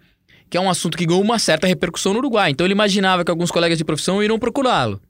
Que 0.51 0.57
é 0.57 0.61
um 0.61 0.69
assunto 0.69 0.99
que 0.99 1.07
ganhou 1.07 1.23
uma 1.23 1.39
certa 1.39 1.67
repercussão 1.67 2.13
no 2.13 2.19
Uruguai. 2.19 2.51
Então 2.51 2.67
ele 2.67 2.75
imaginava 2.75 3.25
que 3.25 3.31
alguns 3.31 3.51
colegas 3.51 3.79
de 3.79 3.85
profissão 3.85 4.23
iriam 4.23 4.39
procurá-lo. 4.39 5.01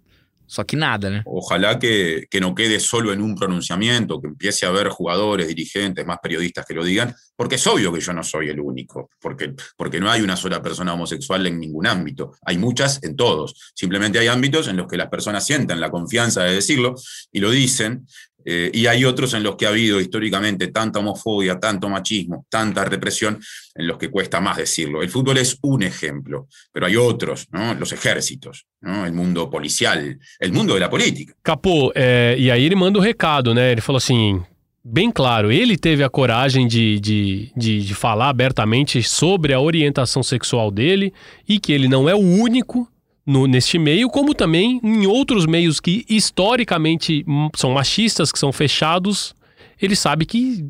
Só 0.46 0.64
que 0.64 0.76
nada, 0.76 1.11
né? 1.11 1.22
Ojalá 1.24 1.78
que, 1.78 2.26
que, 2.30 2.40
no 2.40 2.54
quede 2.54 2.78
solo 2.80 3.12
en 3.12 3.22
un 3.22 3.35
pronunciamiento, 3.35 4.20
que 4.20 4.28
empiece 4.28 4.66
a 4.66 4.68
haber 4.68 4.88
jugadores, 4.88 5.49
dirigentes, 5.49 6.05
más 6.07 6.18
periodistas 6.22 6.66
que 6.66 6.74
lo 6.74 6.84
digan, 6.84 7.14
porque 7.36 7.57
es 7.57 7.66
obvio 7.66 7.92
que 7.92 8.01
yo 8.01 8.12
no 8.12 8.22
soy 8.22 8.51
el 8.51 8.61
único, 8.61 9.11
porque, 9.20 9.55
porque 9.76 10.01
no 10.01 10.11
hay 10.11 10.20
una 10.20 10.36
sola 10.36 10.62
persona 10.62 10.95
homosexual 10.95 11.47
en 11.47 11.59
ningún 11.59 11.86
ámbito, 11.86 12.32
hay 12.42 12.59
muchas 12.59 13.03
en 13.03 13.16
todos. 13.16 13.72
Simplemente 13.74 14.18
hay 14.18 14.28
ámbitos 14.28 14.68
en 14.68 14.76
los 14.76 14.86
que 14.86 14.97
las 14.97 15.09
personas 15.09 15.47
sienten 15.47 15.80
la 15.80 15.90
confianza 15.90 16.45
de 16.45 16.55
decirlo 16.55 16.95
y 17.32 17.40
lo 17.40 17.51
dicen, 17.51 18.07
eh, 18.45 18.70
y 18.72 18.86
hay 18.86 19.05
otros 19.05 19.34
en 19.34 19.42
los 19.42 19.57
que 19.57 19.66
ha 19.66 19.70
habido 19.70 20.01
históricamente 20.01 20.68
tanta 20.68 20.99
homofobia, 20.99 21.59
tanto 21.59 21.88
machismo, 21.88 22.47
tanta 22.49 22.84
represión, 22.84 23.40
en 23.74 23.86
los 23.86 23.99
que 23.99 24.11
cuesta 24.11 24.40
más 24.40 24.57
decirlo. 24.57 25.03
El 25.03 25.09
fútbol 25.09 25.38
es 25.38 25.59
un 25.62 25.82
ejemplo, 25.82 26.49
pero 26.72 26.86
hay 26.86 26.97
otros, 26.97 27.49
los 27.78 27.92
ejércitos, 27.92 28.66
el 28.82 29.12
mundo 29.12 29.51
policial, 29.51 30.18
el 30.38 30.53
mundo 30.53 30.74
de 30.74 30.80
la 30.80 30.90
política. 30.90 31.34
Capô, 31.42 31.92
é, 31.95 32.36
e 32.38 32.51
aí 32.51 32.64
ele 32.64 32.76
manda 32.76 32.99
o 32.99 33.03
um 33.03 33.05
recado, 33.05 33.55
né? 33.55 33.72
Ele 33.72 33.80
falou 33.80 33.99
assim: 33.99 34.42
bem 34.84 35.11
claro, 35.11 35.51
ele 35.51 35.78
teve 35.78 36.05
a 36.05 36.11
coragem 36.11 36.66
de, 36.66 37.01
de, 37.01 37.53
de, 37.57 37.80
de 37.82 37.95
falar 37.95 38.28
abertamente 38.28 39.03
sobre 39.03 39.55
a 39.55 39.61
orientação 39.61 40.22
sexual 40.22 40.70
dele 40.70 41.12
e 41.49 41.59
que 41.59 41.72
ele 41.72 41.88
não 41.88 42.09
é 42.09 42.14
o 42.14 42.18
único 42.18 42.88
no, 43.27 43.47
neste 43.47 43.79
meio, 43.79 44.09
como 44.09 44.35
também 44.35 44.81
em 44.83 45.07
outros 45.07 45.47
meios 45.47 45.81
que 45.81 46.05
historicamente 46.09 47.25
são 47.57 47.72
machistas, 47.72 48.31
que 48.31 48.39
são 48.39 48.53
fechados, 48.53 49.35
ele 49.81 49.97
sabe 49.97 50.25
que, 50.27 50.66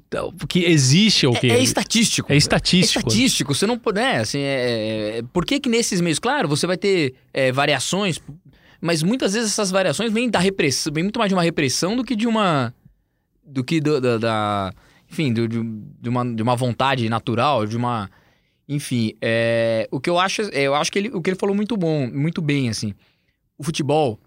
que 0.49 0.65
existe 0.65 1.27
o 1.27 1.33
que 1.33 1.51
É, 1.51 1.57
é 1.57 1.63
estatístico. 1.63 2.33
É 2.33 2.37
estatístico. 2.37 2.99
É 2.99 3.01
estatístico. 3.11 3.55
Você 3.55 3.67
não 3.67 3.79
pode. 3.79 4.01
Né, 4.01 4.17
assim, 4.19 4.39
é, 4.39 5.19
é- 5.19 5.23
por 5.33 5.45
que, 5.45 5.59
que 5.61 5.69
nesses 5.69 6.01
meios, 6.01 6.19
claro, 6.19 6.49
você 6.49 6.67
vai 6.67 6.77
ter 6.77 7.15
é, 7.33 7.51
variações, 7.53 8.21
mas 8.81 9.03
muitas 9.03 9.35
vezes 9.35 9.51
essas 9.53 9.71
variações 9.71 10.13
vêm 10.13 10.31
da 10.31 10.39
repressão, 10.39 10.93
vêm 10.93 11.05
muito 11.05 11.19
mais 11.19 11.29
de 11.29 11.35
uma 11.35 11.43
repressão 11.43 11.97
do 11.97 12.05
que 12.05 12.15
de 12.17 12.27
uma. 12.27 12.73
do 13.47 13.63
que 13.65 13.81
do- 13.81 14.01
da. 14.01 14.17
da- 14.19 14.73
enfim, 15.11 15.33
do- 15.33 15.47
de, 15.47 15.61
de 16.01 16.09
uma, 16.09 16.25
de 16.35 16.43
uma 16.43 16.57
vontade 16.57 17.09
natural, 17.09 17.67
de 17.67 17.77
uma. 17.77 18.11
Enfim, 18.69 19.13
é, 19.21 19.87
o 19.91 20.01
que 20.01 20.09
eu 20.09 20.19
acho. 20.19 20.43
é, 20.53 20.63
Eu 20.63 20.75
acho 20.75 20.91
que 20.91 20.99
ele, 20.99 21.09
o 21.11 21.21
que 21.21 21.31
ele 21.31 21.37
falou 21.39 21.55
muito 21.55 21.77
bom, 21.77 22.07
muito 22.11 22.41
bem, 22.41 22.69
assim. 22.69 22.95
O 23.59 23.63
futebol, 23.63 24.19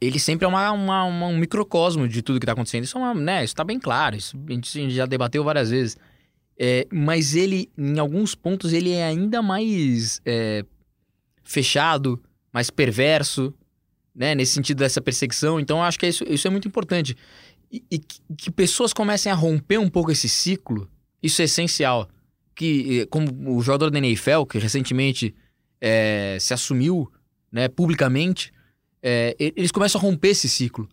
ele 0.00 0.18
sempre 0.18 0.44
é 0.44 0.48
uma, 0.48 0.72
uma- 0.72 1.04
uma- 1.04 1.26
um 1.26 1.36
microcosmo 1.38 2.08
de 2.08 2.22
tudo 2.22 2.40
que 2.40 2.46
tá 2.46 2.52
acontecendo. 2.52 2.84
Isso 2.84 2.96
é 2.96 3.00
uma, 3.00 3.14
né, 3.14 3.44
isso 3.44 3.54
tá 3.54 3.62
bem 3.64 3.78
claro. 3.78 4.16
Isso 4.16 4.36
a 4.48 4.52
gente, 4.52 4.78
a 4.78 4.82
gente 4.82 4.94
já 4.94 5.06
debateu 5.06 5.44
várias 5.44 5.70
vezes. 5.70 5.96
É, 6.58 6.86
mas 6.92 7.34
ele, 7.34 7.70
em 7.76 7.98
alguns 7.98 8.34
pontos, 8.34 8.72
ele 8.72 8.90
é 8.92 9.04
ainda 9.04 9.42
mais 9.42 10.20
é, 10.24 10.64
fechado, 11.42 12.20
mais 12.52 12.70
perverso, 12.70 13.52
né? 14.14 14.34
Nesse 14.34 14.52
sentido 14.52 14.78
dessa 14.78 15.00
perseguição. 15.00 15.58
Então, 15.58 15.78
eu 15.78 15.82
acho 15.84 15.98
que 15.98 16.06
isso, 16.06 16.24
isso 16.28 16.46
é 16.46 16.50
muito 16.50 16.68
importante. 16.68 17.16
E, 17.70 17.82
e 17.90 17.98
que, 17.98 18.20
que 18.36 18.50
pessoas 18.50 18.92
comecem 18.92 19.32
a 19.32 19.34
romper 19.34 19.78
um 19.78 19.88
pouco 19.88 20.10
esse 20.12 20.28
ciclo, 20.28 20.88
isso 21.22 21.40
é 21.40 21.46
essencial. 21.46 22.08
Que, 22.54 23.00
eh, 23.00 23.06
como 23.06 23.56
o 23.56 23.62
jogador 23.62 23.90
da 23.90 23.98
NFL, 23.98 24.44
que 24.48 24.58
recentemente 24.58 25.34
eh, 25.80 26.36
se 26.40 26.52
assumiu 26.54 27.10
né, 27.50 27.68
publicamente, 27.68 28.52
e- 29.02 29.52
eles 29.56 29.72
começam 29.72 29.98
a 30.00 30.02
romper 30.02 30.28
esse 30.28 30.48
ciclo. 30.48 30.88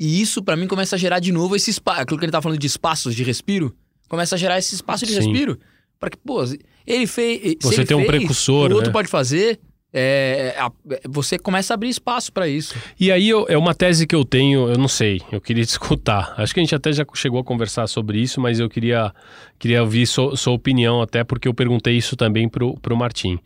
E 0.00 0.20
isso, 0.20 0.42
pra 0.42 0.56
mim, 0.56 0.66
começa 0.66 0.94
a 0.96 0.98
gerar 0.98 1.18
de 1.18 1.32
novo 1.32 1.56
esse 1.56 1.70
espaço. 1.70 2.00
Aquilo 2.00 2.18
que 2.18 2.24
ele 2.24 2.32
tá 2.32 2.40
falando 2.40 2.58
de 2.58 2.66
espaços 2.66 3.14
de 3.14 3.22
respiro, 3.24 3.76
começa 4.08 4.34
a 4.36 4.38
gerar 4.38 4.58
esse 4.58 4.74
espaço 4.74 5.04
de 5.04 5.12
Sim. 5.12 5.18
respiro. 5.20 5.58
Para 5.98 6.10
que, 6.10 6.16
pô, 6.16 6.42
ele 6.86 7.06
fez. 7.08 7.56
Você 7.60 7.80
ele 7.80 7.86
tem 7.86 7.96
um 7.96 8.00
fez, 8.00 8.10
precursor, 8.10 8.70
O 8.70 8.74
outro 8.74 8.88
né? 8.88 8.92
pode 8.92 9.08
fazer. 9.08 9.58
É, 9.92 10.54
a- 10.58 10.70
você 11.08 11.38
começa 11.38 11.72
a 11.72 11.74
abrir 11.74 11.88
espaço 11.88 12.32
pra 12.32 12.46
isso. 12.46 12.74
E 13.00 13.10
aí 13.10 13.28
eu- 13.28 13.46
é 13.48 13.56
uma 13.56 13.74
tese 13.74 14.06
que 14.06 14.14
eu 14.14 14.24
tenho, 14.24 14.68
eu 14.68 14.76
não 14.78 14.88
sei, 14.88 15.20
eu 15.32 15.40
queria 15.40 15.64
te 15.64 15.68
escutar. 15.70 16.34
Acho 16.36 16.52
que 16.52 16.60
a 16.60 16.62
gente 16.62 16.74
até 16.74 16.92
já 16.92 17.04
chegou 17.14 17.40
a 17.40 17.44
conversar 17.44 17.86
sobre 17.86 18.20
isso, 18.20 18.40
mas 18.40 18.60
eu 18.60 18.68
queria, 18.68 19.12
queria 19.58 19.82
ouvir 19.82 20.06
sua, 20.06 20.36
sua 20.36 20.52
opinião, 20.52 21.00
até 21.00 21.24
porque 21.24 21.48
eu 21.48 21.54
perguntei 21.54 21.96
isso 21.96 22.16
também 22.16 22.48
pro, 22.48 22.78
pro 22.80 22.96
Martim. 22.96 23.38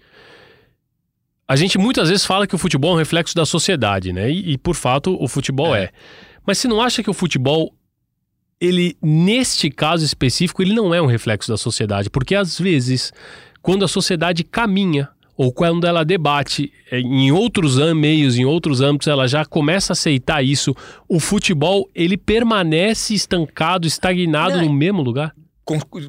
A 1.47 1.57
gente 1.57 1.77
muitas 1.79 2.09
vezes 2.09 2.25
fala 2.25 2.47
que 2.47 2.55
o 2.55 2.59
futebol 2.59 2.93
é 2.93 2.95
um 2.95 2.99
reflexo 2.99 3.35
da 3.35 3.45
sociedade, 3.45 4.13
né? 4.13 4.31
E, 4.31 4.53
e, 4.53 4.59
por 4.59 4.75
fato 4.75 5.17
o 5.23 5.29
futebol 5.29 5.75
é. 5.75 5.91
Mas 6.47 6.59
você 6.59 6.67
não 6.67 6.81
acha 6.81 7.03
que 7.03 7.11
o 7.11 7.15
futebol, 7.15 7.75
ele, 8.61 8.97
neste 9.03 9.71
caso 9.71 10.05
específico, 10.05 10.63
ele 10.63 10.73
não 10.73 10.95
é 10.95 11.03
um 11.03 11.07
reflexo 11.07 11.49
da 11.51 11.57
sociedade? 11.57 12.09
Porque 12.09 12.35
às 12.35 12.59
vezes, 12.59 13.13
quando 13.61 13.85
a 13.85 13.89
sociedade 13.89 14.43
caminha, 14.45 15.09
ou 15.43 15.53
quando 15.53 15.89
ela 15.89 16.05
debate 16.05 16.73
eh, 16.89 17.01
em 17.01 17.33
outros 17.33 17.77
meios, 17.95 18.39
em 18.39 18.45
outros 18.45 18.81
âmbitos, 18.81 19.09
ela 19.09 19.27
já 19.27 19.45
começa 19.45 19.93
a 19.93 19.95
aceitar 19.95 20.41
isso. 20.41 20.73
O 21.09 21.19
futebol, 21.19 21.91
ele 21.97 22.17
permanece 22.17 23.13
estancado, 23.13 23.85
estagnado 23.85 24.59
Não, 24.59 24.67
no 24.67 24.73
mesmo 24.73 25.03
lugar? 25.03 25.35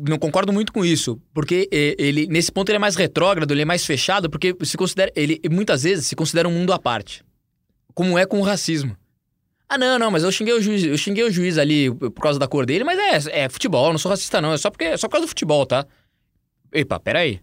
Não 0.07 0.19
concordo 0.19 0.53
muito 0.53 0.71
com 0.71 0.85
isso, 0.85 1.19
porque 1.33 1.67
eh, 1.71 1.95
ele 1.97 2.27
nesse 2.27 2.51
ponto 2.51 2.69
ele 2.69 2.75
é 2.75 2.79
mais 2.79 2.95
retrógrado, 2.95 3.49
ele 3.51 3.63
é 3.63 3.65
mais 3.65 3.83
fechado, 3.83 4.29
porque 4.29 4.55
se 4.61 4.77
considera 4.77 5.11
ele 5.15 5.41
muitas 5.49 5.81
vezes 5.81 6.05
se 6.05 6.15
considera 6.15 6.47
um 6.47 6.51
mundo 6.51 6.71
à 6.71 6.77
parte, 6.77 7.23
como 7.95 8.19
é 8.19 8.27
com 8.27 8.39
o 8.39 8.43
racismo. 8.43 8.95
Ah, 9.67 9.79
não, 9.79 9.97
não, 9.97 10.11
mas 10.11 10.23
eu 10.23 10.31
xinguei 10.31 10.53
o 10.53 10.61
juiz, 10.61 10.83
eu 10.83 10.97
xinguei 10.97 11.23
o 11.23 11.31
juiz 11.31 11.57
ali 11.57 11.89
por 11.91 12.21
causa 12.21 12.37
da 12.37 12.47
cor 12.47 12.67
dele, 12.67 12.83
mas 12.83 13.27
é, 13.27 13.45
é 13.45 13.49
futebol, 13.49 13.87
eu 13.87 13.93
não 13.93 13.97
sou 13.97 14.11
racista 14.11 14.39
não, 14.39 14.53
é 14.53 14.57
só 14.57 14.69
porque 14.69 14.83
é 14.83 14.97
só 14.97 15.07
por 15.07 15.13
causa 15.13 15.25
do 15.25 15.29
futebol, 15.29 15.65
tá? 15.65 15.87
Epa, 16.71 16.99
peraí. 16.99 17.39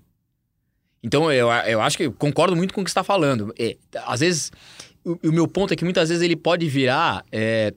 Então 1.02 1.32
eu, 1.32 1.48
eu 1.66 1.80
acho 1.80 1.96
que 1.96 2.04
eu 2.04 2.12
concordo 2.12 2.54
muito 2.56 2.74
com 2.74 2.80
o 2.80 2.84
que 2.84 2.90
você 2.90 2.92
está 2.92 3.04
falando. 3.04 3.54
É, 3.58 3.76
às 4.06 4.20
vezes, 4.20 4.50
o, 5.04 5.18
o 5.28 5.32
meu 5.32 5.48
ponto 5.48 5.72
é 5.72 5.76
que 5.76 5.84
muitas 5.84 6.08
vezes 6.08 6.22
ele 6.22 6.36
pode 6.36 6.68
virar 6.68 7.24
é, 7.32 7.72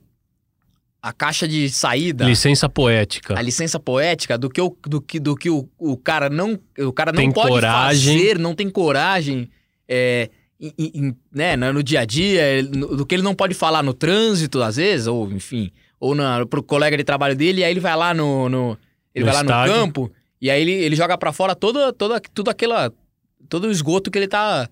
a 1.02 1.12
caixa 1.14 1.48
de 1.48 1.70
saída 1.70 2.26
Licença 2.26 2.68
poética. 2.70 3.38
a 3.38 3.42
licença 3.42 3.80
poética 3.80 4.38
do 4.38 4.50
que 4.50 4.62
o, 4.62 4.76
do 4.88 5.02
que, 5.02 5.20
do 5.20 5.36
que 5.36 5.50
o, 5.50 5.68
o 5.78 5.98
cara 5.98 6.30
não 6.30 6.60
o 6.80 6.92
cara 6.94 7.12
não 7.12 7.18
Tem 7.22 7.32
pode 7.32 7.50
coragem. 7.50 8.18
fazer, 8.18 8.40
não 8.40 8.54
tem 8.56 8.70
coragem 8.70 9.50
é, 9.88 10.30
em- 10.60 10.74
em- 10.80 11.16
né, 11.34 11.56
no 11.58 11.84
dia 11.84 12.02
a 12.02 12.06
dia, 12.06 12.62
no- 12.64 12.96
do 12.98 13.06
que 13.06 13.16
ele 13.16 13.24
não 13.24 13.36
pode 13.36 13.54
falar 13.54 13.84
no 13.84 13.94
trânsito 13.94 14.62
às 14.62 14.76
vezes, 14.78 15.08
ou 15.08 15.30
enfim, 15.32 15.72
ou 16.00 16.14
na, 16.16 16.46
pro 16.46 16.64
colega 16.64 16.96
de 16.98 17.04
trabalho 17.04 17.36
dele, 17.36 17.62
e 17.62 17.64
aí 17.64 17.72
ele 17.72 17.80
vai 17.82 17.96
lá 17.96 18.14
no, 18.14 18.48
no- 18.50 18.78
ele 19.16 19.26
No 19.26 19.32
vai 19.32 19.36
lá 19.36 19.42
estádio. 19.42 19.74
no 19.74 19.80
campo 19.80 20.12
e 20.42 20.50
aí 20.50 20.62
ele, 20.62 20.72
ele 20.72 20.96
joga 20.96 21.18
pra 21.18 21.32
fora 21.34 21.54
toda 21.56 21.92
toda 21.94 22.20
tudo 22.34 22.50
aquela 22.50 22.92
todo 23.50 23.66
o 23.68 23.72
esgoto 23.72 24.10
que 24.12 24.18
ele 24.18 24.28
tá 24.28 24.70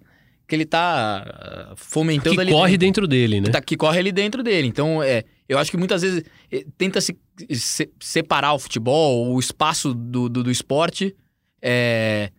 que 0.48 0.56
ele 0.56 0.66
tá 0.66 1.24
ah, 1.26 1.74
fomentando 1.78 2.36
que 2.36 2.42
ali 2.42 2.52
corre 2.52 2.78
dentro 2.78 3.06
dentro 3.06 3.08
dele, 3.08 3.40
né? 3.40 3.46
que, 3.46 3.52
tá- 3.52 3.62
que 3.62 3.78
corre 3.78 4.00
ali 4.00 4.12
dentro 4.12 4.44
dele. 4.44 4.68
Então, 4.68 5.02
é, 5.02 5.24
eu 5.48 5.58
acho 5.58 5.72
que 5.72 5.78
muitas 5.78 6.02
vezes 6.02 6.24
eh, 6.52 6.66
tenta 6.78 7.00
se, 7.00 7.18
se- 7.52 7.90
separar 8.02 8.54
o 8.54 8.60
futebol, 8.60 9.34
o 9.34 9.40
espaço 9.40 9.94
do, 9.94 10.28
do, 10.28 10.44
do 10.44 10.52
esporte, 10.52 11.16
é, 11.62 12.32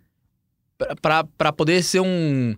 para 1.00 1.52
poder 1.52 1.82
ser 1.82 2.00
um, 2.00 2.54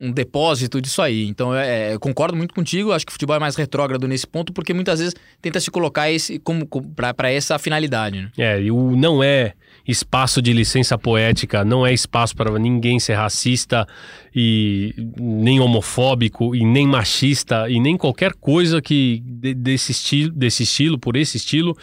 um 0.00 0.10
depósito 0.10 0.80
disso 0.80 1.00
aí. 1.00 1.26
Então, 1.26 1.54
é, 1.54 1.94
eu 1.94 2.00
concordo 2.00 2.36
muito 2.36 2.54
contigo. 2.54 2.92
Acho 2.92 3.06
que 3.06 3.10
o 3.10 3.12
futebol 3.12 3.36
é 3.36 3.38
mais 3.38 3.56
retrógrado 3.56 4.06
nesse 4.08 4.26
ponto, 4.26 4.52
porque 4.52 4.74
muitas 4.74 4.98
vezes 4.98 5.14
tenta 5.40 5.60
se 5.60 5.70
colocar 5.70 6.10
esse 6.10 6.38
como, 6.38 6.66
para 6.66 7.30
essa 7.30 7.58
finalidade. 7.58 8.20
Né? 8.22 8.30
É, 8.36 8.60
e 8.60 8.70
o 8.70 8.96
não 8.96 9.22
é 9.22 9.54
espaço 9.86 10.40
de 10.40 10.52
licença 10.52 10.96
poética, 10.98 11.64
não 11.64 11.86
é 11.86 11.92
espaço 11.92 12.34
para 12.34 12.58
ninguém 12.58 12.98
ser 12.98 13.14
racista 13.14 13.86
e 14.34 14.94
nem 15.18 15.60
homofóbico 15.60 16.54
e 16.54 16.64
nem 16.64 16.86
machista 16.86 17.68
e 17.68 17.78
nem 17.78 17.96
qualquer 17.96 18.32
coisa 18.32 18.80
que 18.80 19.22
de- 19.24 19.54
desse 19.54 19.92
estilo, 19.92 20.32
desse 20.32 20.62
estilo, 20.62 20.98
por 20.98 21.16
esse 21.16 21.36
estilo. 21.36 21.76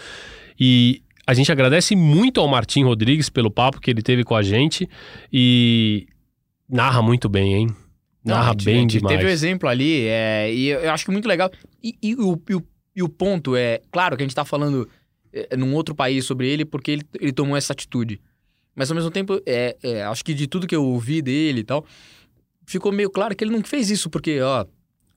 E 0.60 1.02
a 1.26 1.34
gente 1.34 1.52
agradece 1.52 1.96
muito 1.96 2.42
ao 2.42 2.48
Martim 2.48 2.84
Rodrigues 2.84 3.30
pelo 3.30 3.52
papo 3.52 3.80
que 3.80 3.90
ele 3.90 4.02
teve 4.02 4.24
com 4.24 4.36
a 4.36 4.42
gente 4.42 4.90
e 5.32 6.08
narra 6.70 7.02
muito 7.02 7.30
bem, 7.30 7.54
hein? 7.54 7.68
Não, 8.24 8.36
Narra 8.36 8.52
gente- 8.52 8.66
bem 8.66 8.76
gente 8.82 8.98
demais. 9.00 9.18
Teve 9.18 9.30
o 9.30 9.32
exemplo 9.34 9.68
ali, 9.68 10.06
é, 10.08 10.54
e 10.54 10.68
eu 10.70 10.92
acho 10.92 11.04
que 11.06 11.12
muito 11.12 11.28
legal. 11.28 11.50
E, 11.84 11.96
e 12.02 12.16
o, 12.16 12.40
e 12.50 12.56
o- 12.56 12.68
e 12.96 13.02
o 13.04 13.10
ponto 13.10 13.56
é, 13.56 13.82
claro 13.92 14.16
que 14.18 14.24
a 14.24 14.26
gente 14.26 14.36
tá 14.36 14.46
falando 14.46 14.88
é, 15.34 15.56
num 15.56 15.74
outro 15.74 15.96
país 15.96 16.26
sobre 16.26 16.48
ele 16.50 16.66
porque 16.66 16.92
ele, 16.92 17.04
ele 17.20 17.32
tomou 17.32 17.56
essa 17.58 17.74
atitude. 17.74 18.20
Mas 18.76 18.92
ao 18.92 18.96
mesmo 18.96 19.10
tempo, 19.10 19.42
é, 19.46 19.76
é, 19.82 20.04
acho 20.04 20.24
que 20.26 20.34
de 20.34 20.46
tudo 20.48 20.68
que 20.68 20.76
eu 20.76 20.84
ouvi 20.86 21.22
dele 21.22 21.62
e 21.62 21.64
tal, 21.64 21.86
ficou 22.66 22.92
meio 22.92 23.10
claro 23.10 23.36
que 23.36 23.44
ele 23.44 23.52
não 23.52 23.64
fez 23.64 23.90
isso 23.90 24.10
porque, 24.10 24.40
ó, 24.42 24.66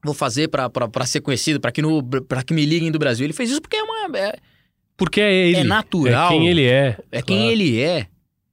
vou 0.04 0.14
fazer 0.14 0.48
pra 0.48 0.70
ser 1.06 1.20
conhecido, 1.20 1.60
pra 1.60 1.72
que, 1.72 1.82
no, 1.82 2.02
pra 2.02 2.42
que 2.42 2.54
me 2.54 2.64
liguem 2.64 2.90
do 2.92 2.98
Brasil. 2.98 3.24
Ele 3.26 3.32
fez 3.32 3.50
isso 3.50 3.60
porque 3.60 3.76
é 3.76 3.82
uma. 3.82 4.16
É, 4.18 4.36
Porque 4.96 5.20
é 5.20 5.32
ele. 5.34 5.56
É 5.58 5.64
natural. 5.64 6.26
É 6.26 6.28
quem 6.36 6.48
ele 6.48 6.64
é. 6.66 6.96
é 7.10 7.22
quem 7.22 7.36
Claro. 7.38 7.52
ele 7.52 7.80
é. 7.80 8.06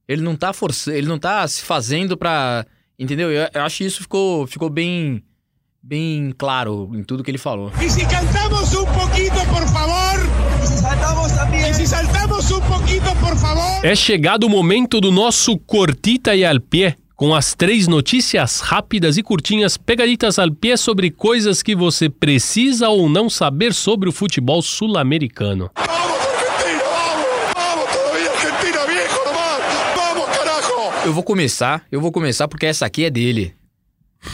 Ele 0.08 0.22
não 0.22 0.34
tá 0.36 0.52
forçando, 0.52 0.96
ele 0.96 1.06
não 1.06 1.18
tá 1.18 1.46
se 1.46 1.62
fazendo 1.62 2.16
pra. 2.16 2.66
Entendeu? 2.98 3.30
Eu, 3.30 3.48
eu 3.52 3.62
acho 3.62 3.78
que 3.78 3.84
isso 3.84 4.02
ficou, 4.02 4.46
ficou 4.46 4.68
bem, 4.70 5.22
bem 5.82 6.32
claro 6.36 6.90
em 6.94 7.02
tudo 7.02 7.22
que 7.24 7.30
ele 7.30 7.38
falou. 7.38 7.72
Y 7.80 7.88
si 7.90 8.04
cantamos 8.06 8.72
un 8.74 8.84
poquito, 8.86 9.34
por 9.50 9.66
favor. 9.66 10.02
É 13.82 13.94
chegado 13.94 14.44
o 14.44 14.50
momento 14.50 15.00
do 15.00 15.10
nosso 15.10 15.58
Cortita 15.58 16.34
e 16.34 16.44
al 16.44 16.60
pé, 16.60 16.96
com 17.16 17.34
as 17.34 17.54
três 17.54 17.88
notícias 17.88 18.60
rápidas 18.60 19.16
e 19.16 19.22
curtinhas 19.22 19.76
pegaditas 19.76 20.38
al 20.38 20.52
pé 20.52 20.76
sobre 20.76 21.10
coisas 21.10 21.62
que 21.62 21.74
você 21.74 22.08
precisa 22.08 22.88
ou 22.88 23.08
não 23.08 23.28
saber 23.28 23.74
sobre 23.74 24.08
o 24.08 24.12
futebol 24.12 24.62
sul-americano. 24.62 25.70
¡Vamos, 25.74 26.18
Argentina! 26.26 26.84
¡Vamos! 26.94 27.26
¡Vamos 27.56 27.90
todavía, 27.92 28.30
Argentina, 28.30 28.86
viejo 28.86 29.24
nomás! 29.24 29.62
¡Vamos, 29.96 30.26
carajo! 30.36 30.91
Eu 31.04 31.12
vou 31.12 31.24
começar, 31.24 31.84
eu 31.90 32.00
vou 32.00 32.12
começar 32.12 32.46
porque 32.46 32.64
essa 32.64 32.86
aqui 32.86 33.04
é 33.04 33.10
dele. 33.10 33.56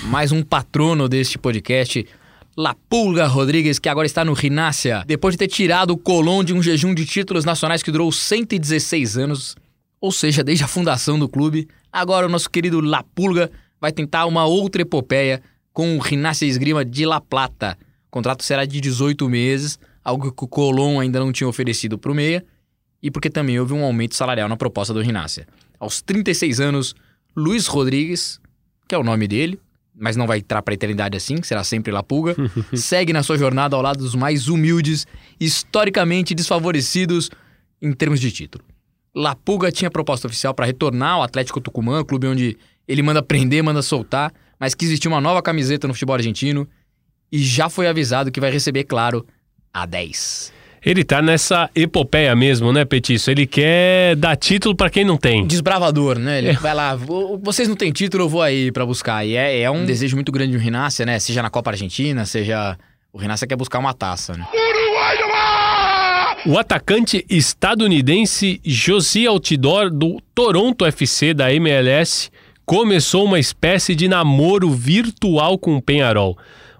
Mais 0.04 0.32
um 0.32 0.42
patrono 0.42 1.08
deste 1.08 1.38
podcast, 1.38 2.06
La 2.54 2.74
Pulga 2.90 3.26
Rodrigues, 3.26 3.78
que 3.78 3.88
agora 3.88 4.06
está 4.06 4.22
no 4.22 4.34
Rinácia. 4.34 5.02
Depois 5.06 5.32
de 5.32 5.38
ter 5.38 5.48
tirado 5.48 5.92
o 5.92 5.96
Colón 5.96 6.44
de 6.44 6.52
um 6.52 6.62
jejum 6.62 6.92
de 6.92 7.06
títulos 7.06 7.46
nacionais 7.46 7.82
que 7.82 7.90
durou 7.90 8.12
116 8.12 9.16
anos, 9.16 9.56
ou 9.98 10.12
seja, 10.12 10.44
desde 10.44 10.62
a 10.62 10.68
fundação 10.68 11.18
do 11.18 11.26
clube, 11.26 11.66
agora 11.90 12.26
o 12.26 12.28
nosso 12.28 12.50
querido 12.50 12.82
La 12.82 13.02
Pulga 13.02 13.50
vai 13.80 13.90
tentar 13.90 14.26
uma 14.26 14.44
outra 14.44 14.82
epopeia 14.82 15.40
com 15.72 15.96
o 15.96 16.00
Rinácia 16.00 16.44
Esgrima 16.44 16.84
de 16.84 17.06
La 17.06 17.20
Plata. 17.20 17.78
O 18.08 18.10
contrato 18.10 18.44
será 18.44 18.66
de 18.66 18.78
18 18.78 19.26
meses, 19.26 19.78
algo 20.04 20.30
que 20.30 20.44
o 20.44 20.48
Colón 20.48 21.00
ainda 21.00 21.18
não 21.18 21.32
tinha 21.32 21.48
oferecido 21.48 21.96
para 21.96 22.12
o 22.12 22.14
Meia, 22.14 22.44
e 23.02 23.10
porque 23.10 23.30
também 23.30 23.58
houve 23.58 23.72
um 23.72 23.84
aumento 23.84 24.14
salarial 24.14 24.50
na 24.50 24.56
proposta 24.56 24.92
do 24.92 25.00
Rinácia. 25.00 25.46
Aos 25.78 26.00
36 26.02 26.60
anos, 26.60 26.94
Luiz 27.36 27.66
Rodrigues, 27.66 28.40
que 28.88 28.94
é 28.94 28.98
o 28.98 29.04
nome 29.04 29.28
dele, 29.28 29.60
mas 29.94 30.16
não 30.16 30.26
vai 30.26 30.38
entrar 30.38 30.62
pra 30.62 30.74
eternidade 30.74 31.16
assim, 31.16 31.42
será 31.42 31.64
sempre 31.64 31.92
La 31.92 32.02
Pulga, 32.02 32.36
segue 32.74 33.12
na 33.12 33.22
sua 33.22 33.36
jornada 33.36 33.74
ao 33.76 33.82
lado 33.82 33.98
dos 33.98 34.14
mais 34.14 34.48
humildes, 34.48 35.06
historicamente 35.40 36.34
desfavorecidos 36.34 37.30
em 37.82 37.92
termos 37.92 38.20
de 38.20 38.30
título. 38.30 38.64
La 39.14 39.34
Pulga 39.34 39.72
tinha 39.72 39.90
proposta 39.90 40.26
oficial 40.28 40.54
para 40.54 40.66
retornar 40.66 41.14
ao 41.14 41.22
Atlético 41.22 41.60
Tucumã, 41.60 42.04
clube 42.04 42.26
onde 42.26 42.56
ele 42.86 43.02
manda 43.02 43.22
prender, 43.22 43.62
manda 43.62 43.82
soltar, 43.82 44.32
mas 44.58 44.74
quis 44.74 44.90
vestir 44.90 45.08
uma 45.08 45.20
nova 45.20 45.42
camiseta 45.42 45.88
no 45.88 45.94
futebol 45.94 46.14
argentino 46.14 46.68
e 47.30 47.38
já 47.38 47.68
foi 47.68 47.86
avisado 47.86 48.30
que 48.30 48.40
vai 48.40 48.50
receber, 48.50 48.84
claro, 48.84 49.26
a 49.72 49.84
10. 49.84 50.57
Ele 50.84 51.02
tá 51.04 51.20
nessa 51.20 51.68
epopeia 51.74 52.34
mesmo, 52.36 52.72
né, 52.72 52.84
Petiço? 52.84 53.30
Ele 53.30 53.46
quer 53.46 54.14
dar 54.16 54.36
título 54.36 54.74
para 54.74 54.88
quem 54.88 55.04
não 55.04 55.16
tem. 55.16 55.46
Desbravador, 55.46 56.18
né? 56.18 56.38
Ele 56.38 56.52
vai 56.54 56.74
lá, 56.74 56.94
"Vo- 56.94 57.38
vocês 57.42 57.68
não 57.68 57.74
têm 57.76 57.90
título, 57.92 58.24
eu 58.24 58.28
vou 58.28 58.42
aí 58.42 58.70
pra 58.70 58.86
buscar. 58.86 59.24
E 59.26 59.34
é, 59.36 59.60
é 59.60 59.70
um 59.70 59.84
desejo 59.84 60.16
muito 60.16 60.30
grande 60.32 60.52
do 60.52 60.58
Rinácia, 60.58 61.04
né? 61.04 61.18
Seja 61.18 61.42
na 61.42 61.50
Copa 61.50 61.70
Argentina, 61.70 62.24
seja. 62.24 62.76
O 63.12 63.18
Rinácia 63.18 63.46
quer 63.46 63.56
buscar 63.56 63.78
uma 63.78 63.92
taça, 63.94 64.34
né? 64.36 64.46
O 66.46 66.56
atacante 66.56 67.24
estadunidense 67.28 68.60
Josie 68.64 69.26
Altidor, 69.26 69.90
do 69.90 70.20
Toronto 70.34 70.84
FC 70.86 71.34
da 71.34 71.52
MLS, 71.52 72.30
começou 72.64 73.24
uma 73.24 73.38
espécie 73.38 73.94
de 73.94 74.06
namoro 74.08 74.70
virtual 74.70 75.58
com 75.58 75.76
o 75.76 75.82
Penharol. 75.82 76.38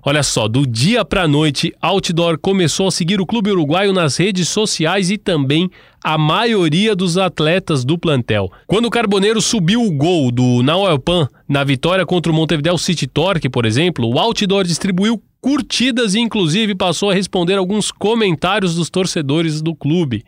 Olha 0.09 0.23
só, 0.23 0.49
do 0.49 0.67
dia 0.67 1.05
para 1.05 1.29
noite, 1.29 1.71
Altidor 1.83 2.39
começou 2.39 2.89
a 2.89 2.91
seguir 2.91 3.21
o 3.21 3.27
clube 3.27 3.51
uruguaio 3.51 3.93
nas 3.93 4.17
redes 4.17 4.49
sociais 4.49 5.11
e 5.11 5.19
também 5.19 5.71
a 6.03 6.17
maioria 6.17 6.97
dos 6.97 7.19
atletas 7.19 7.85
do 7.85 7.99
plantel. 7.99 8.51
Quando 8.67 8.87
o 8.87 8.91
Carboneiro 8.91 9.43
subiu 9.43 9.83
o 9.83 9.91
gol 9.91 10.31
do 10.31 10.63
Nauelpan 10.63 11.29
na 11.47 11.63
vitória 11.63 12.07
contra 12.07 12.33
o 12.33 12.35
Montevideo 12.35 12.79
City 12.79 13.07
Torque, 13.07 13.51
por 13.51 13.67
exemplo, 13.67 14.11
o 14.11 14.19
Altidor 14.19 14.65
distribuiu 14.65 15.23
curtidas 15.43 16.15
e 16.15 16.21
inclusive 16.21 16.75
passou 16.75 17.11
a 17.11 17.15
responder 17.15 17.59
alguns 17.59 17.93
comentários 17.93 18.75
dos 18.77 18.89
torcedores 18.89 19.61
do 19.61 19.75
clube. 19.75 20.25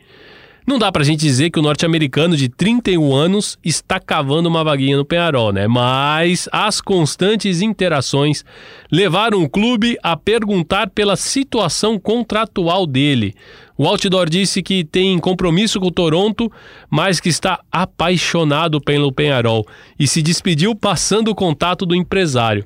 Não 0.65 0.77
dá 0.77 0.91
pra 0.91 1.03
gente 1.03 1.19
dizer 1.21 1.49
que 1.49 1.59
o 1.59 1.61
norte-americano 1.61 2.37
de 2.37 2.47
31 2.47 3.13
anos 3.13 3.57
está 3.63 3.99
cavando 3.99 4.47
uma 4.47 4.63
vaguinha 4.63 4.95
no 4.95 5.03
Penharol, 5.03 5.51
né? 5.51 5.67
Mas 5.67 6.47
as 6.51 6.79
constantes 6.79 7.61
interações 7.61 8.45
levaram 8.91 9.41
o 9.41 9.49
clube 9.49 9.97
a 10.03 10.15
perguntar 10.15 10.89
pela 10.91 11.15
situação 11.15 11.99
contratual 11.99 12.85
dele. 12.85 13.33
O 13.75 13.87
Outdoor 13.87 14.29
disse 14.29 14.61
que 14.61 14.83
tem 14.83 15.17
compromisso 15.17 15.79
com 15.79 15.87
o 15.87 15.91
Toronto, 15.91 16.51
mas 16.89 17.19
que 17.19 17.29
está 17.29 17.59
apaixonado 17.71 18.79
pelo 18.79 19.11
Penharol 19.11 19.65
e 19.99 20.07
se 20.07 20.21
despediu 20.21 20.75
passando 20.75 21.29
o 21.29 21.35
contato 21.35 21.85
do 21.85 21.95
empresário. 21.95 22.65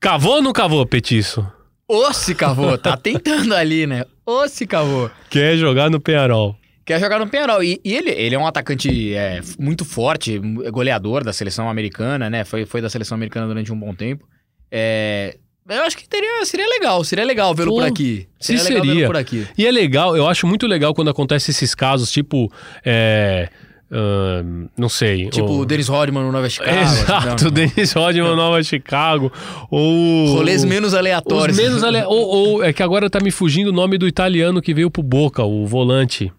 Cavou 0.00 0.34
ou 0.34 0.42
não 0.42 0.52
cavou, 0.52 0.84
Petiço? 0.84 1.46
Ô, 1.86 2.12
se 2.12 2.34
cavou, 2.34 2.76
tá 2.76 2.96
tentando 2.96 3.54
ali, 3.54 3.86
né? 3.86 4.04
Ô, 4.26 4.48
se 4.48 4.66
cavou. 4.66 5.10
Quer 5.30 5.56
jogar 5.56 5.88
no 5.88 6.00
Penharol. 6.00 6.56
Quer 6.84 7.00
jogar 7.00 7.18
no 7.18 7.26
Penharol. 7.26 7.62
E, 7.62 7.80
e 7.84 7.94
ele, 7.94 8.10
ele 8.10 8.34
é 8.34 8.38
um 8.38 8.46
atacante 8.46 9.14
é, 9.14 9.40
muito 9.58 9.84
forte, 9.84 10.38
goleador 10.70 11.24
da 11.24 11.32
seleção 11.32 11.68
americana, 11.68 12.28
né? 12.28 12.44
Foi, 12.44 12.66
foi 12.66 12.80
da 12.82 12.90
seleção 12.90 13.14
americana 13.16 13.46
durante 13.46 13.72
um 13.72 13.78
bom 13.78 13.94
tempo. 13.94 14.24
É, 14.70 15.36
eu 15.68 15.82
acho 15.82 15.96
que 15.96 16.06
teria, 16.08 16.44
seria 16.44 16.68
legal, 16.68 17.02
seria 17.04 17.24
legal 17.24 17.54
vê-lo 17.54 17.72
por 17.72 17.84
aqui. 17.84 18.26
se 18.38 18.52
legal 18.52 18.66
vê-lo 18.72 18.84
seria. 18.86 19.06
por 19.06 19.16
aqui. 19.16 19.46
E 19.56 19.66
é 19.66 19.70
legal, 19.70 20.14
eu 20.16 20.28
acho 20.28 20.46
muito 20.46 20.66
legal 20.66 20.92
quando 20.94 21.08
acontece 21.10 21.50
esses 21.50 21.74
casos, 21.74 22.10
tipo. 22.12 22.52
É, 22.84 23.48
ahn, 23.90 24.66
não 24.76 24.88
sei. 24.90 25.30
Tipo 25.30 25.46
o- 25.46 25.58
o 25.60 25.64
Dennis 25.64 25.88
Rodman 25.88 26.22
no 26.24 26.32
Nova 26.32 26.48
Chicago. 26.50 26.76
Exato, 26.82 27.44
não, 27.44 27.48
o 27.48 27.50
Dennis 27.50 27.92
Rodman 27.92 28.36
Nova 28.36 28.62
Chicago. 28.62 29.32
Ou. 29.70 30.34
Rolês 30.34 30.64
menos 30.64 30.88
Os 30.92 30.98
aleatórios. 30.98 31.56
menos 31.56 31.82
ale... 31.82 32.02
ou, 32.04 32.26
ou 32.26 32.64
é 32.64 32.72
que 32.72 32.82
agora 32.82 33.08
tá 33.08 33.20
me 33.20 33.30
fugindo 33.30 33.68
o 33.68 33.72
nome 33.72 33.96
do 33.96 34.06
italiano 34.06 34.60
que 34.60 34.74
veio 34.74 34.90
pro 34.90 35.02
Boca, 35.02 35.42
o 35.44 35.66
volante. 35.66 36.30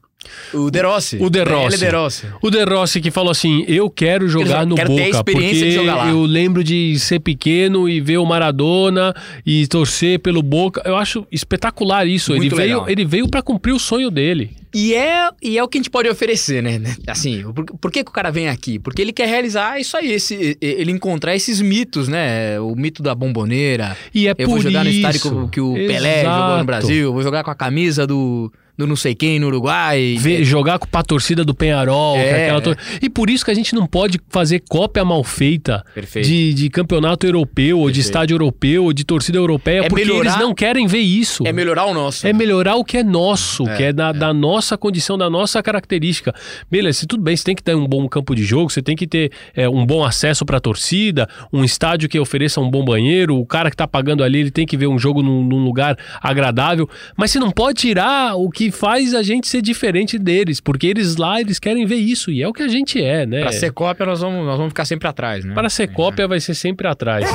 O 0.53 0.69
De 0.71 0.81
Rossi. 0.81 1.17
O 1.19 1.29
De 1.29 1.43
Rossi. 1.43 1.75
Ele 1.75 1.85
é 1.85 1.89
De 1.89 1.95
Rossi. 1.95 2.25
O 2.41 2.49
De 2.49 2.63
Rossi 2.63 3.01
que 3.01 3.11
falou 3.11 3.31
assim: 3.31 3.63
Eu 3.67 3.89
quero 3.89 4.27
jogar 4.27 4.57
Quero- 4.59 4.69
no 4.69 4.75
quero 4.75 4.89
Boca, 4.89 5.03
experiência 5.09 5.59
porque 5.65 5.69
de 5.69 5.75
jogar 5.75 5.95
lá." 5.95 6.09
eu 6.09 6.21
lembro 6.23 6.63
de 6.63 6.97
ser 6.99 7.19
pequeno 7.19 7.87
e 7.89 7.99
ver 8.01 8.17
o 8.17 8.25
Maradona 8.25 9.13
e 9.45 9.65
torcer 9.67 10.19
pelo 10.19 10.41
Boca. 10.41 10.81
Eu 10.85 10.95
acho 10.95 11.25
espetacular 11.31 12.05
isso. 12.07 12.31
Ele 12.31 12.39
Muito 12.41 12.55
veio, 12.55 12.69
legal. 12.69 12.89
ele 12.89 13.05
veio 13.05 13.27
para 13.29 13.41
cumprir 13.41 13.73
o 13.73 13.79
sonho 13.79 14.09
dele. 14.11 14.51
E 14.77 14.93
é, 14.93 15.29
e 15.41 15.57
é 15.57 15.63
o 15.63 15.69
que 15.69 15.77
a 15.77 15.79
gente 15.79 15.89
pode 15.89 16.09
oferecer, 16.09 16.61
né? 16.61 16.81
Assim, 17.07 17.43
por, 17.53 17.63
por 17.65 17.89
que, 17.91 18.03
que 18.03 18.09
o 18.09 18.13
cara 18.13 18.29
vem 18.29 18.49
aqui? 18.49 18.77
Porque 18.77 19.01
ele 19.01 19.13
quer 19.13 19.25
realizar 19.25 19.79
isso 19.79 19.95
aí, 19.95 20.11
esse, 20.11 20.57
ele 20.61 20.91
encontrar 20.91 21.33
esses 21.33 21.61
mitos, 21.61 22.09
né? 22.09 22.59
O 22.59 22.75
mito 22.75 23.01
da 23.01 23.15
bomboneira. 23.15 23.95
E 24.13 24.27
é 24.27 24.31
eu 24.31 24.35
por 24.35 24.47
vou 24.49 24.59
jogar 24.61 24.83
no 24.83 24.89
estádio 24.89 25.17
isso. 25.17 25.29
que, 25.29 25.35
o- 25.35 25.47
que 25.47 25.61
o 25.61 25.73
Pelé 25.87 26.21
Exato. 26.21 26.41
jogou 26.41 26.57
no 26.57 26.65
Brasil, 26.65 27.03
eu 27.05 27.13
vou 27.13 27.23
jogar 27.23 27.43
com 27.45 27.51
a 27.51 27.55
camisa 27.55 28.05
do, 28.05 28.51
do 28.77 28.85
não 28.87 28.95
sei 28.95 29.15
quem 29.15 29.39
no 29.39 29.47
Uruguai. 29.47 30.15
Ver, 30.19 30.43
jogar 30.43 30.79
com 30.79 30.87
a 30.91 31.03
torcida 31.03 31.43
do 31.45 31.53
Penharol. 31.55 32.17
É, 32.17 32.47
é 32.47 32.49
é. 32.49 32.61
tor- 32.61 32.77
E 33.01 33.09
por 33.09 33.29
isso 33.29 33.43
que 33.45 33.51
a 33.51 33.53
gente 33.53 33.73
não 33.73 33.85
pode 33.87 34.19
fazer 34.29 34.61
cópia 34.69 35.03
mal 35.05 35.23
feita 35.23 35.83
Perfeito. 35.93 36.27
de, 36.27 36.53
de 36.53 36.69
campeonato 36.69 37.25
europeu, 37.25 37.79
ou 37.79 37.89
de 37.91 37.99
estádio 37.99 38.35
europeu, 38.35 38.85
ou 38.85 38.93
de 38.93 39.03
torcida 39.03 39.37
europeia, 39.37 39.79
É 39.85 39.89
porque 39.89 40.03
melhorar- 40.05 40.21
eles 40.29 40.39
não 40.39 40.53
querem 40.53 40.87
ver 40.87 40.99
isso. 40.99 41.45
É 41.47 41.53
melhorar 41.53 41.85
o 41.85 41.93
nosso. 41.93 42.25
É 42.27 42.33
melhorar 42.33 42.75
o 42.75 42.83
que 42.83 42.97
é 42.97 43.03
nosso, 43.03 43.67
É, 43.69 43.75
que 43.77 43.83
é 43.83 43.93
da, 43.93 44.11
da 44.11 44.33
nossa 44.33 44.77
condição, 44.77 45.17
da 45.17 45.29
nossa 45.29 45.61
característica. 45.63 46.33
Beleza, 46.69 46.99
se 46.99 47.07
tudo 47.07 47.23
bem, 47.23 47.35
você 47.35 47.43
tem 47.43 47.55
que 47.55 47.63
ter 47.63 47.75
um 47.75 47.87
bom 47.87 48.07
campo 48.07 48.35
de 48.35 48.43
jogo, 48.43 48.69
você 48.69 48.81
tem 48.81 48.95
que 48.95 49.07
ter 49.07 49.31
é, 49.55 49.67
um 49.69 49.85
bom 49.85 50.03
acesso 50.03 50.45
para 50.45 50.57
a 50.57 50.59
torcida, 50.61 51.27
um 51.51 51.63
estádio 51.63 52.09
que 52.09 52.19
ofereça 52.19 52.59
um 52.61 52.69
bom 52.69 52.83
banheiro, 52.83 53.35
o 53.37 53.45
cara 53.45 53.69
que 53.69 53.77
tá 53.77 53.87
pagando 53.87 54.23
ali, 54.23 54.39
ele 54.39 54.51
tem 54.51 54.65
que 54.65 54.75
ver 54.77 54.87
um 54.87 54.97
jogo 54.99 55.21
num, 55.21 55.43
num 55.43 55.63
lugar 55.63 55.97
agradável, 56.21 56.89
mas 57.17 57.31
você 57.31 57.39
não 57.39 57.51
pode 57.51 57.79
tirar 57.79 58.35
o 58.35 58.49
que 58.49 58.64
faz 58.71 59.13
a 59.13 59.23
gente 59.23 59.47
ser 59.47 59.61
diferente 59.61 60.17
deles, 60.17 60.59
porque 60.59 60.87
eles 60.87 61.15
lá, 61.15 61.39
eles 61.39 61.59
querem 61.59 61.85
ver 61.85 61.95
isso, 61.95 62.31
e 62.31 62.41
é 62.41 62.47
o 62.47 62.53
que 62.53 62.63
a 62.63 62.67
gente 62.67 63.01
é, 63.01 63.25
né? 63.25 63.41
Pra 63.41 63.51
ser 63.51 63.71
cópia, 63.71 64.05
nós 64.05 64.21
vamos, 64.21 64.45
nós 64.45 64.57
vamos 64.57 64.71
ficar 64.71 64.85
sempre 64.85 65.07
atrás, 65.07 65.43
né? 65.43 65.53
Para 65.53 65.69
ser 65.69 65.87
cópia 65.87 66.27
vai 66.27 66.39
ser 66.39 66.53
sempre 66.53 66.87
atrás. 66.87 67.25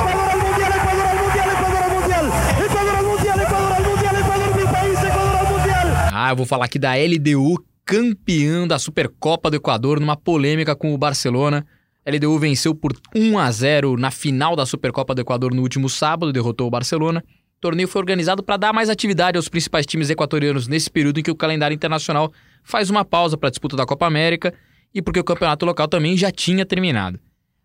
Ah, 6.13 6.29
eu 6.31 6.35
vou 6.35 6.45
falar 6.45 6.65
aqui 6.65 6.77
da 6.77 6.93
LDU, 6.95 7.63
campeã 7.85 8.67
da 8.67 8.77
Supercopa 8.77 9.49
do 9.49 9.55
Equador, 9.55 9.99
numa 9.99 10.15
polêmica 10.15 10.75
com 10.75 10.93
o 10.93 10.97
Barcelona. 10.97 11.65
A 12.05 12.11
LDU 12.11 12.39
venceu 12.39 12.73
por 12.73 12.93
1 13.15 13.37
a 13.37 13.51
0 13.51 13.97
na 13.97 14.11
final 14.11 14.55
da 14.55 14.65
Supercopa 14.65 15.13
do 15.13 15.21
Equador 15.21 15.53
no 15.53 15.61
último 15.61 15.89
sábado, 15.89 16.31
derrotou 16.31 16.67
o 16.67 16.69
Barcelona. 16.71 17.23
O 17.61 17.69
torneio 17.69 17.87
foi 17.87 18.01
organizado 18.01 18.41
para 18.41 18.57
dar 18.57 18.73
mais 18.73 18.89
atividade 18.89 19.37
aos 19.37 19.47
principais 19.47 19.85
times 19.85 20.09
equatorianos 20.09 20.67
nesse 20.67 20.89
período 20.89 21.19
em 21.19 21.23
que 21.23 21.29
o 21.29 21.35
calendário 21.35 21.75
internacional 21.75 22.33
faz 22.63 22.89
uma 22.89 23.05
pausa 23.05 23.37
para 23.37 23.49
a 23.49 23.51
disputa 23.51 23.77
da 23.77 23.85
Copa 23.85 24.07
América 24.07 24.51
e 24.91 24.99
porque 24.99 25.19
o 25.19 25.23
campeonato 25.23 25.63
local 25.63 25.87
também 25.87 26.17
já 26.17 26.31
tinha 26.31 26.65
terminado. 26.65 27.19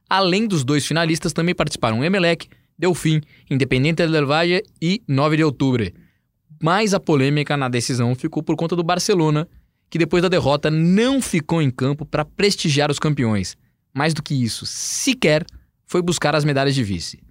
Além 0.07 0.47
dos 0.47 0.64
dois 0.64 0.86
finalistas, 0.86 1.32
também 1.32 1.55
participaram 1.55 2.05
Emelec, 2.05 2.47
Delfim, 2.78 3.22
Independente 3.51 4.07
del 4.07 4.26
Valle 4.26 4.62
e 4.82 5.01
9 5.09 5.38
de 5.38 5.44
outubro. 5.44 5.90
Mas 6.62 6.92
a 6.92 7.01
polêmica 7.01 7.57
na 7.57 7.70
decisão 7.70 8.14
ficou 8.14 8.42
por 8.42 8.55
conta 8.55 8.76
do 8.76 8.84
Barcelona, 8.84 9.49
que 9.88 9.97
depois 9.97 10.22
da 10.22 10.28
derrota 10.28 10.70
não 10.70 11.22
ficou 11.22 11.62
em 11.62 11.70
campo 11.70 12.05
para 12.05 12.22
prestigiar 12.22 12.90
os 12.90 12.99
campeões. 12.99 13.57
Mais 13.94 14.12
do 14.12 14.22
que 14.22 14.34
isso, 14.34 14.66
sequer 14.66 15.42
foi 15.86 16.03
buscar 16.03 16.34
as 16.34 16.44
medalhas 16.44 16.74
de 16.74 16.84
vice. 16.84 17.24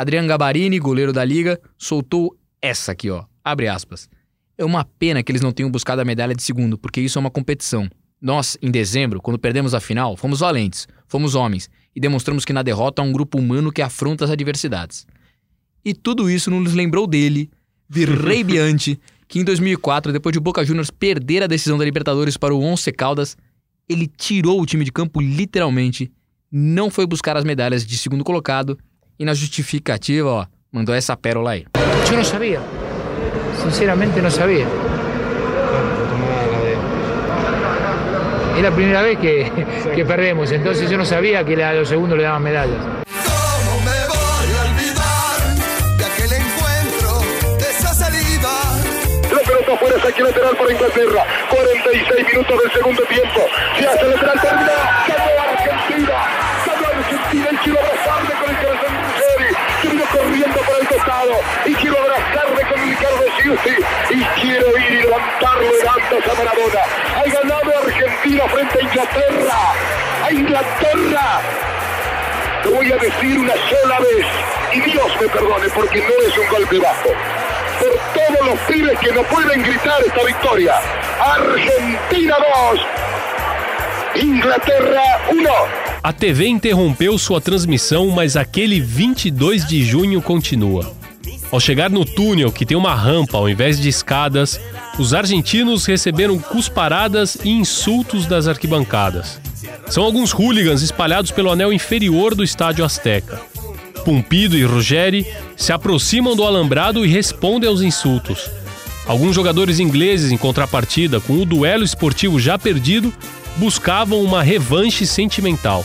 Adriano 0.00 0.26
Gabarini, 0.26 0.78
goleiro 0.78 1.12
da 1.12 1.22
liga, 1.22 1.60
soltou 1.76 2.34
essa 2.62 2.92
aqui, 2.92 3.10
ó. 3.10 3.26
Abre 3.44 3.68
aspas. 3.68 4.08
É 4.56 4.64
uma 4.64 4.82
pena 4.82 5.22
que 5.22 5.30
eles 5.30 5.42
não 5.42 5.52
tenham 5.52 5.70
buscado 5.70 6.00
a 6.00 6.04
medalha 6.06 6.34
de 6.34 6.42
segundo, 6.42 6.78
porque 6.78 7.02
isso 7.02 7.18
é 7.18 7.20
uma 7.20 7.30
competição. 7.30 7.86
Nós, 8.18 8.56
em 8.62 8.70
dezembro, 8.70 9.20
quando 9.20 9.38
perdemos 9.38 9.74
a 9.74 9.78
final, 9.78 10.16
fomos 10.16 10.40
valentes, 10.40 10.88
fomos 11.06 11.34
homens 11.34 11.68
e 11.94 12.00
demonstramos 12.00 12.46
que 12.46 12.52
na 12.54 12.62
derrota 12.62 13.02
há 13.02 13.04
um 13.04 13.12
grupo 13.12 13.36
humano 13.36 13.70
que 13.70 13.82
afronta 13.82 14.24
as 14.24 14.30
adversidades. 14.30 15.06
E 15.84 15.92
tudo 15.92 16.30
isso 16.30 16.50
nos 16.50 16.72
lembrou 16.72 17.06
dele, 17.06 17.50
Virrey 17.86 18.40
Bianchi, 18.42 18.98
que 19.28 19.38
em 19.38 19.44
2004, 19.44 20.14
depois 20.14 20.32
de 20.32 20.40
Boca 20.40 20.64
Juniors 20.64 20.90
perder 20.90 21.42
a 21.42 21.46
decisão 21.46 21.76
da 21.76 21.84
Libertadores 21.84 22.38
para 22.38 22.54
o 22.54 22.64
Once 22.64 22.90
Caldas, 22.90 23.36
ele 23.86 24.06
tirou 24.06 24.62
o 24.62 24.64
time 24.64 24.82
de 24.82 24.92
campo 24.92 25.20
literalmente, 25.20 26.10
não 26.50 26.88
foi 26.88 27.06
buscar 27.06 27.36
as 27.36 27.44
medalhas 27.44 27.84
de 27.84 27.98
segundo 27.98 28.24
colocado 28.24 28.78
e 29.20 29.24
na 29.26 29.34
justificativa, 29.34 30.30
ó, 30.30 30.46
mandou 30.72 30.94
essa 30.94 31.14
pérola 31.14 31.50
aí. 31.50 31.66
Yo 32.08 32.16
no 32.16 32.24
sabía, 32.24 32.58
sinceramente 33.62 34.22
no 34.22 34.30
sabía. 34.30 34.66
Es 38.56 38.62
la 38.62 38.70
primera 38.70 39.02
vez 39.02 39.18
que, 39.18 39.52
que 39.94 40.04
perdemos, 40.06 40.50
entonces 40.52 40.88
yo 40.88 40.96
no 40.96 41.04
sabía 41.04 41.44
que 41.44 41.62
a 41.62 41.74
los 41.74 41.86
segundos 41.90 42.16
le 42.16 42.24
daban 42.24 42.42
medallas. 42.42 42.82
¿Cómo 42.82 43.80
me 43.80 44.06
voy 44.08 44.52
a 44.56 44.62
olvidar 44.70 45.38
de 45.98 46.04
aquel 46.06 46.32
encuentro, 46.40 47.58
de 47.58 47.70
esa 47.70 47.92
salida? 47.92 48.52
La 49.30 49.40
pelota 49.40 49.76
fuera, 49.78 50.00
saque 50.00 50.22
lateral 50.22 50.56
para 50.56 50.72
Inglaterra. 50.72 51.26
46 51.50 52.26
minutos 52.26 52.62
del 52.62 52.72
segundo 52.72 53.02
tiempo. 53.02 53.40
Se 53.78 53.86
hace 53.86 54.08
lateral, 54.08 54.40
termina. 54.40 54.72
Argentina. 55.52 56.49
Y 61.66 61.74
quiero 61.74 61.98
abrazarme 61.98 62.62
con 62.62 62.88
Ricardo 62.88 63.24
Giusti 63.42 63.70
y 64.10 64.40
quiero 64.40 64.78
ir 64.78 64.92
y 64.92 65.02
levantarlo 65.02 65.66
en 65.66 65.88
altos 65.88 66.24
a 66.24 66.38
Maradona. 66.38 66.80
Ha 67.16 67.24
ganado 67.28 67.78
Argentina 67.84 68.44
frente 68.48 68.78
a 68.78 68.82
Inglaterra. 68.82 69.58
A 70.24 70.32
Inglaterra. 70.32 71.40
Lo 72.64 72.70
voy 72.72 72.92
a 72.92 72.96
decir 72.96 73.38
una 73.38 73.52
sola 73.52 73.98
vez 74.00 74.26
y 74.72 74.80
Dios 74.90 75.08
me 75.20 75.28
perdone 75.28 75.68
porque 75.74 76.00
no 76.00 76.26
es 76.26 76.38
un 76.38 76.48
golpe 76.48 76.78
bajo. 76.78 77.08
Por 77.80 77.90
todos 78.14 78.46
los 78.46 78.58
pibes 78.60 78.98
que 78.98 79.12
no 79.12 79.22
pueden 79.24 79.62
gritar 79.62 80.00
esta 80.06 80.24
victoria. 80.24 80.74
Argentina 81.20 82.36
2, 84.14 84.22
Inglaterra 84.22 85.20
1. 85.30 85.50
A 86.02 86.12
TV 86.14 86.46
interrompeu 86.46 87.18
sua 87.18 87.42
transmissão, 87.42 88.08
mas 88.08 88.36
aquele 88.36 88.80
22 88.80 89.66
de 89.66 89.84
junho 89.84 90.22
continua. 90.22 90.99
Ao 91.50 91.58
chegar 91.58 91.90
no 91.90 92.04
túnel, 92.04 92.52
que 92.52 92.64
tem 92.64 92.76
uma 92.76 92.94
rampa 92.94 93.36
ao 93.36 93.48
invés 93.48 93.80
de 93.80 93.88
escadas, 93.88 94.60
os 94.98 95.12
argentinos 95.12 95.84
receberam 95.84 96.38
cusparadas 96.38 97.36
e 97.42 97.50
insultos 97.50 98.24
das 98.24 98.46
arquibancadas. 98.46 99.40
São 99.88 100.04
alguns 100.04 100.32
hooligans 100.32 100.82
espalhados 100.82 101.32
pelo 101.32 101.50
anel 101.50 101.72
inferior 101.72 102.34
do 102.36 102.44
estádio 102.44 102.84
Azteca. 102.84 103.40
Pumpido 104.04 104.56
e 104.56 104.62
Ruggeri 104.62 105.26
se 105.56 105.72
aproximam 105.72 106.36
do 106.36 106.44
alambrado 106.44 107.04
e 107.04 107.08
respondem 107.08 107.68
aos 107.68 107.82
insultos. 107.82 108.48
Alguns 109.06 109.34
jogadores 109.34 109.80
ingleses, 109.80 110.30
em 110.30 110.36
contrapartida 110.36 111.20
com 111.20 111.34
o 111.34 111.44
duelo 111.44 111.82
esportivo 111.82 112.38
já 112.38 112.56
perdido, 112.56 113.12
buscavam 113.56 114.22
uma 114.22 114.42
revanche 114.42 115.04
sentimental. 115.04 115.84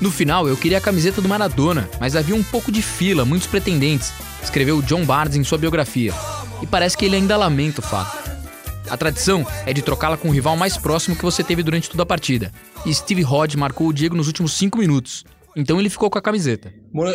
No 0.00 0.10
final, 0.10 0.48
eu 0.48 0.56
queria 0.56 0.78
a 0.78 0.80
camiseta 0.80 1.20
do 1.20 1.28
Maradona, 1.28 1.88
mas 2.00 2.16
havia 2.16 2.34
um 2.34 2.42
pouco 2.42 2.72
de 2.72 2.82
fila, 2.82 3.24
muitos 3.24 3.46
pretendentes, 3.46 4.12
escreveu 4.42 4.82
John 4.82 5.04
Barnes 5.04 5.36
em 5.36 5.44
sua 5.44 5.58
biografia. 5.58 6.12
E 6.60 6.66
parece 6.66 6.96
que 6.96 7.04
ele 7.04 7.16
ainda 7.16 7.36
lamenta 7.36 7.80
o 7.80 7.82
fato. 7.82 8.30
A 8.90 8.96
tradição 8.96 9.46
é 9.64 9.72
de 9.72 9.82
trocá-la 9.82 10.16
com 10.16 10.28
o 10.28 10.32
rival 10.32 10.56
mais 10.56 10.76
próximo 10.76 11.16
que 11.16 11.22
você 11.22 11.42
teve 11.42 11.62
durante 11.62 11.88
toda 11.88 12.02
a 12.02 12.06
partida. 12.06 12.52
E 12.84 12.92
Steve 12.92 13.22
Rod 13.22 13.54
marcou 13.54 13.88
o 13.88 13.92
Diego 13.92 14.16
nos 14.16 14.26
últimos 14.26 14.52
cinco 14.52 14.78
minutos. 14.78 15.24
Então 15.54 15.78
ele 15.78 15.90
ficou 15.90 16.10
com 16.10 16.18
a 16.18 16.22
camiseta. 16.22 16.72
Bueno, 16.92 17.12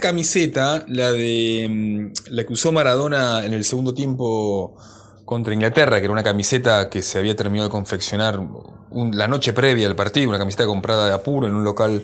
camiseta, 0.00 0.84
la 0.88 1.12
de 1.12 1.66
mm, 1.68 2.12
la 2.30 2.44
que 2.44 2.52
usó 2.52 2.72
Maradona 2.72 3.44
en 3.44 3.54
el 3.54 3.64
segundo 3.64 3.94
tiempo 3.94 4.76
contra 5.24 5.54
Inglaterra, 5.54 5.98
que 5.98 6.04
era 6.04 6.12
una 6.12 6.22
camiseta 6.22 6.88
que 6.88 7.02
se 7.02 7.18
había 7.18 7.36
terminado 7.36 7.68
de 7.68 7.72
confeccionar 7.72 8.38
un, 8.38 9.16
la 9.16 9.28
noche 9.28 9.52
previa 9.52 9.86
al 9.86 9.96
partido, 9.96 10.28
una 10.28 10.38
camiseta 10.38 10.66
comprada 10.66 11.06
de 11.06 11.14
apuro 11.14 11.46
en 11.46 11.54
un 11.54 11.64
local 11.64 12.02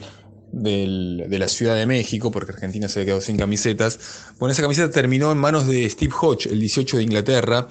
de 0.52 1.38
la 1.38 1.48
Ciudad 1.48 1.74
de 1.76 1.86
México, 1.86 2.30
porque 2.30 2.52
Argentina 2.52 2.88
se 2.88 3.00
había 3.00 3.06
quedado 3.06 3.20
sin 3.20 3.36
camisetas. 3.36 3.98
Bueno, 4.38 4.52
esa 4.52 4.62
camiseta 4.62 4.90
terminó 4.90 5.32
en 5.32 5.38
manos 5.38 5.66
de 5.66 5.88
Steve 5.88 6.14
Hodge, 6.20 6.46
el 6.46 6.60
18 6.60 6.98
de 6.98 7.02
Inglaterra, 7.02 7.68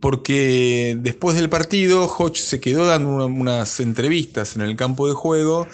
porque 0.00 0.96
después 1.00 1.36
del 1.36 1.48
partido 1.48 2.06
Hodge 2.06 2.38
se 2.38 2.60
quedó 2.60 2.86
dando 2.86 3.10
una, 3.10 3.24
unas 3.26 3.80
entrevistas 3.80 4.56
en 4.56 4.62
el 4.62 4.76
campo 4.76 5.06
de 5.08 5.14
juego 5.14 5.66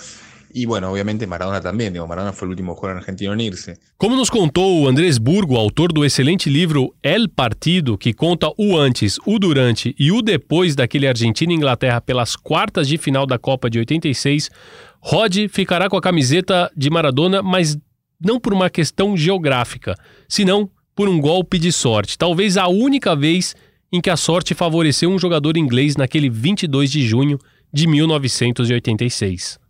y 0.57 0.65
bueno, 0.65 0.91
obviamente 0.91 1.27
Maradona 1.27 1.61
também, 1.61 1.93
digo, 1.93 2.09
Maradona 2.09 2.33
foi 2.33 2.49
o 2.49 2.51
último 2.51 2.75
jogador 2.75 2.97
argentino 2.97 3.35
a 3.35 3.43
irse. 3.43 3.77
Como 3.99 4.17
nos 4.17 4.31
contou 4.31 4.81
o 4.81 4.89
Andrés 4.89 5.19
Burgo, 5.19 5.55
autor 5.55 5.93
do 5.93 6.03
excelente 6.03 6.49
livro 6.49 6.95
El 7.03 7.29
Partido, 7.29 7.99
que 7.99 8.15
conta 8.15 8.51
o 8.57 8.75
antes, 8.75 9.19
o 9.27 9.39
durante 9.39 9.95
e 9.99 10.11
o 10.11 10.23
depois 10.23 10.75
daquele 10.75 11.07
Argentina 11.07 11.53
e 11.53 11.57
Inglaterra 11.57 12.01
pelas 12.01 12.37
quartas 12.37 12.89
de 12.89 12.97
final 12.97 13.27
da 13.27 13.39
Copa 13.39 13.69
de 13.69 13.79
86, 13.79 14.51
Rod 14.99 15.37
ficará 15.51 15.91
com 15.91 15.97
a 15.99 16.01
camiseta 16.01 16.73
de 16.75 16.89
Maradona, 16.89 17.43
mas 17.43 17.77
não 18.19 18.41
por 18.41 18.55
uma 18.55 18.71
questão 18.71 19.15
geográfica, 19.15 19.95
senão 20.27 20.71
por 20.95 21.07
um 21.07 21.21
golpe 21.21 21.59
de 21.59 21.71
sorte. 21.71 22.17
Talvez 22.17 22.57
a 22.57 22.67
única 22.67 23.15
vez 23.15 23.55
em 23.93 24.01
que 24.01 24.09
a 24.09 24.17
sorte 24.17 24.55
favoreceu 24.55 25.11
um 25.11 25.19
jogador 25.19 25.59
inglês 25.59 25.97
naquele 25.97 26.31
22 26.31 26.91
de 26.91 27.03
junho 27.07 27.39
de 27.71 27.87
1986. 27.87 29.66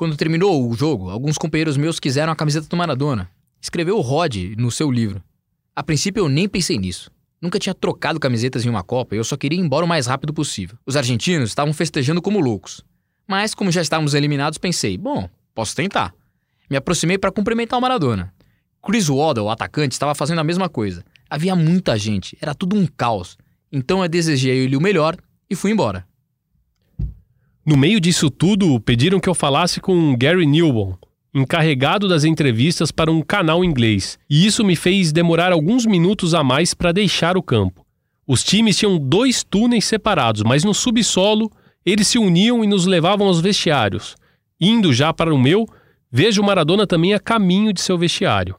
Quando 0.00 0.16
terminou 0.16 0.66
o 0.66 0.74
jogo, 0.74 1.10
alguns 1.10 1.36
companheiros 1.36 1.76
meus 1.76 2.00
quiseram 2.00 2.32
a 2.32 2.34
camiseta 2.34 2.66
do 2.66 2.74
Maradona. 2.74 3.30
Escreveu 3.60 3.98
o 3.98 4.00
Rod 4.00 4.34
no 4.56 4.70
seu 4.70 4.90
livro. 4.90 5.22
A 5.76 5.82
princípio 5.82 6.22
eu 6.22 6.28
nem 6.30 6.48
pensei 6.48 6.78
nisso. 6.78 7.10
Nunca 7.38 7.58
tinha 7.58 7.74
trocado 7.74 8.18
camisetas 8.18 8.64
em 8.64 8.70
uma 8.70 8.82
Copa 8.82 9.14
e 9.14 9.18
eu 9.18 9.24
só 9.24 9.36
queria 9.36 9.58
ir 9.58 9.62
embora 9.62 9.84
o 9.84 9.88
mais 9.88 10.06
rápido 10.06 10.32
possível. 10.32 10.78
Os 10.86 10.96
argentinos 10.96 11.50
estavam 11.50 11.74
festejando 11.74 12.22
como 12.22 12.40
loucos. 12.40 12.82
Mas, 13.28 13.54
como 13.54 13.70
já 13.70 13.82
estávamos 13.82 14.14
eliminados, 14.14 14.56
pensei: 14.56 14.96
bom, 14.96 15.28
posso 15.54 15.76
tentar. 15.76 16.14
Me 16.70 16.78
aproximei 16.78 17.18
para 17.18 17.30
cumprimentar 17.30 17.78
o 17.78 17.82
Maradona. 17.82 18.32
Chris 18.82 19.10
Waddle, 19.10 19.44
o 19.44 19.50
atacante, 19.50 19.92
estava 19.92 20.14
fazendo 20.14 20.38
a 20.38 20.44
mesma 20.44 20.70
coisa. 20.70 21.04
Havia 21.28 21.54
muita 21.54 21.98
gente, 21.98 22.38
era 22.40 22.54
tudo 22.54 22.74
um 22.74 22.86
caos. 22.86 23.36
Então 23.70 24.02
eu 24.02 24.08
desejei 24.08 24.60
ele 24.60 24.76
o 24.76 24.80
melhor 24.80 25.14
e 25.50 25.54
fui 25.54 25.70
embora. 25.70 26.08
No 27.64 27.76
meio 27.76 28.00
disso 28.00 28.30
tudo, 28.30 28.80
pediram 28.80 29.20
que 29.20 29.28
eu 29.28 29.34
falasse 29.34 29.80
com 29.80 30.16
Gary 30.16 30.46
Newman, 30.46 30.96
encarregado 31.34 32.08
das 32.08 32.24
entrevistas 32.24 32.90
para 32.90 33.12
um 33.12 33.20
canal 33.20 33.62
inglês, 33.62 34.18
e 34.28 34.46
isso 34.46 34.64
me 34.64 34.74
fez 34.74 35.12
demorar 35.12 35.52
alguns 35.52 35.84
minutos 35.84 36.32
a 36.32 36.42
mais 36.42 36.72
para 36.72 36.90
deixar 36.90 37.36
o 37.36 37.42
campo. 37.42 37.84
Os 38.26 38.42
times 38.42 38.78
tinham 38.78 38.98
dois 38.98 39.44
túneis 39.44 39.84
separados, 39.84 40.42
mas 40.42 40.64
no 40.64 40.72
subsolo 40.72 41.50
eles 41.84 42.08
se 42.08 42.18
uniam 42.18 42.64
e 42.64 42.66
nos 42.66 42.86
levavam 42.86 43.26
aos 43.26 43.40
vestiários. 43.40 44.16
Indo 44.60 44.92
já 44.92 45.12
para 45.12 45.34
o 45.34 45.38
meu, 45.38 45.66
vejo 46.10 46.42
Maradona 46.42 46.86
também 46.86 47.12
a 47.12 47.20
caminho 47.20 47.72
de 47.72 47.80
seu 47.80 47.98
vestiário. 47.98 48.56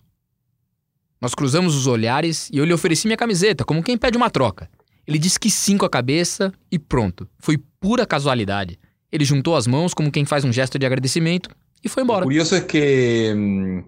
Nós 1.20 1.34
cruzamos 1.34 1.76
os 1.76 1.88
olhares 1.88 2.50
e 2.52 2.58
eu 2.58 2.66
lhe 2.66 2.74
ofereci 2.74 3.08
minha 3.08 3.18
camiseta, 3.18 3.64
como 3.64 3.84
quem 3.84 3.98
pede 3.98 4.18
uma 4.18 4.30
troca. 4.30 4.70
Ele 5.08 5.20
disse 5.20 5.40
que 5.40 5.50
sim 5.50 5.78
com 5.78 5.86
a 5.86 5.90
cabeça 5.90 6.54
e 6.72 6.78
pronto. 6.78 7.28
Foi 7.40 7.58
pura 7.80 8.06
casualidade. 8.06 8.80
Ele 9.12 9.26
juntou 9.26 9.56
as 9.56 9.68
mãos 9.68 9.94
como 9.94 10.12
quem 10.12 10.26
faz 10.26 10.46
um 10.46 10.54
gesto 10.54 10.80
de 10.80 10.86
agradecimento 10.86 11.50
e 11.84 11.90
foi 11.90 12.04
embora. 12.04 12.22
Lo 12.22 12.26
curioso 12.26 12.56
es 12.56 12.64
que 12.64 13.34
mm, 13.36 13.84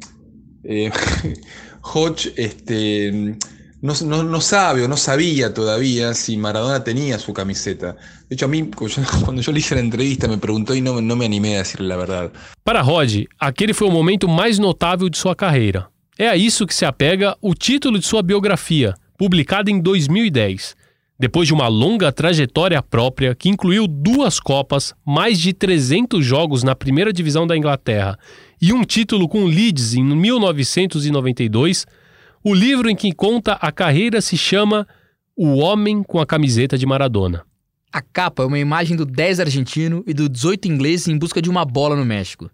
eh, 0.65 0.91
Hodge 1.83 2.33
este, 2.35 3.37
no, 3.81 3.93
no, 4.05 4.23
no, 4.23 4.41
sabe 4.41 4.83
o 4.83 4.87
no 4.87 4.97
sabía 4.97 5.53
todavía 5.53 6.13
si 6.13 6.37
Maradona 6.37 6.83
tenía 6.83 7.19
su 7.19 7.33
camiseta. 7.33 7.95
De 8.29 8.35
hecho, 8.35 8.45
a 8.45 8.47
mí, 8.47 8.69
cuando 9.25 9.41
yo 9.41 9.51
le 9.51 9.59
hice 9.59 9.75
la 9.75 9.81
entrevista, 9.81 10.27
me 10.27 10.37
preguntó 10.37 10.73
y 10.73 10.81
no, 10.81 11.01
no 11.01 11.15
me 11.15 11.25
animé 11.25 11.55
a 11.55 11.59
decirle 11.59 11.93
a 11.93 11.97
verdade. 11.97 12.31
Para 12.63 12.81
Rod, 12.81 13.25
aquele 13.39 13.73
foi 13.73 13.87
o 13.87 13.91
momento 13.91 14.27
mais 14.27 14.57
notável 14.57 15.09
de 15.09 15.17
sua 15.17 15.35
carreira. 15.35 15.87
É 16.17 16.29
a 16.29 16.37
isso 16.37 16.67
que 16.67 16.75
se 16.75 16.85
apega 16.85 17.35
o 17.41 17.53
título 17.53 17.97
de 17.99 18.05
sua 18.05 18.21
biografia, 18.21 18.93
publicada 19.17 19.69
em 19.69 19.81
2010. 19.81 20.75
Depois 21.19 21.47
de 21.47 21.53
uma 21.53 21.67
longa 21.67 22.11
trajetória 22.11 22.81
própria 22.81 23.35
que 23.35 23.47
incluiu 23.47 23.87
duas 23.87 24.39
Copas, 24.39 24.93
mais 25.05 25.39
de 25.39 25.53
300 25.53 26.25
jogos 26.25 26.63
na 26.63 26.75
primeira 26.75 27.13
divisão 27.13 27.45
da 27.45 27.55
Inglaterra 27.55 28.17
e 28.61 28.73
um 28.73 28.83
título 28.83 29.27
com 29.29 29.45
Leeds 29.45 29.93
em 29.93 30.03
1992, 30.03 31.85
o 32.43 32.53
livro 32.53 32.89
em 32.89 32.95
que 32.95 33.13
conta 33.13 33.53
a 33.53 33.71
carreira 33.71 34.21
se 34.21 34.37
chama 34.37 34.87
O 35.35 35.57
Homem 35.57 36.01
com 36.01 36.19
a 36.19 36.25
Camiseta 36.25 36.77
de 36.77 36.85
Maradona. 36.85 37.45
A 37.91 38.01
capa 38.01 38.41
é 38.41 38.45
uma 38.45 38.57
imagem 38.57 38.97
do 38.97 39.05
10 39.05 39.39
argentino 39.39 40.03
e 40.07 40.13
do 40.13 40.27
18 40.27 40.67
inglês 40.67 41.07
em 41.07 41.17
busca 41.17 41.41
de 41.41 41.49
uma 41.49 41.63
bola 41.63 41.95
no 41.95 42.03
México. 42.03 42.49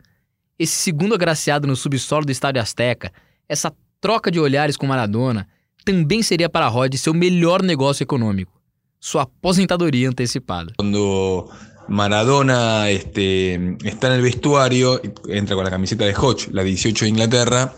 Esse 0.60 0.76
segundo 0.76 1.16
agraciado 1.16 1.66
no 1.66 1.78
subsolo 1.78 2.26
do 2.26 2.32
Estádio 2.32 2.62
Azteca, 2.62 3.12
essa 3.48 3.74
troca 4.02 4.30
de 4.30 4.40
olhares 4.40 4.76
com 4.76 4.86
Maradona, 4.86 5.48
também 5.86 6.22
seria 6.22 6.50
para 6.50 6.68
Rod 6.68 6.96
seu 6.96 7.14
melhor 7.14 7.62
negócio 7.64 8.04
econômico, 8.04 8.52
sua 9.00 9.24
aposentadoria 9.24 10.10
antecipada. 10.10 10.74
Quando 10.78 11.50
Maradona 11.88 12.90
este, 12.90 13.78
está 13.84 14.08
en 14.08 14.14
el 14.14 14.22
vestuario, 14.22 15.02
entra 15.28 15.56
con 15.56 15.66
la 15.66 15.72
camiseta 15.72 16.06
de 16.06 16.14
Hodge, 16.16 16.50
la 16.52 16.64
18 16.64 17.06
de 17.06 17.10
Inglaterra, 17.10 17.74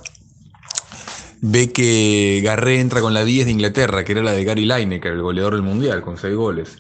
ve 1.42 1.72
que 1.72 2.42
Garré 2.44 2.80
entra 2.80 3.02
con 3.02 3.14
la 3.14 3.24
10 3.24 3.46
de 3.46 3.52
Inglaterra, 3.52 4.04
que 4.04 4.12
era 4.12 4.22
la 4.22 4.34
de 4.34 4.44
Gary 4.44 4.66
Lineker, 4.66 5.14
el 5.14 5.22
goleador 5.22 5.54
del 5.54 5.64
Mundial, 5.64 6.02
con 6.02 6.18
6 6.18 6.36
goles. 6.36 6.78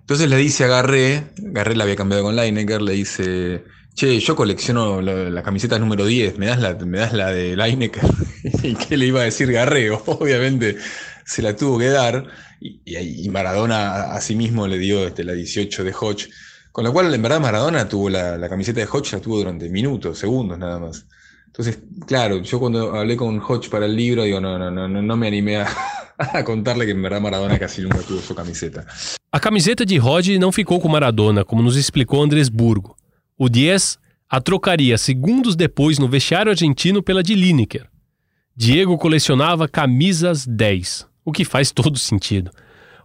Entonces 0.00 0.28
le 0.28 0.36
dice 0.36 0.64
a 0.64 0.66
Garré, 0.66 1.32
Garré 1.36 1.76
la 1.76 1.84
había 1.84 1.96
cambiado 1.96 2.24
con 2.24 2.34
Lineker, 2.34 2.82
le 2.82 2.92
dice, 2.92 3.64
che, 3.94 4.18
yo 4.18 4.34
colecciono 4.34 5.00
la, 5.00 5.30
la 5.30 5.42
camiseta 5.42 5.78
número 5.78 6.04
10, 6.06 6.38
¿me 6.38 6.46
das 6.46 6.60
la, 6.60 6.74
me 6.74 6.98
das 6.98 7.12
la 7.12 7.32
de 7.32 7.56
Lineker? 7.56 8.02
¿Y 8.62 8.74
qué 8.74 8.96
le 8.96 9.06
iba 9.06 9.20
a 9.20 9.24
decir 9.24 9.52
Garré? 9.52 9.90
Obviamente 10.06 10.76
se 11.24 11.42
la 11.42 11.54
tuvo 11.54 11.78
que 11.78 11.88
dar, 11.88 12.26
y, 12.60 13.28
Maradona 13.28 14.12
a 14.12 14.20
sí 14.20 14.34
mismo 14.34 14.66
le 14.66 14.78
dio 14.78 15.06
este, 15.06 15.24
la 15.24 15.32
18 15.32 15.84
de 15.84 15.94
Hodge, 15.98 16.28
con 16.72 16.84
lo 16.84 16.92
cual 16.92 17.12
en 17.14 17.22
verdad 17.22 17.40
Maradona 17.40 17.88
tuvo 17.88 18.10
la, 18.10 18.48
camiseta 18.48 18.80
de 18.80 18.86
Hodge, 18.86 19.12
la 19.12 19.20
tuvo 19.20 19.38
durante 19.38 19.68
minutos, 19.68 20.18
segundos 20.18 20.58
nada 20.58 20.78
más. 20.78 21.06
Entonces, 21.46 21.80
claro, 22.06 22.42
yo 22.42 22.60
cuando 22.60 22.94
hablé 22.94 23.16
con 23.16 23.40
Hodge 23.40 23.68
para 23.70 23.86
el 23.86 23.96
libro, 23.96 24.22
digo, 24.22 24.40
no, 24.40 24.58
no, 24.58 24.70
no, 24.70 24.88
no 24.88 25.16
me 25.16 25.26
animé 25.26 25.58
a, 25.58 25.68
a 26.18 26.44
contarle 26.44 26.84
que 26.84 26.92
en 26.92 27.02
verdad 27.02 27.20
Maradona 27.20 27.58
casi 27.58 27.82
nunca 27.82 27.98
tuvo 27.98 28.20
su 28.20 28.34
camiseta. 28.34 28.86
A 29.32 29.38
camiseta 29.38 29.86
de 29.86 29.96
Rod 29.96 30.26
não 30.38 30.50
ficou 30.50 30.80
com 30.80 30.88
Maradona, 30.88 31.44
como 31.44 31.62
nos 31.62 31.76
explicou 31.76 32.22
Andrés 32.22 32.48
Burgo. 32.48 32.96
O 33.42 33.48
10 33.48 33.98
a 34.28 34.38
trocaria 34.38 34.98
segundos 34.98 35.56
depois 35.56 35.98
no 35.98 36.06
vestiário 36.06 36.52
argentino 36.52 37.02
pela 37.02 37.22
de 37.22 37.34
Lineker. 37.34 37.86
Diego 38.54 38.98
colecionava 38.98 39.66
camisas 39.66 40.46
10. 40.46 41.06
o 41.24 41.32
que 41.32 41.42
faz 41.42 41.72
todo 41.72 41.96
sentido. 41.98 42.50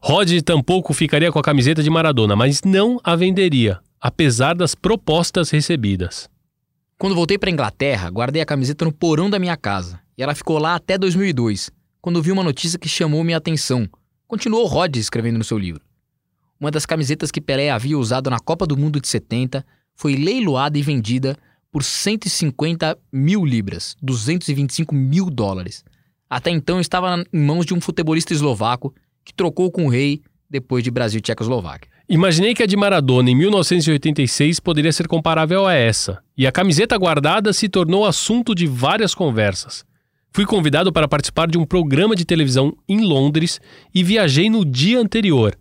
Rod 0.04 0.30
tampouco 0.42 0.94
ficaria 0.94 1.32
com 1.32 1.40
a 1.40 1.42
camiseta 1.42 1.82
de 1.82 1.90
Maradona, 1.90 2.36
mas 2.36 2.64
não 2.66 3.00
a 3.02 3.16
venderia, 3.16 3.80
apesar 4.02 4.56
das 4.56 4.76
propostas 4.76 5.52
recebidas. 5.52 6.30
Quando 6.98 7.16
voltei 7.16 7.38
para 7.38 7.50
Inglaterra, 7.50 8.10
guardei 8.10 8.42
a 8.42 8.46
camiseta 8.46 8.84
no 8.84 8.92
porão 8.92 9.30
da 9.30 9.40
minha 9.40 9.56
casa. 9.56 10.02
E 10.18 10.22
ela 10.22 10.36
ficou 10.36 10.60
lá 10.60 10.76
até 10.76 10.98
2002, 10.98 11.72
quando 12.02 12.22
vi 12.22 12.34
uma 12.34 12.44
notícia 12.44 12.78
que 12.78 12.90
chamou 12.90 13.24
minha 13.24 13.38
atenção. 13.38 13.88
Continuou 14.28 14.66
Rod 14.66 14.98
escrevendo 14.98 15.38
no 15.38 15.46
seu 15.46 15.58
livro. 15.58 15.82
Uma 16.60 16.72
das 16.72 16.86
camisetas 16.86 17.32
que 17.32 17.40
Pelé 17.40 17.70
havia 17.70 17.98
usado 17.98 18.30
na 18.30 18.38
Copa 18.38 18.68
do 18.68 18.76
Mundo 18.76 19.00
de 19.00 19.08
70 19.08 19.66
foi 19.96 20.16
leiloada 20.16 20.78
e 20.78 20.82
vendida 20.82 21.38
por 21.72 21.84
150 21.84 22.98
mil 23.12 23.44
libras, 23.44 23.96
225 24.02 24.94
mil 24.94 25.30
dólares. 25.30 25.84
Até 26.30 26.50
então 26.50 26.80
estava 26.80 27.24
em 27.34 27.40
mãos 27.40 27.66
de 27.66 27.74
um 27.74 27.82
futebolista 27.82 28.34
eslovaco 28.34 28.94
que 29.24 29.34
trocou 29.34 29.72
com 29.72 29.86
o 29.86 29.90
rei 29.90 30.22
depois 30.50 30.84
de 30.84 30.92
Brasil 30.92 31.20
e 31.20 31.22
Tchecoslováquia. 31.22 31.90
Imaginei 32.08 32.54
que 32.54 32.62
a 32.62 32.68
de 32.68 32.78
Maradona 32.78 33.32
em 33.32 33.36
1986 33.36 34.60
poderia 34.60 34.92
ser 34.92 35.08
comparável 35.08 35.66
a 35.66 35.74
essa, 35.74 36.22
e 36.38 36.46
a 36.46 36.52
camiseta 36.52 36.96
guardada 36.98 37.52
se 37.52 37.68
tornou 37.68 38.06
assunto 38.06 38.54
de 38.54 38.68
várias 38.68 39.16
conversas. 39.16 39.84
Fui 40.32 40.46
convidado 40.46 40.94
para 40.94 41.08
participar 41.08 41.48
de 41.48 41.58
um 41.58 41.66
programa 41.66 42.16
de 42.16 42.24
televisão 42.24 42.78
em 42.88 43.02
Londres 43.02 43.60
e 43.94 44.04
viajei 44.04 44.50
no 44.50 44.64
dia 44.64 45.00
anterior. 45.00 45.58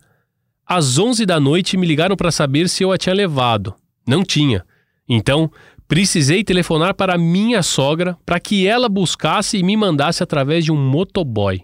Às 0.67 0.99
11 0.99 1.25
da 1.25 1.39
noite 1.39 1.77
me 1.77 1.87
ligaram 1.87 2.15
para 2.15 2.31
saber 2.31 2.69
se 2.69 2.83
eu 2.83 2.91
a 2.91 2.97
tinha 2.97 3.15
levado. 3.15 3.73
Não 4.07 4.23
tinha. 4.23 4.65
Então, 5.07 5.51
precisei 5.87 6.43
telefonar 6.43 6.93
para 6.93 7.17
minha 7.17 7.61
sogra 7.63 8.17
para 8.25 8.39
que 8.39 8.67
ela 8.67 8.89
buscasse 8.89 9.57
e 9.57 9.63
me 9.63 9.75
mandasse 9.75 10.21
através 10.23 10.63
de 10.63 10.71
um 10.71 10.77
motoboy. 10.77 11.63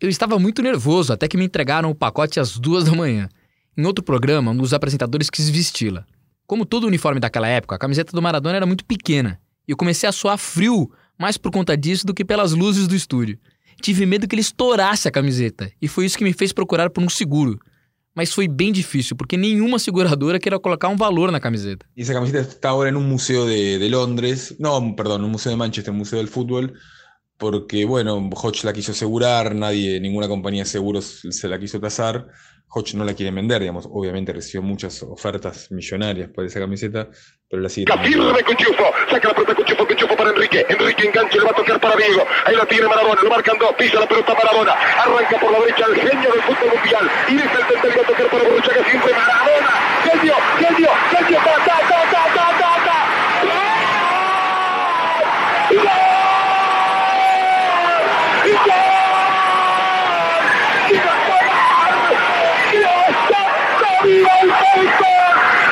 Eu 0.00 0.08
estava 0.08 0.38
muito 0.38 0.62
nervoso 0.62 1.12
até 1.12 1.28
que 1.28 1.36
me 1.36 1.44
entregaram 1.44 1.90
o 1.90 1.94
pacote 1.94 2.38
às 2.40 2.58
duas 2.58 2.84
da 2.84 2.92
manhã. 2.92 3.28
Em 3.76 3.86
outro 3.86 4.04
programa, 4.04 4.50
um 4.50 4.56
dos 4.56 4.74
apresentadores 4.74 5.30
quis 5.30 5.48
vesti-la. 5.48 6.04
Como 6.46 6.66
todo 6.66 6.86
uniforme 6.86 7.20
daquela 7.20 7.48
época, 7.48 7.74
a 7.74 7.78
camiseta 7.78 8.12
do 8.12 8.20
Maradona 8.20 8.56
era 8.56 8.66
muito 8.66 8.84
pequena. 8.84 9.40
E 9.66 9.72
eu 9.72 9.76
comecei 9.76 10.08
a 10.08 10.12
suar 10.12 10.36
frio, 10.36 10.90
mais 11.18 11.38
por 11.38 11.50
conta 11.50 11.76
disso 11.76 12.06
do 12.06 12.12
que 12.12 12.24
pelas 12.24 12.52
luzes 12.52 12.86
do 12.86 12.94
estúdio. 12.94 13.38
Tive 13.80 14.04
medo 14.04 14.28
que 14.28 14.34
ele 14.34 14.42
estourasse 14.42 15.08
a 15.08 15.10
camiseta, 15.10 15.72
e 15.80 15.88
foi 15.88 16.06
isso 16.06 16.18
que 16.18 16.24
me 16.24 16.32
fez 16.32 16.52
procurar 16.52 16.90
por 16.90 17.02
um 17.02 17.08
seguro. 17.08 17.58
Mas 18.14 18.32
foi 18.32 18.46
bem 18.46 18.70
difícil, 18.70 19.16
porque 19.16 19.36
nenhuma 19.36 19.78
seguradora 19.78 20.38
queria 20.38 20.58
colocar 20.60 20.88
um 20.88 20.96
valor 20.96 21.32
na 21.32 21.40
camiseta. 21.40 21.84
Y 21.96 22.02
esa 22.02 22.14
camiseta 22.14 22.40
está 22.40 22.68
ahora 22.68 22.88
en 22.88 22.96
un 22.96 23.08
museo 23.08 23.44
de, 23.44 23.78
de 23.78 23.88
Londres, 23.88 24.54
no, 24.58 24.94
perdón, 24.94 25.24
un 25.24 25.32
museo 25.32 25.50
de 25.50 25.56
Manchester, 25.56 25.90
un 25.90 25.98
museo 25.98 26.18
del 26.18 26.28
fútbol, 26.28 26.74
porque, 27.36 27.84
bueno, 27.84 28.30
Hodge 28.32 28.64
la 28.64 28.72
quiso 28.72 28.92
asegurar, 28.92 29.54
nadie, 29.54 29.98
ninguna 30.00 30.28
compañía 30.28 30.62
de 30.62 30.68
seguros 30.68 31.22
se 31.28 31.48
la 31.48 31.58
quiso 31.58 31.80
tasar. 31.80 32.28
Hodge 32.68 32.94
no 32.94 33.04
la 33.04 33.14
quiere 33.14 33.30
vender, 33.30 33.60
digamos, 33.60 33.86
obviamente 33.90 34.32
recibió 34.32 34.62
muchas 34.62 35.02
ofertas 35.02 35.70
millonarias 35.70 36.28
por 36.30 36.44
esa 36.44 36.58
camiseta, 36.58 37.08
pero 37.48 37.62
la 37.62 37.68
sigue. 37.68 37.86
La 37.88 38.02
firme 38.02 38.42
con 38.42 38.56
Chufo, 38.56 38.84
saca 39.08 39.28
la 39.28 39.34
pelota 39.34 39.54
con 39.54 39.64
Chufo, 39.64 39.86
con 39.86 39.96
Chufo 39.96 40.16
para 40.16 40.30
Enrique, 40.30 40.66
Enrique 40.68 41.06
engancha, 41.06 41.38
le 41.38 41.44
va 41.44 41.50
a 41.50 41.54
tocar 41.54 41.80
para 41.80 41.96
Diego, 41.96 42.26
ahí 42.44 42.56
la 42.56 42.66
tiene 42.66 42.88
Maradona, 42.88 43.22
lo 43.22 43.30
marcan 43.30 43.58
dos, 43.58 43.74
pisa 43.74 44.00
la 44.00 44.08
pelota 44.08 44.34
Maradona, 44.34 44.72
arranca 44.72 45.38
por 45.38 45.52
la 45.52 45.60
derecha 45.60 45.84
el 45.86 45.94
genio 45.94 46.30
del 46.32 46.42
fútbol 46.42 46.74
mundial, 46.74 47.10
y 47.28 47.34
desde 47.34 47.58
el 47.60 47.98
va 47.98 48.02
a 48.02 48.06
tocar 48.06 48.30
para 48.30 48.42
Borruchaga, 48.42 48.90
siempre 48.90 49.12
Maradona, 49.12 49.70
genio, 50.02 50.34
genio, 50.58 50.90
genio, 51.10 51.38
ta, 51.44 51.56
ta, 51.64 51.78
ta, 51.88 52.10
ta, 52.10 52.34
ta, 52.34 52.53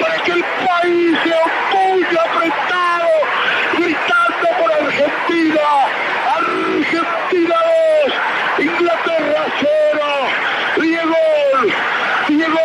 para 0.00 0.22
que 0.22 0.32
el 0.32 0.44
país 0.44 1.18
se 1.22 1.32
opulle 1.32 2.18
apretado, 2.18 3.08
gritando 3.76 4.48
por 4.58 4.72
Argentina. 4.72 5.66
Argentina 6.36 7.56
2, 8.56 8.66
Inglaterra 8.66 9.42
0. 9.60 9.70
Diego, 10.80 11.16
Diego, 12.28 12.58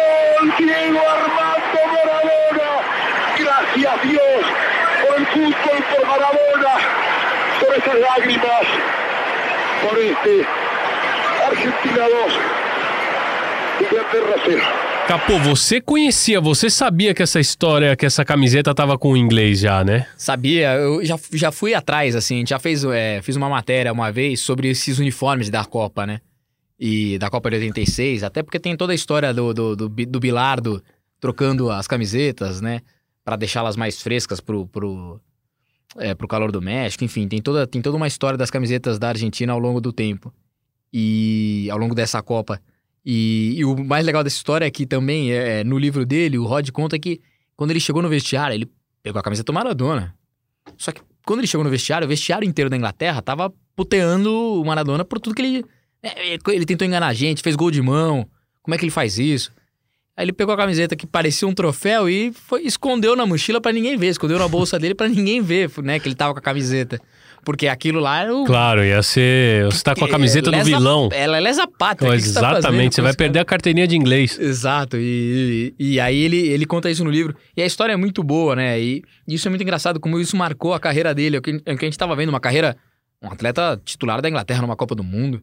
Diego 0.58 1.02
Armando 1.10 1.80
Maradona. 1.94 2.70
Gracias 3.38 4.02
Dios 4.04 4.46
por 5.08 5.18
el 5.20 5.25
fútbol, 5.36 5.82
por 5.90 6.08
Maradona, 6.08 6.76
por 7.60 7.76
esas 7.76 8.02
lágrimas, 8.02 8.68
por 9.82 9.98
este 9.98 10.48
Argentina 11.46 12.06
2, 12.10 12.34
Inglaterra 13.82 14.36
0. 14.46 14.86
Capô, 15.08 15.38
você 15.38 15.80
conhecia, 15.80 16.42
você 16.42 16.68
sabia 16.70 17.14
que 17.14 17.22
essa 17.22 17.40
história, 17.40 17.96
que 17.96 18.06
essa 18.06 18.26
camiseta 18.26 18.74
tava 18.74 18.98
com 18.98 19.12
o 19.12 19.18
inglês 19.18 19.60
já, 19.60 19.84
né? 19.84 20.08
Sabia, 20.18 20.74
eu 20.76 21.06
já, 21.06 21.20
já 21.32 21.52
fui 21.52 21.76
atrás, 21.76 22.16
assim, 22.16 22.44
já 22.46 22.58
fez, 22.58 22.84
é, 22.86 23.22
fiz 23.22 23.36
uma 23.36 23.50
matéria 23.50 23.92
uma 23.92 24.12
vez 24.12 24.40
sobre 24.40 24.70
esses 24.70 24.98
uniformes 24.98 25.50
da 25.50 25.64
Copa, 25.64 26.08
né? 26.08 26.22
E 26.80 27.20
da 27.20 27.30
Copa 27.30 27.50
de 27.52 27.58
86, 27.58 28.24
até 28.24 28.42
porque 28.42 28.60
tem 28.60 28.76
toda 28.76 28.94
a 28.94 28.96
história 28.96 29.34
do, 29.34 29.54
do, 29.54 29.76
do, 29.76 29.90
do 29.90 30.20
Bilardo 30.20 30.82
trocando 31.20 31.70
as 31.70 31.88
camisetas, 31.88 32.60
né? 32.60 32.82
Pra 33.24 33.36
deixá-las 33.36 33.76
mais 33.76 34.02
frescas 34.02 34.40
pro, 34.40 34.66
pro, 34.68 35.22
é, 35.98 36.14
pro 36.14 36.28
calor 36.28 36.52
do 36.52 36.62
México, 36.62 37.04
enfim, 37.04 37.28
tem 37.28 37.42
toda, 37.42 37.66
tem 37.66 37.82
toda 37.82 37.98
uma 37.98 38.08
história 38.08 38.38
das 38.38 38.52
camisetas 38.52 39.00
da 39.00 39.10
Argentina 39.10 39.54
ao 39.54 39.60
longo 39.60 39.80
do 39.80 39.92
tempo. 39.92 40.34
E 40.94 41.68
ao 41.72 41.78
longo 41.78 41.94
dessa 41.94 42.22
Copa. 42.22 42.62
E, 43.06 43.54
e 43.58 43.66
o 43.66 43.76
mais 43.84 44.06
legal 44.06 44.24
dessa 44.24 44.38
história 44.38 44.66
é 44.66 44.72
que 44.72 44.86
também, 44.86 45.32
é, 45.32 45.64
no 45.64 45.78
livro 45.78 46.06
dele, 46.06 46.38
o 46.38 46.46
Rod 46.46 46.70
conta 46.72 46.98
que 46.98 47.22
quando 47.56 47.72
ele 47.72 47.80
chegou 47.80 48.02
no 48.02 48.10
vestiário, 48.10 48.56
ele 48.56 48.70
pegou 49.04 49.20
a 49.20 49.24
camiseta 49.24 49.52
do 49.52 49.54
Maradona. 49.54 50.16
Só 50.78 50.92
que 50.92 51.02
quando 51.26 51.40
ele 51.40 51.48
chegou 51.48 51.64
no 51.64 51.70
vestiário, 51.70 52.06
o 52.06 52.10
vestiário 52.10 52.48
inteiro 52.48 52.70
da 52.70 52.78
Inglaterra 52.78 53.22
tava 53.22 53.54
puteando 53.76 54.32
o 54.32 54.66
Maradona 54.66 55.06
por 55.06 55.20
tudo 55.20 55.36
que 55.36 55.42
ele. 55.42 55.66
é, 56.02 56.38
ele 56.48 56.66
tentou 56.66 56.88
enganar 56.88 57.08
a 57.08 57.14
gente, 57.14 57.44
fez 57.44 57.56
gol 57.56 57.70
de 57.70 57.82
mão. 57.82 58.28
Como 58.62 58.74
é 58.74 58.78
que 58.78 58.86
ele 58.86 58.92
faz 58.92 59.20
isso? 59.20 59.52
Aí 60.18 60.24
ele 60.26 60.32
pegou 60.34 60.54
a 60.54 60.58
camiseta 60.58 60.96
que 60.96 61.06
parecia 61.06 61.46
um 61.48 61.54
troféu 61.54 62.10
e 62.10 62.32
foi, 62.34 62.62
escondeu 62.64 63.16
na 63.16 63.26
mochila 63.26 63.60
pra 63.60 63.74
ninguém 63.74 63.98
ver, 63.98 64.08
escondeu 64.08 64.40
na 64.40 64.48
bolsa 64.48 64.80
dele 64.80 64.96
pra 64.96 65.10
ninguém 65.10 65.42
ver, 65.42 65.70
né, 65.84 66.00
que 66.00 66.08
ele 66.08 66.16
tava 66.16 66.32
com 66.34 66.40
a 66.40 66.42
camiseta. 66.42 67.00
Porque 67.44 67.68
aquilo 67.68 68.00
lá 68.00 68.22
era 68.24 68.34
o. 68.36 68.44
Claro, 68.44 68.84
ia 68.84 69.04
ser. 69.04 69.66
Você 69.66 69.84
tá 69.84 69.94
com 69.94 70.04
a 70.04 70.10
camiseta 70.10 70.50
do 70.50 70.58
lesa- 70.58 70.64
vilão. 70.64 71.10
Ela 71.12 71.38
é 71.38 71.40
lesa 71.40 71.68
pátria. 71.68 72.08
Então, 72.08 72.18
que 72.18 72.24
você 72.24 72.34
tá 72.34 72.40
fazendo 72.40 72.58
exatamente, 72.58 72.96
você 72.96 73.02
vai 73.04 73.14
perder 73.14 73.38
a 73.40 73.46
carteirinha 73.46 73.86
de 73.88 73.96
inglês. 73.96 74.40
Exato, 74.40 74.98
e, 74.98 75.76
e, 75.78 75.94
e 75.94 76.00
aí 76.00 76.18
ele, 76.24 76.38
ele 76.48 76.66
conta 76.66 76.90
isso 76.90 77.04
no 77.04 77.12
livro. 77.12 77.36
E 77.56 77.62
a 77.62 77.66
história 77.66 77.94
é 77.94 77.96
muito 77.96 78.24
boa, 78.24 78.56
né? 78.56 78.80
E 78.82 79.04
isso 79.28 79.48
é 79.48 79.50
muito 79.50 79.62
engraçado, 79.62 80.00
como 80.00 80.20
isso 80.20 80.36
marcou 80.36 80.74
a 80.74 80.80
carreira 80.80 81.14
dele. 81.14 81.36
É 81.36 81.40
o 81.40 81.42
que, 81.44 81.62
é 81.64 81.74
o 81.74 81.78
que 81.78 81.86
a 81.86 81.88
gente 81.88 81.98
tava 82.00 82.16
vendo, 82.16 82.30
uma 82.30 82.40
carreira. 82.40 82.76
Um 83.22 83.28
atleta 83.30 83.80
titular 83.86 84.22
da 84.24 84.30
Inglaterra 84.30 84.62
numa 84.64 84.76
Copa 84.76 84.96
do 84.96 85.04
Mundo. 85.04 85.40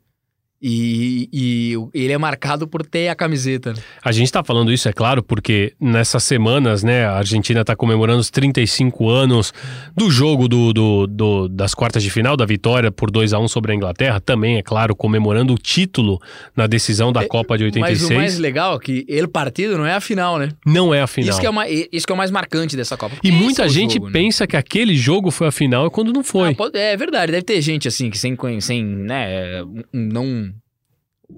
E, 0.63 1.29
e 1.33 1.75
ele 1.93 2.13
é 2.13 2.19
marcado 2.19 2.69
por 2.69 2.87
ter 2.87 3.09
a 3.09 3.15
camiseta. 3.17 3.73
né? 3.73 3.79
A 4.05 4.13
gente 4.13 4.31
tá 4.31 4.45
falando 4.45 4.73
isso, 4.73 4.89
é 4.89 4.93
claro, 4.93 5.23
porque 5.23 5.73
nessas 5.81 6.23
semanas, 6.23 6.85
né, 6.85 7.05
a 7.05 7.15
Argentina 7.17 7.65
tá 7.65 7.75
comemorando 7.75 8.21
os 8.21 8.31
35 8.31 9.09
anos 9.09 9.53
do 9.97 10.09
jogo 10.11 10.47
do, 10.47 10.73
do- 10.73 11.07
do- 11.07 11.49
das 11.49 11.75
quartas 11.75 12.03
de 12.03 12.11
final, 12.11 12.37
da 12.37 12.47
vitória 12.47 12.93
por 12.93 13.11
2 13.11 13.33
a 13.33 13.41
1 13.41 13.49
sobre 13.49 13.73
a 13.73 13.75
Inglaterra, 13.75 14.21
também, 14.21 14.57
é 14.57 14.63
claro, 14.63 14.95
comemorando 14.95 15.53
o 15.53 15.59
título 15.59 16.21
na 16.57 16.67
decisão 16.69 17.13
da 17.13 17.27
Copa 17.27 17.59
de 17.59 17.65
Mas 17.65 17.75
o 17.75 17.81
mais 17.81 17.99
86. 18.35 18.39
legal 18.39 18.77
é 18.77 18.79
que 18.79 19.05
ele 19.09 19.27
partido 19.27 19.77
não 19.77 19.87
é 19.87 19.95
a 19.95 20.01
final, 20.01 20.39
né? 20.39 20.51
Não 20.65 20.95
é 20.95 21.01
a 21.03 21.07
final. 21.09 21.31
Isso 21.31 21.41
que 21.41 21.47
é, 21.47 21.51
uma, 21.51 21.69
isso 21.69 22.07
que 22.07 22.13
é 22.13 22.15
o 22.15 22.19
mais 22.19 22.31
marcante 22.31 22.77
dessa 22.77 22.97
Copa. 22.97 23.17
E 23.25 23.33
muita 23.33 23.65
é 23.65 23.69
gente 23.69 23.95
jogo, 23.95 24.07
né? 24.07 24.13
pensa 24.13 24.47
que 24.47 24.57
aquele 24.57 24.95
jogo 24.95 25.31
foi 25.33 25.49
a 25.49 25.53
final 25.53 25.87
e 25.87 25.91
quando 25.91 26.13
não 26.13 26.23
foi. 26.23 26.51
Ah, 26.51 26.55
pode- 26.55 26.79
é 26.79 26.97
verdade, 26.97 27.33
deve 27.33 27.43
ter 27.43 27.61
gente 27.61 27.89
assim 27.89 28.11
que 28.11 28.19
sem, 28.19 28.37
sem 28.61 28.85
né, 28.85 29.65
não 29.93 30.52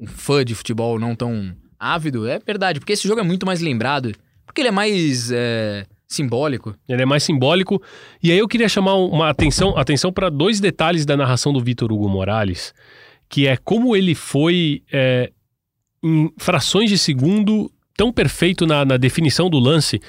fã 0.06 0.44
de 0.44 0.54
futebol 0.54 0.98
não 0.98 1.14
tão 1.14 1.54
ávido, 1.78 2.26
é 2.26 2.38
verdade, 2.38 2.80
porque 2.80 2.92
esse 2.92 3.06
jogo 3.06 3.20
é 3.20 3.24
muito 3.24 3.44
mais 3.44 3.60
lembrado, 3.60 4.12
porque 4.46 4.60
ele 4.60 4.68
é 4.68 4.72
mais 4.72 5.30
é, 5.30 5.86
simbólico. 6.06 6.74
Ele 6.88 7.02
é 7.02 7.06
mais 7.06 7.22
simbólico. 7.22 7.82
E 8.22 8.30
aí 8.30 8.38
eu 8.38 8.48
queria 8.48 8.68
chamar 8.68 8.94
uma 8.94 9.28
atenção, 9.28 9.76
atenção 9.76 10.12
para 10.12 10.30
dois 10.30 10.60
detalhes 10.60 11.04
da 11.04 11.16
narração 11.16 11.52
do 11.52 11.60
Vitor 11.60 11.92
Hugo 11.92 12.08
Morales, 12.08 12.72
que 13.28 13.46
é 13.46 13.56
como 13.56 13.96
ele 13.96 14.14
foi, 14.14 14.82
é, 14.92 15.30
em 16.02 16.32
frações 16.38 16.88
de 16.88 16.98
segundo, 16.98 17.70
tão 17.96 18.12
perfeito 18.12 18.66
na, 18.66 18.84
na 18.84 18.96
definição 18.96 19.50
do 19.50 19.58
lance. 19.58 20.00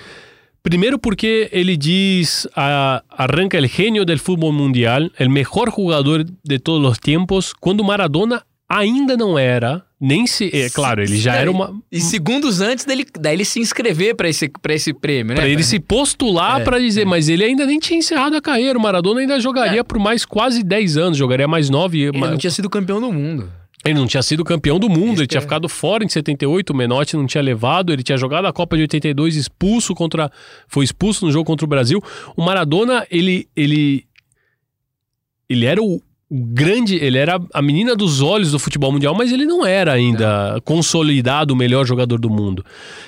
Primeiro 0.62 0.98
porque 0.98 1.48
ele 1.52 1.78
diz, 1.78 2.48
a, 2.56 3.04
arranca 3.10 3.58
el 3.58 3.68
genio 3.68 4.04
del 4.04 4.18
fútbol 4.18 4.52
mundial, 4.52 5.12
el 5.20 5.30
mejor 5.30 5.70
jugador 5.70 6.24
de 6.44 6.60
todos 6.60 6.92
os 6.92 6.98
tempos, 6.98 7.54
quando 7.54 7.84
Maradona 7.84 8.44
ainda 8.68 9.16
não 9.16 9.38
era, 9.38 9.84
nem 10.00 10.26
se... 10.26 10.50
É 10.54 10.70
claro, 10.70 11.02
ele 11.02 11.18
já 11.18 11.36
era 11.36 11.50
uma... 11.52 11.74
E 11.92 12.02
segundos 12.02 12.62
antes 12.62 12.86
dele, 12.86 13.06
dele 13.20 13.46
se 13.46 13.60
inscrever 13.60 14.16
pra 14.16 14.28
esse, 14.28 14.50
pra 14.50 14.74
esse 14.74 14.94
prêmio, 14.94 15.36
né? 15.36 15.42
Pra 15.42 15.50
ele 15.50 15.64
se 15.64 15.80
postular 15.80 16.62
É, 16.62 16.64
pra 16.64 16.80
dizer, 16.80 17.06
mas 17.06 17.30
ele 17.30 17.44
ainda 17.44 17.66
nem 17.66 17.80
tinha 17.80 18.00
encerrado 18.00 18.36
a 18.36 18.42
carreira. 18.42 18.78
O 18.78 18.82
Maradona 18.82 19.22
ainda 19.22 19.40
jogaria 19.40 19.84
por 19.84 20.00
mais 20.00 20.26
quase 20.26 20.64
10 20.64 20.98
anos, 20.98 21.18
jogaria 21.18 21.48
mais 21.48 21.70
9. 21.70 22.00
Ele 22.00 22.20
não 22.20 22.38
tinha 22.38 22.52
sido 22.52 22.70
campeão 22.70 23.00
do 23.00 23.12
mundo. 23.12 23.52
Ele 23.86 24.00
não 24.00 24.08
tinha 24.08 24.24
sido 24.24 24.44
campeão 24.44 24.80
do 24.80 24.90
mundo, 24.90 25.20
ele 25.20 25.28
tinha 25.28 25.40
ficado 25.40 25.70
fora 25.70 26.04
em 26.04 26.10
78, 26.10 26.72
o 26.72 26.76
Menotti 26.76 27.16
não 27.16 27.28
tinha 27.28 27.44
levado, 27.44 27.94
ele 27.94 28.02
tinha 28.02 28.18
jogado 28.18 28.48
a 28.48 28.52
Copa 28.52 28.76
de 28.76 28.82
82 28.82 29.36
expulso 29.36 29.94
contra 29.94 30.32
foi 30.68 30.84
expulso 30.84 31.24
no 31.24 31.32
jogo 31.32 31.46
contra 31.46 31.66
o 31.66 31.70
Brasil. 31.70 32.02
O 32.36 32.44
Maradona, 32.44 33.06
ele 33.12 33.48
ele 33.56 34.04
ele 35.48 35.66
era 35.66 35.84
o, 35.84 36.02
o 36.30 36.44
grande, 36.44 36.96
ele 36.96 37.18
era 37.20 37.40
a 37.54 37.62
menina 37.62 37.96
dos 37.96 38.20
olhos 38.22 38.52
do 38.52 38.58
futebol 38.58 38.92
mundial, 38.92 39.14
mas 39.14 39.32
ele 39.32 39.46
não 39.46 39.64
era 39.66 39.94
ainda 39.94 40.60
consolidado 40.66 41.54
o 41.54 41.56
melhor 41.56 41.86
jogador 41.86 42.20
do 42.20 42.30
mundo. 42.32 42.66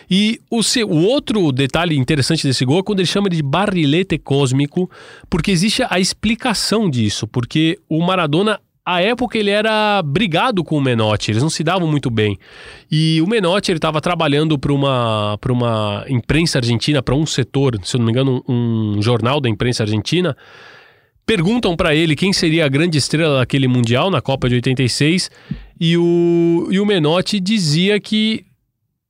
E 0.10 0.40
o, 0.52 0.62
se- 0.62 0.84
o 0.84 1.04
outro 1.04 1.52
detalhe 1.52 1.98
interessante 1.98 2.46
desse 2.46 2.64
gol 2.64 2.80
é 2.80 2.84
quando 2.84 3.00
ele 3.00 3.08
chama 3.08 3.28
de 3.30 3.42
barrilete 3.42 4.20
cósmico, 4.20 4.90
porque 5.30 5.50
existe 5.50 5.84
a 5.90 6.00
explicação 6.00 6.88
disso, 6.90 7.26
porque 7.28 7.80
o 7.90 8.06
Maradona 8.06 8.60
à 8.86 9.02
época 9.02 9.38
ele 9.38 9.50
era 9.50 10.02
brigado 10.04 10.64
com 10.64 10.78
o 10.78 10.82
Menotti, 10.82 11.32
eles 11.32 11.42
não 11.44 11.50
se 11.50 11.64
davam 11.64 11.88
muito 11.90 12.10
bem. 12.12 12.38
E 12.90 13.20
o 13.22 13.28
Menotti 13.28 13.72
ele 13.72 13.80
estava 13.80 14.00
trabalhando 14.00 14.58
para 14.60 14.72
uma 14.72 15.38
para 15.42 15.52
uma 15.52 16.06
imprensa 16.08 16.60
argentina, 16.60 17.02
para 17.02 17.16
um 17.16 17.26
setor, 17.26 17.78
se 17.84 17.96
eu 17.96 18.00
não 18.00 18.06
me 18.06 18.12
engano, 18.12 18.44
um 18.48 19.02
jornal 19.02 19.42
da 19.42 19.50
imprensa 19.50 19.84
argentina. 19.84 20.38
Perguntam 21.28 21.76
para 21.76 21.94
ele 21.94 22.16
quem 22.16 22.32
seria 22.32 22.66
a 22.66 22.70
grande 22.70 22.98
estrela 22.98 23.40
daquele 23.40 23.68
mundial 23.68 24.10
na 24.10 24.22
Copa 24.22 24.48
de 24.48 24.56
86 24.56 25.30
e 25.78 25.98
o 25.98 26.70
e 26.72 26.80
o 26.80 26.86
Menotti 26.86 27.38
dizia 27.42 28.00
que 28.00 28.46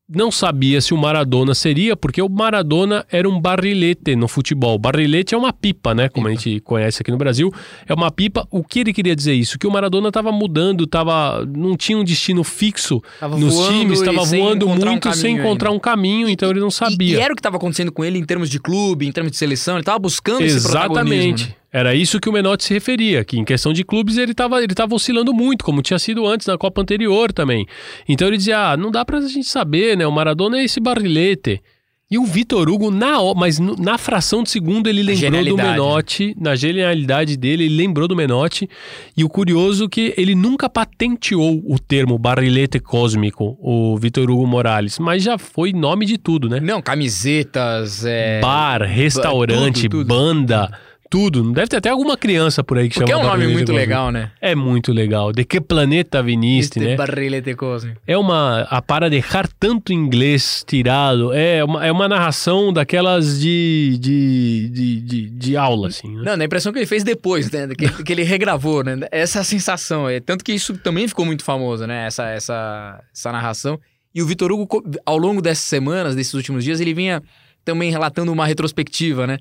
não 0.10 0.32
sabia 0.32 0.80
se 0.80 0.94
o 0.94 0.98
Maradona 0.98 1.54
seria, 1.54 1.96
porque 1.96 2.22
o 2.22 2.30
Maradona 2.30 3.06
era 3.12 3.30
um 3.30 3.40
barrilete 3.40 4.16
no 4.16 4.28
futebol. 4.28 4.80
Barrilete 4.80 5.36
é 5.36 5.38
uma 5.38 5.52
pipa, 5.52 5.94
né? 5.94 6.08
Como 6.08 6.28
a 6.28 6.32
gente 6.32 6.62
conhece 6.62 7.02
aqui 7.02 7.12
no 7.12 7.18
Brasil. 7.18 7.54
É 7.86 7.94
uma 7.94 8.10
pipa. 8.10 8.48
O 8.50 8.64
que 8.64 8.80
ele 8.80 8.94
queria 8.94 9.14
dizer 9.16 9.34
isso? 9.34 9.60
Que 9.60 9.68
o 9.68 9.72
Maradona 9.72 10.08
estava 10.08 10.32
mudando, 10.32 10.88
tava, 10.88 11.46
não 11.46 11.76
tinha 11.76 11.98
um 11.98 12.06
destino 12.06 12.44
fixo 12.44 13.02
Tava 13.20 13.38
nos 13.38 13.68
times, 13.68 14.00
e 14.00 14.04
estava 14.04 14.26
voando 14.26 14.66
encontrar 14.66 14.88
um 14.88 14.92
muito 14.94 15.14
sem 15.14 15.36
encontrar 15.36 15.72
um 15.72 15.80
caminho, 15.80 16.30
então 16.30 16.50
ele 16.50 16.62
não 16.62 16.72
sabia. 16.72 17.18
E 17.18 17.22
era 17.22 17.34
o 17.34 17.36
que 17.36 17.42
estava 17.42 17.58
acontecendo 17.58 17.92
com 17.92 18.06
ele 18.06 18.18
em 18.18 18.24
termos 18.24 18.50
de 18.50 18.60
clube, 18.60 19.06
em 19.06 19.12
termos 19.12 19.32
de 19.32 19.38
seleção. 19.38 19.76
Ele 19.76 19.82
estava 19.82 20.00
buscando 20.00 20.42
esse 20.42 20.64
protagonismo. 20.64 21.18
Exatamente. 21.18 21.50
né? 21.50 21.56
Era 21.72 21.94
isso 21.94 22.20
que 22.20 22.30
o 22.30 22.34
Menotti 22.34 22.64
se 22.64 22.74
referia, 22.74 23.26
que 23.26 23.38
em 23.38 23.44
questão 23.44 23.74
de 23.74 23.84
clubes 23.84 24.18
ele 24.18 24.32
estava 24.32 24.64
ele 24.64 24.74
tava 24.74 24.96
oscilando 24.96 25.34
muito, 25.34 25.66
como 25.66 25.82
tinha 25.82 26.00
sido 26.00 26.26
antes 26.26 26.48
na 26.48 26.58
Copa 26.58 26.82
anterior 26.82 27.32
também. 27.34 27.68
Então 28.08 28.28
ele 28.28 28.38
dizia, 28.38 28.72
ah, 28.72 28.78
não 28.78 28.90
dá 28.90 29.04
pra 29.04 29.20
gente 29.22 29.48
saber, 29.48 29.98
né? 29.98 30.08
O 30.08 30.12
Maradona 30.12 30.60
é 30.60 30.64
esse 30.64 30.80
barrilete. 30.80 31.62
E 32.10 32.18
o 32.18 32.24
Vitor 32.24 32.70
Hugo, 32.70 32.90
na, 32.90 33.18
mas 33.36 33.60
na 33.60 33.98
fração 33.98 34.42
de 34.42 34.50
segundo, 34.50 34.88
ele 34.88 35.04
lembrou 35.04 35.16
do 35.16 35.20
genialidade, 35.20 35.70
Menotti, 35.72 36.36
na 36.40 36.56
genialidade 36.56 37.36
dele, 37.36 37.66
ele 37.66 37.76
lembrou 37.76 38.08
do 38.08 38.16
Menotti. 38.16 38.70
E 39.16 39.26
o 39.26 39.30
curioso 39.30 39.86
é 39.86 39.88
que 39.90 40.14
ele 40.16 40.34
nunca 40.34 40.70
patenteou 40.70 41.62
o 41.68 41.78
termo 41.78 42.18
barrilete 42.18 42.80
cósmico, 42.80 43.58
o 43.60 43.98
Vitor 43.98 44.32
Hugo 44.32 44.48
Morales, 44.48 44.98
mas 45.00 45.22
já 45.22 45.38
foi 45.38 45.74
nome 45.74 46.06
de 46.06 46.18
tudo, 46.18 46.48
né? 46.48 46.62
Não, 46.62 46.82
camisetas, 46.82 48.06
é... 48.06 48.40
Bar, 48.40 48.84
restaurante, 48.84 49.90
tudo, 49.90 49.98
tudo. 49.98 50.08
banda, 50.08 50.72
tudo. 51.10 51.52
Deve 51.52 51.68
ter 51.68 51.78
até 51.78 51.90
alguma 51.90 52.18
criança 52.18 52.64
por 52.64 52.78
aí 52.78 52.90
que 52.90 52.96
Porque 52.96 53.12
é 53.12 53.16
chama 53.16 53.28
um 53.28 53.32
nome 53.32 53.48
muito 53.48 53.72
legal, 53.72 54.12
né? 54.12 54.32
É 54.42 54.56
muito 54.56 54.92
legal. 54.92 55.32
De 55.32 55.44
que 55.44 55.60
planeta 55.60 56.22
viniste, 56.22 56.80
Este 56.80 56.92
né? 56.92 56.96
barrilete 56.96 57.54
cósmico. 57.56 58.00
É 58.06 58.18
uma. 58.18 58.62
A 58.70 58.82
para 58.82 59.10
deixar 59.10 59.48
tanto 59.60 59.94
inglês 59.94 60.64
tirado. 60.66 61.34
É 61.34 61.64
uma, 61.64 61.86
é 61.86 61.92
uma 61.92 62.08
narração 62.08 62.72
daquelas 62.72 63.40
de. 63.40 63.98
de, 64.00 64.70
de, 64.70 65.02
de, 65.02 65.30
de 65.30 65.58
aula, 65.58 65.88
assim. 65.88 66.16
Né? 66.16 66.24
Não, 66.26 66.42
a 66.42 66.46
impressão 66.46 66.72
que 66.72 66.80
ele 66.80 66.86
fez 66.86 67.04
depois, 67.04 67.50
né? 67.52 67.68
Que, 67.68 67.90
que 68.04 68.14
ele 68.14 68.24
regravou, 68.24 68.84
né? 68.84 68.98
Essa 69.12 69.40
é 69.40 69.42
a 69.42 69.46
sensação. 69.46 70.10
É, 70.10 70.20
tanto 70.20 70.44
que 70.44 70.54
isso 70.54 70.78
também 70.78 71.08
ficou 71.08 71.26
muito 71.26 71.44
famoso, 71.44 71.86
né? 71.86 72.08
Essa, 72.08 72.30
essa, 72.30 73.04
essa 73.14 73.32
narração. 73.32 73.80
E 74.14 74.22
o 74.22 74.26
Vitor 74.26 74.52
Hugo, 74.52 74.84
ao 75.06 75.18
longo 75.18 75.42
dessas 75.42 75.66
semanas, 75.66 76.16
desses 76.16 76.34
últimos 76.34 76.64
dias, 76.64 76.80
ele 76.80 76.94
vinha 76.94 77.22
também 77.64 77.92
relatando 77.92 78.32
uma 78.32 78.46
retrospectiva, 78.46 79.28
né? 79.28 79.38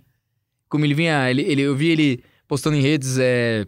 Como 0.69 0.85
ele 0.85 0.95
vinha. 0.95 1.31
Ele, 1.31 1.43
ele, 1.43 1.63
eu 1.63 1.75
vi 1.77 1.89
ele 1.91 2.21
postando 2.49 2.77
em 2.77 2.81
redes. 2.83 3.19
É... 3.19 3.67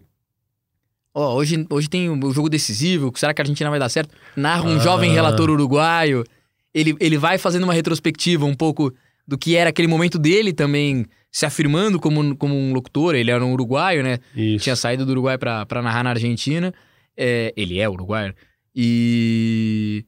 Ó, 1.13 1.35
hoje, 1.35 1.65
hoje 1.69 1.89
tem 1.89 2.09
o 2.09 2.31
jogo 2.31 2.49
decisivo. 2.49 3.11
Será 3.15 3.33
que 3.33 3.41
a 3.41 3.43
Argentina 3.43 3.69
vai 3.69 3.79
dar 3.79 3.89
certo? 3.89 4.15
Narra 4.35 4.63
um 4.69 4.75
Ah. 4.77 4.79
jovem 4.79 5.11
relator 5.11 5.49
uruguaio. 5.49 6.23
Ele, 6.73 6.95
ele 6.99 7.17
vai 7.17 7.37
fazendo 7.37 7.63
uma 7.63 7.73
retrospectiva 7.73 8.45
um 8.45 8.53
pouco 8.55 8.93
do 9.27 9.37
que 9.37 9.55
era 9.55 9.69
aquele 9.69 9.87
momento 9.87 10.19
dele 10.19 10.53
também 10.53 11.05
se 11.31 11.45
afirmando 11.45 11.99
como, 11.99 12.35
como 12.35 12.55
um 12.55 12.73
locutor. 12.73 13.15
Ele 13.15 13.31
era 13.31 13.43
um 13.43 13.53
uruguaio, 13.53 14.03
né? 14.03 14.19
Isso. 14.35 14.63
Tinha 14.63 14.75
saído 14.75 15.05
do 15.05 15.11
Uruguai 15.11 15.37
pra, 15.37 15.65
pra 15.65 15.81
narrar 15.81 16.03
na 16.03 16.11
Argentina. 16.11 16.73
É, 17.17 17.53
ele 17.57 17.79
é 17.79 17.89
uruguaio. 17.89 18.33
E. 18.75 20.05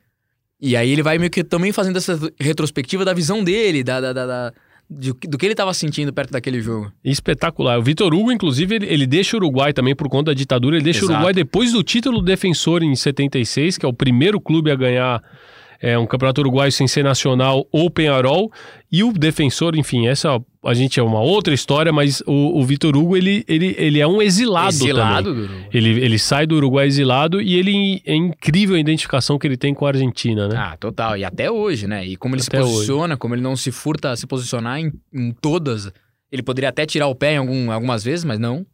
E 0.64 0.76
aí 0.78 0.92
ele 0.92 1.02
vai 1.02 1.18
meio 1.18 1.32
que 1.32 1.44
também 1.44 1.72
fazendo 1.72 1.98
essa 1.98 2.20
retrospectiva 2.39 3.04
da 3.04 3.14
visão 3.14 3.44
dele, 3.44 3.84
da, 3.84 4.00
da, 4.00 4.14
da- 4.14 4.26
da- 4.28 4.54
de- 4.92 5.14
do 5.28 5.38
que 5.38 5.46
ele 5.46 5.56
tava 5.56 5.74
sentindo 5.74 6.12
perto 6.12 6.32
daquele 6.32 6.60
jogo. 6.60 6.92
Espetacular. 7.04 7.80
O 7.80 7.82
Vitor 7.84 8.14
Hugo, 8.14 8.32
inclusive, 8.32 8.76
ele, 8.76 8.86
ele 8.88 9.08
deixa 9.08 9.38
o 9.38 9.39
Uruguai 9.39 9.72
também 9.72 9.96
por 9.96 10.10
conta 10.10 10.32
da 10.32 10.36
ditadura. 10.36 10.76
Ele 10.76 10.84
deixa 10.84 11.00
Exato. 11.00 11.12
o 11.12 11.16
Uruguai 11.16 11.34
depois 11.34 11.72
do 11.72 11.82
título 11.84 12.22
defensor 12.22 12.84
em 12.84 12.94
76, 12.96 13.78
que 13.78 13.86
é 13.86 13.89
o 13.89 13.94
primeiro 13.94 14.39
clube 14.42 14.70
a 14.70 14.76
ganhar 14.76 15.24
é, 15.80 15.98
um 15.98 16.06
campeonato 16.06 16.42
uruguaio 16.42 16.72
sem 16.72 16.88
ser 16.88 17.04
nacional 17.04 17.66
ou 17.72 17.89
Penharol. 17.89 18.52
E 18.92 19.04
o 19.04 19.12
defensor, 19.14 19.76
enfim, 19.76 20.08
essa 20.08 20.39
a 20.64 20.74
gente 20.76 20.99
é 20.99 21.03
uma 21.03 21.20
outra 21.20 21.53
história, 21.53 21.91
mas 21.91 22.22
o, 22.28 22.59
o 22.59 22.64
Vitor 22.64 22.95
Hugo, 22.95 23.18
ele, 23.18 23.43
ele, 23.47 23.76
ele 23.78 23.99
é 23.99 24.05
um 24.05 24.22
exilado, 24.22 24.70
Exilado 24.70 25.34
também. 25.34 25.68
Ele, 25.74 25.89
ele 25.99 26.20
sai 26.20 26.45
do 26.45 26.55
Uruguai 26.55 26.86
exilado 26.86 27.41
e 27.41 27.55
ele 27.55 28.01
é 28.05 28.16
incrível 28.16 28.76
a 28.76 28.80
identificação 28.80 29.39
que 29.39 29.47
ele 29.47 29.57
tem 29.57 29.74
com 29.74 29.86
a 29.86 29.89
Argentina, 29.89 30.47
né? 30.47 30.55
Ah, 30.55 30.78
total. 30.78 31.18
E 31.18 31.24
até 31.24 31.49
hoje, 31.49 31.88
né? 31.88 32.05
E 32.05 32.16
como 32.16 32.36
ele 32.36 32.43
Até 32.43 32.57
se 32.57 32.64
hoje. 32.64 32.74
posiciona, 32.74 33.18
como 33.18 33.34
ele 33.34 33.41
não 33.41 33.55
se 33.55 33.72
furta 33.72 34.12
a 34.12 34.16
se 34.16 34.28
posicionar 34.28 34.80
em, 34.80 34.91
em 35.12 35.32
todas. 35.32 35.91
Ele 36.32 36.43
poderia 36.43 36.70
até 36.70 36.86
tirar 36.86 37.07
o 37.07 37.16
pé 37.16 37.34
em 37.34 37.38
algum, 37.38 37.72
algumas 37.72 38.03
vezes, 38.03 38.24
mas 38.24 38.38
não. 38.38 38.66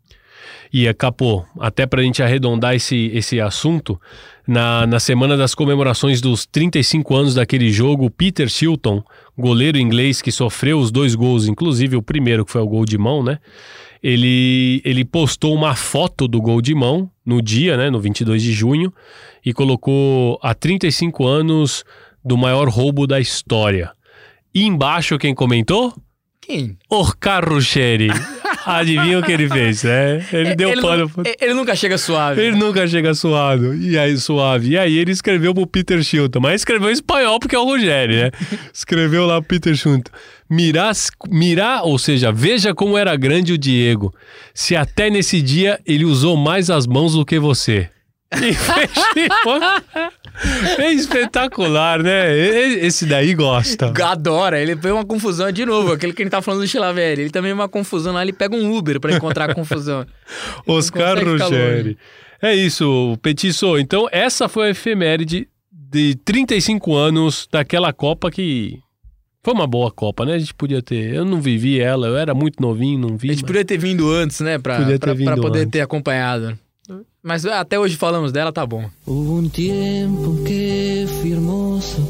E, 0.72 0.92
Capô, 0.94 1.46
até 1.60 1.86
pra 1.86 2.02
gente 2.02 2.22
arredondar 2.22 2.76
esse, 2.76 3.12
esse 3.14 3.40
assunto, 3.40 4.00
na, 4.48 4.88
na 4.88 5.00
semana 5.00 5.36
das 5.36 5.54
comemorações 5.54 6.22
dos 6.22 6.46
35 6.46 7.16
anos 7.16 7.36
daquele 7.36 7.72
jogo, 7.72 8.06
o 8.06 8.10
Peter 8.10 8.50
Shilton, 8.50 9.04
goleiro 9.38 9.78
inglês 9.78 10.22
que 10.22 10.32
sofreu 10.32 10.80
os 10.80 10.92
dois 10.92 11.16
gols, 11.16 11.48
inclusive 11.48 11.96
o 11.96 12.02
primeiro 12.02 12.46
que 12.46 12.52
foi 12.52 12.62
o 12.62 12.68
gol 12.68 12.86
de 12.86 12.98
mão, 12.98 13.24
né? 13.24 13.40
Ele, 14.02 14.82
ele 14.86 15.04
postou 15.04 15.54
uma 15.54 15.76
foto 15.76 16.28
do 16.28 16.42
gol 16.42 16.62
de 16.62 16.74
mão 16.74 17.10
no 17.26 17.42
dia, 17.42 17.76
né, 17.76 17.90
no 17.90 18.00
22 18.00 18.42
de 18.42 18.54
junho, 18.54 18.94
e 19.46 19.52
colocou 19.52 20.40
há 20.42 20.54
35 20.54 21.26
anos 21.26 21.84
do 22.24 22.38
maior 22.38 22.70
roubo 22.70 23.08
da 23.08 23.20
história. 23.20 23.92
E 24.54 24.66
embaixo 24.66 25.18
quem 25.18 25.34
comentou? 25.34 25.94
Quem? 26.42 26.78
Orcar 26.90 27.44
Ruggeri. 27.48 28.10
Adivinha 28.68 29.20
o 29.20 29.24
que 29.24 29.32
ele 29.32 29.48
fez, 29.48 29.84
né? 29.84 30.26
Ele 30.32 30.56
deu 30.56 30.70
ele, 30.72 30.82
pano. 30.82 31.12
nu- 31.16 31.24
ele 31.40 31.54
nunca 31.54 31.76
chega 31.76 31.98
suave. 31.98 32.42
Ele 32.42 32.56
nunca 32.56 32.88
chega 32.88 33.14
suado. 33.14 33.74
E 33.76 33.98
aí, 33.98 34.18
suave. 34.18 34.70
E 34.72 34.78
aí 34.78 34.98
ele 34.98 35.12
escreveu 35.12 35.54
pro 35.54 35.66
Peter 35.66 36.04
Shilton. 36.04 36.40
Mas 36.40 36.62
escreveu 36.62 36.90
em 36.90 36.94
espanhol 36.94 37.40
porque 37.40 37.56
é 37.56 37.60
o 37.60 37.64
Rogério, 37.66 38.16
né? 38.16 38.32
Escreveu 38.74 39.26
lá 39.26 39.40
pro 39.42 39.48
Peter 39.50 39.76
Shilton. 39.76 40.12
Mirar, 40.50 40.94
mirar, 41.30 41.84
ou 41.84 41.98
seja, 42.00 42.32
veja 42.32 42.74
como 42.74 42.98
era 42.98 43.16
grande 43.16 43.54
o 43.54 43.58
Diego. 43.58 44.14
Se 44.54 44.76
até 44.76 45.10
nesse 45.10 45.42
dia 45.42 45.80
ele 45.86 46.06
usou 46.06 46.38
mais 46.38 46.70
as 46.70 46.88
mãos 46.88 47.14
do 47.14 47.26
que 47.26 47.38
você. 47.40 47.90
É 50.80 50.92
espetacular, 50.92 52.04
né? 52.04 52.38
Esse 52.38 53.06
daí 53.06 53.34
gosta. 53.34 53.94
Adora, 54.04 54.60
ele 54.60 54.76
fez 54.76 54.94
uma 54.94 55.06
confusão 55.06 55.52
de 55.52 55.66
novo, 55.66 55.94
aquele 55.94 56.14
que 56.14 56.22
a 56.22 56.26
gente 56.26 56.32
tá 56.32 56.42
falando 56.42 56.62
do 56.62 56.68
Chilavelli. 56.68 57.22
Ele 57.24 57.30
também 57.30 57.52
é 57.52 57.54
uma 57.54 57.70
confusão 57.70 58.14
lá, 58.14 58.22
ele 58.22 58.34
pega 58.34 58.56
um 58.56 58.76
Uber 58.76 59.00
pra 59.00 59.16
encontrar 59.16 59.50
a 59.50 59.56
confusão. 59.56 60.06
Oscar 60.68 61.18
Ruggeri. 61.24 61.98
É 62.42 62.54
isso, 62.54 63.18
Petiço. 63.22 63.78
Então, 63.78 64.08
essa 64.12 64.48
foi 64.48 64.68
a 64.68 64.72
efeméride 64.72 65.48
de 65.72 66.16
35 66.24 66.96
anos 66.96 67.48
daquela 67.52 67.92
Copa 67.94 68.30
que. 68.30 68.80
Foi 69.44 69.54
uma 69.54 69.66
boa 69.66 69.90
Copa, 69.90 70.26
né? 70.26 70.34
A 70.34 70.40
gente 70.40 70.54
podia 70.54 70.82
ter. 70.82 71.16
Eu 71.16 71.24
não 71.24 71.40
vivi 71.40 71.80
ela, 71.80 72.08
eu 72.08 72.18
era 72.18 72.34
muito 72.34 72.62
novinho, 72.62 73.00
não 73.00 73.18
vi. 73.18 73.30
A 73.30 73.34
gente 73.34 73.44
mas- 73.44 73.48
podia 73.48 73.64
ter 73.64 73.78
vindo 73.78 74.12
antes, 74.12 74.42
né? 74.42 74.60
Pra, 74.60 74.78
pra, 75.00 75.16
pra 75.16 75.38
poder 75.38 75.60
antes. 75.60 75.72
ter 75.72 75.82
acompanhado. 75.82 76.60
Mas 77.22 77.46
até 77.46 77.78
hoje 77.78 77.98
falamos 77.98 78.32
dela, 78.32 78.52
tá 78.52 78.66
bom. 78.66 78.90
Hubo 79.06 79.34
un 79.34 79.50
tiempo 79.50 80.38
en 80.38 80.44
que 80.44 81.06
fui 81.20 81.34
hermoso 81.34 82.02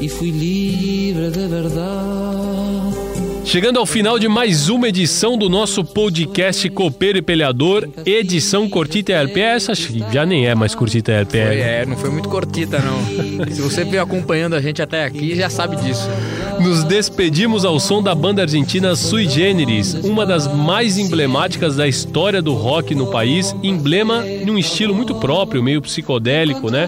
y 0.00 0.08
fui 0.08 0.30
libre 0.30 1.30
de 1.30 1.46
verdad. 1.46 3.07
Chegando 3.48 3.78
ao 3.78 3.86
final 3.86 4.18
de 4.18 4.28
mais 4.28 4.68
uma 4.68 4.90
edição 4.90 5.38
do 5.38 5.48
nosso 5.48 5.82
podcast 5.82 6.68
Copeiro 6.68 7.16
e 7.16 7.22
Peleador, 7.22 7.88
edição 8.04 8.68
Cortita. 8.68 9.14
Essa 9.14 9.72
acho 9.72 9.88
que 9.88 10.04
já 10.12 10.26
nem 10.26 10.46
é 10.46 10.54
mais 10.54 10.74
Cortita 10.74 11.12
LP. 11.12 11.46
Foi, 11.46 11.58
é, 11.58 11.86
não 11.86 11.96
foi 11.96 12.10
muito 12.10 12.28
cortita, 12.28 12.78
não. 12.78 12.98
Se 13.50 13.62
você 13.62 13.84
veio 13.84 14.02
acompanhando 14.02 14.52
a 14.54 14.60
gente 14.60 14.82
até 14.82 15.02
aqui, 15.02 15.34
já 15.34 15.48
sabe 15.48 15.76
disso. 15.76 16.06
Nos 16.60 16.84
despedimos 16.84 17.64
ao 17.64 17.80
som 17.80 18.02
da 18.02 18.14
banda 18.14 18.42
argentina 18.42 18.94
Sui 18.94 19.26
Generis, 19.26 19.94
uma 19.94 20.26
das 20.26 20.46
mais 20.46 20.98
emblemáticas 20.98 21.74
da 21.74 21.88
história 21.88 22.42
do 22.42 22.52
rock 22.52 22.94
no 22.94 23.10
país, 23.10 23.56
emblema 23.62 24.28
em 24.28 24.50
um 24.50 24.58
estilo 24.58 24.94
muito 24.94 25.14
próprio, 25.14 25.62
meio 25.62 25.80
psicodélico, 25.80 26.70
né? 26.70 26.86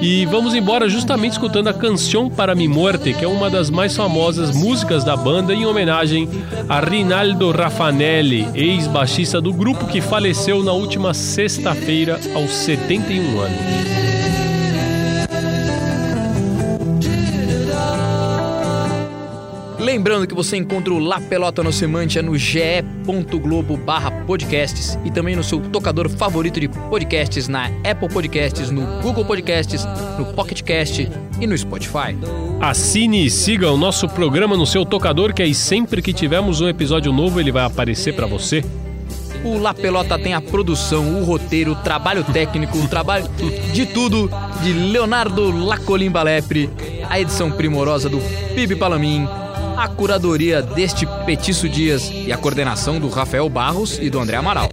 E 0.00 0.24
vamos 0.26 0.54
embora 0.54 0.88
justamente 0.88 1.32
escutando 1.32 1.68
a 1.68 1.74
Canção 1.74 2.30
para 2.30 2.54
Mi 2.54 2.68
Muerte, 2.68 3.12
que 3.12 3.24
é 3.24 3.28
uma 3.28 3.50
das 3.50 3.68
mais 3.68 3.96
famosas 3.96 4.54
músicas 4.54 5.02
da 5.02 5.16
banda 5.16 5.52
em 5.52 5.66
homenagem 5.66 6.28
a 6.68 6.78
Rinaldo 6.78 7.50
Raffanelli, 7.50 8.46
ex-baixista 8.54 9.40
do 9.40 9.52
grupo 9.52 9.86
que 9.86 10.00
faleceu 10.00 10.62
na 10.62 10.72
última 10.72 11.12
sexta-feira 11.12 12.20
aos 12.34 12.50
71 12.50 13.40
anos. 13.40 14.17
Lembrando 19.88 20.26
que 20.26 20.34
você 20.34 20.54
encontra 20.58 20.92
o 20.92 20.98
La 20.98 21.18
Pelota 21.18 21.62
no 21.62 21.72
Semantia 21.72 22.20
no 22.22 22.36
ge.globo 22.36 23.74
barra 23.74 24.10
podcasts 24.10 24.98
e 25.02 25.10
também 25.10 25.34
no 25.34 25.42
seu 25.42 25.60
tocador 25.60 26.10
favorito 26.10 26.60
de 26.60 26.68
podcasts 26.68 27.48
na 27.48 27.70
Apple 27.90 28.10
Podcasts, 28.12 28.70
no 28.70 29.00
Google 29.00 29.24
Podcasts, 29.24 29.86
no 30.18 30.26
Pocket 30.34 30.60
Cast 30.60 31.10
e 31.40 31.46
no 31.46 31.56
Spotify. 31.56 32.14
Assine 32.60 33.24
e 33.24 33.30
siga 33.30 33.70
o 33.70 33.78
nosso 33.78 34.06
programa 34.10 34.58
no 34.58 34.66
seu 34.66 34.84
tocador, 34.84 35.32
que 35.32 35.42
aí 35.42 35.54
sempre 35.54 36.02
que 36.02 36.12
tivermos 36.12 36.60
um 36.60 36.68
episódio 36.68 37.10
novo 37.10 37.40
ele 37.40 37.50
vai 37.50 37.64
aparecer 37.64 38.14
para 38.14 38.26
você. 38.26 38.62
O 39.42 39.56
La 39.56 39.72
Pelota 39.72 40.18
tem 40.18 40.34
a 40.34 40.40
produção, 40.42 41.18
o 41.18 41.24
roteiro, 41.24 41.72
o 41.72 41.76
trabalho 41.76 42.24
técnico, 42.24 42.76
o 42.76 42.88
trabalho 42.88 43.26
de 43.72 43.86
tudo 43.86 44.30
de 44.62 44.70
Leonardo 44.70 45.50
Lacolimba 45.50 46.22
Lepre, 46.22 46.68
a 47.08 47.18
edição 47.18 47.50
primorosa 47.50 48.10
do 48.10 48.18
Pibe 48.54 48.76
Palamin, 48.76 49.26
a 49.78 49.86
curadoria 49.86 50.60
deste 50.60 51.06
Petiço 51.24 51.68
Dias 51.68 52.10
e 52.10 52.32
a 52.32 52.36
coordenação 52.36 52.98
do 52.98 53.08
Rafael 53.08 53.48
Barros 53.48 53.96
e 54.00 54.10
do 54.10 54.18
André 54.18 54.36
Amaral. 54.36 54.68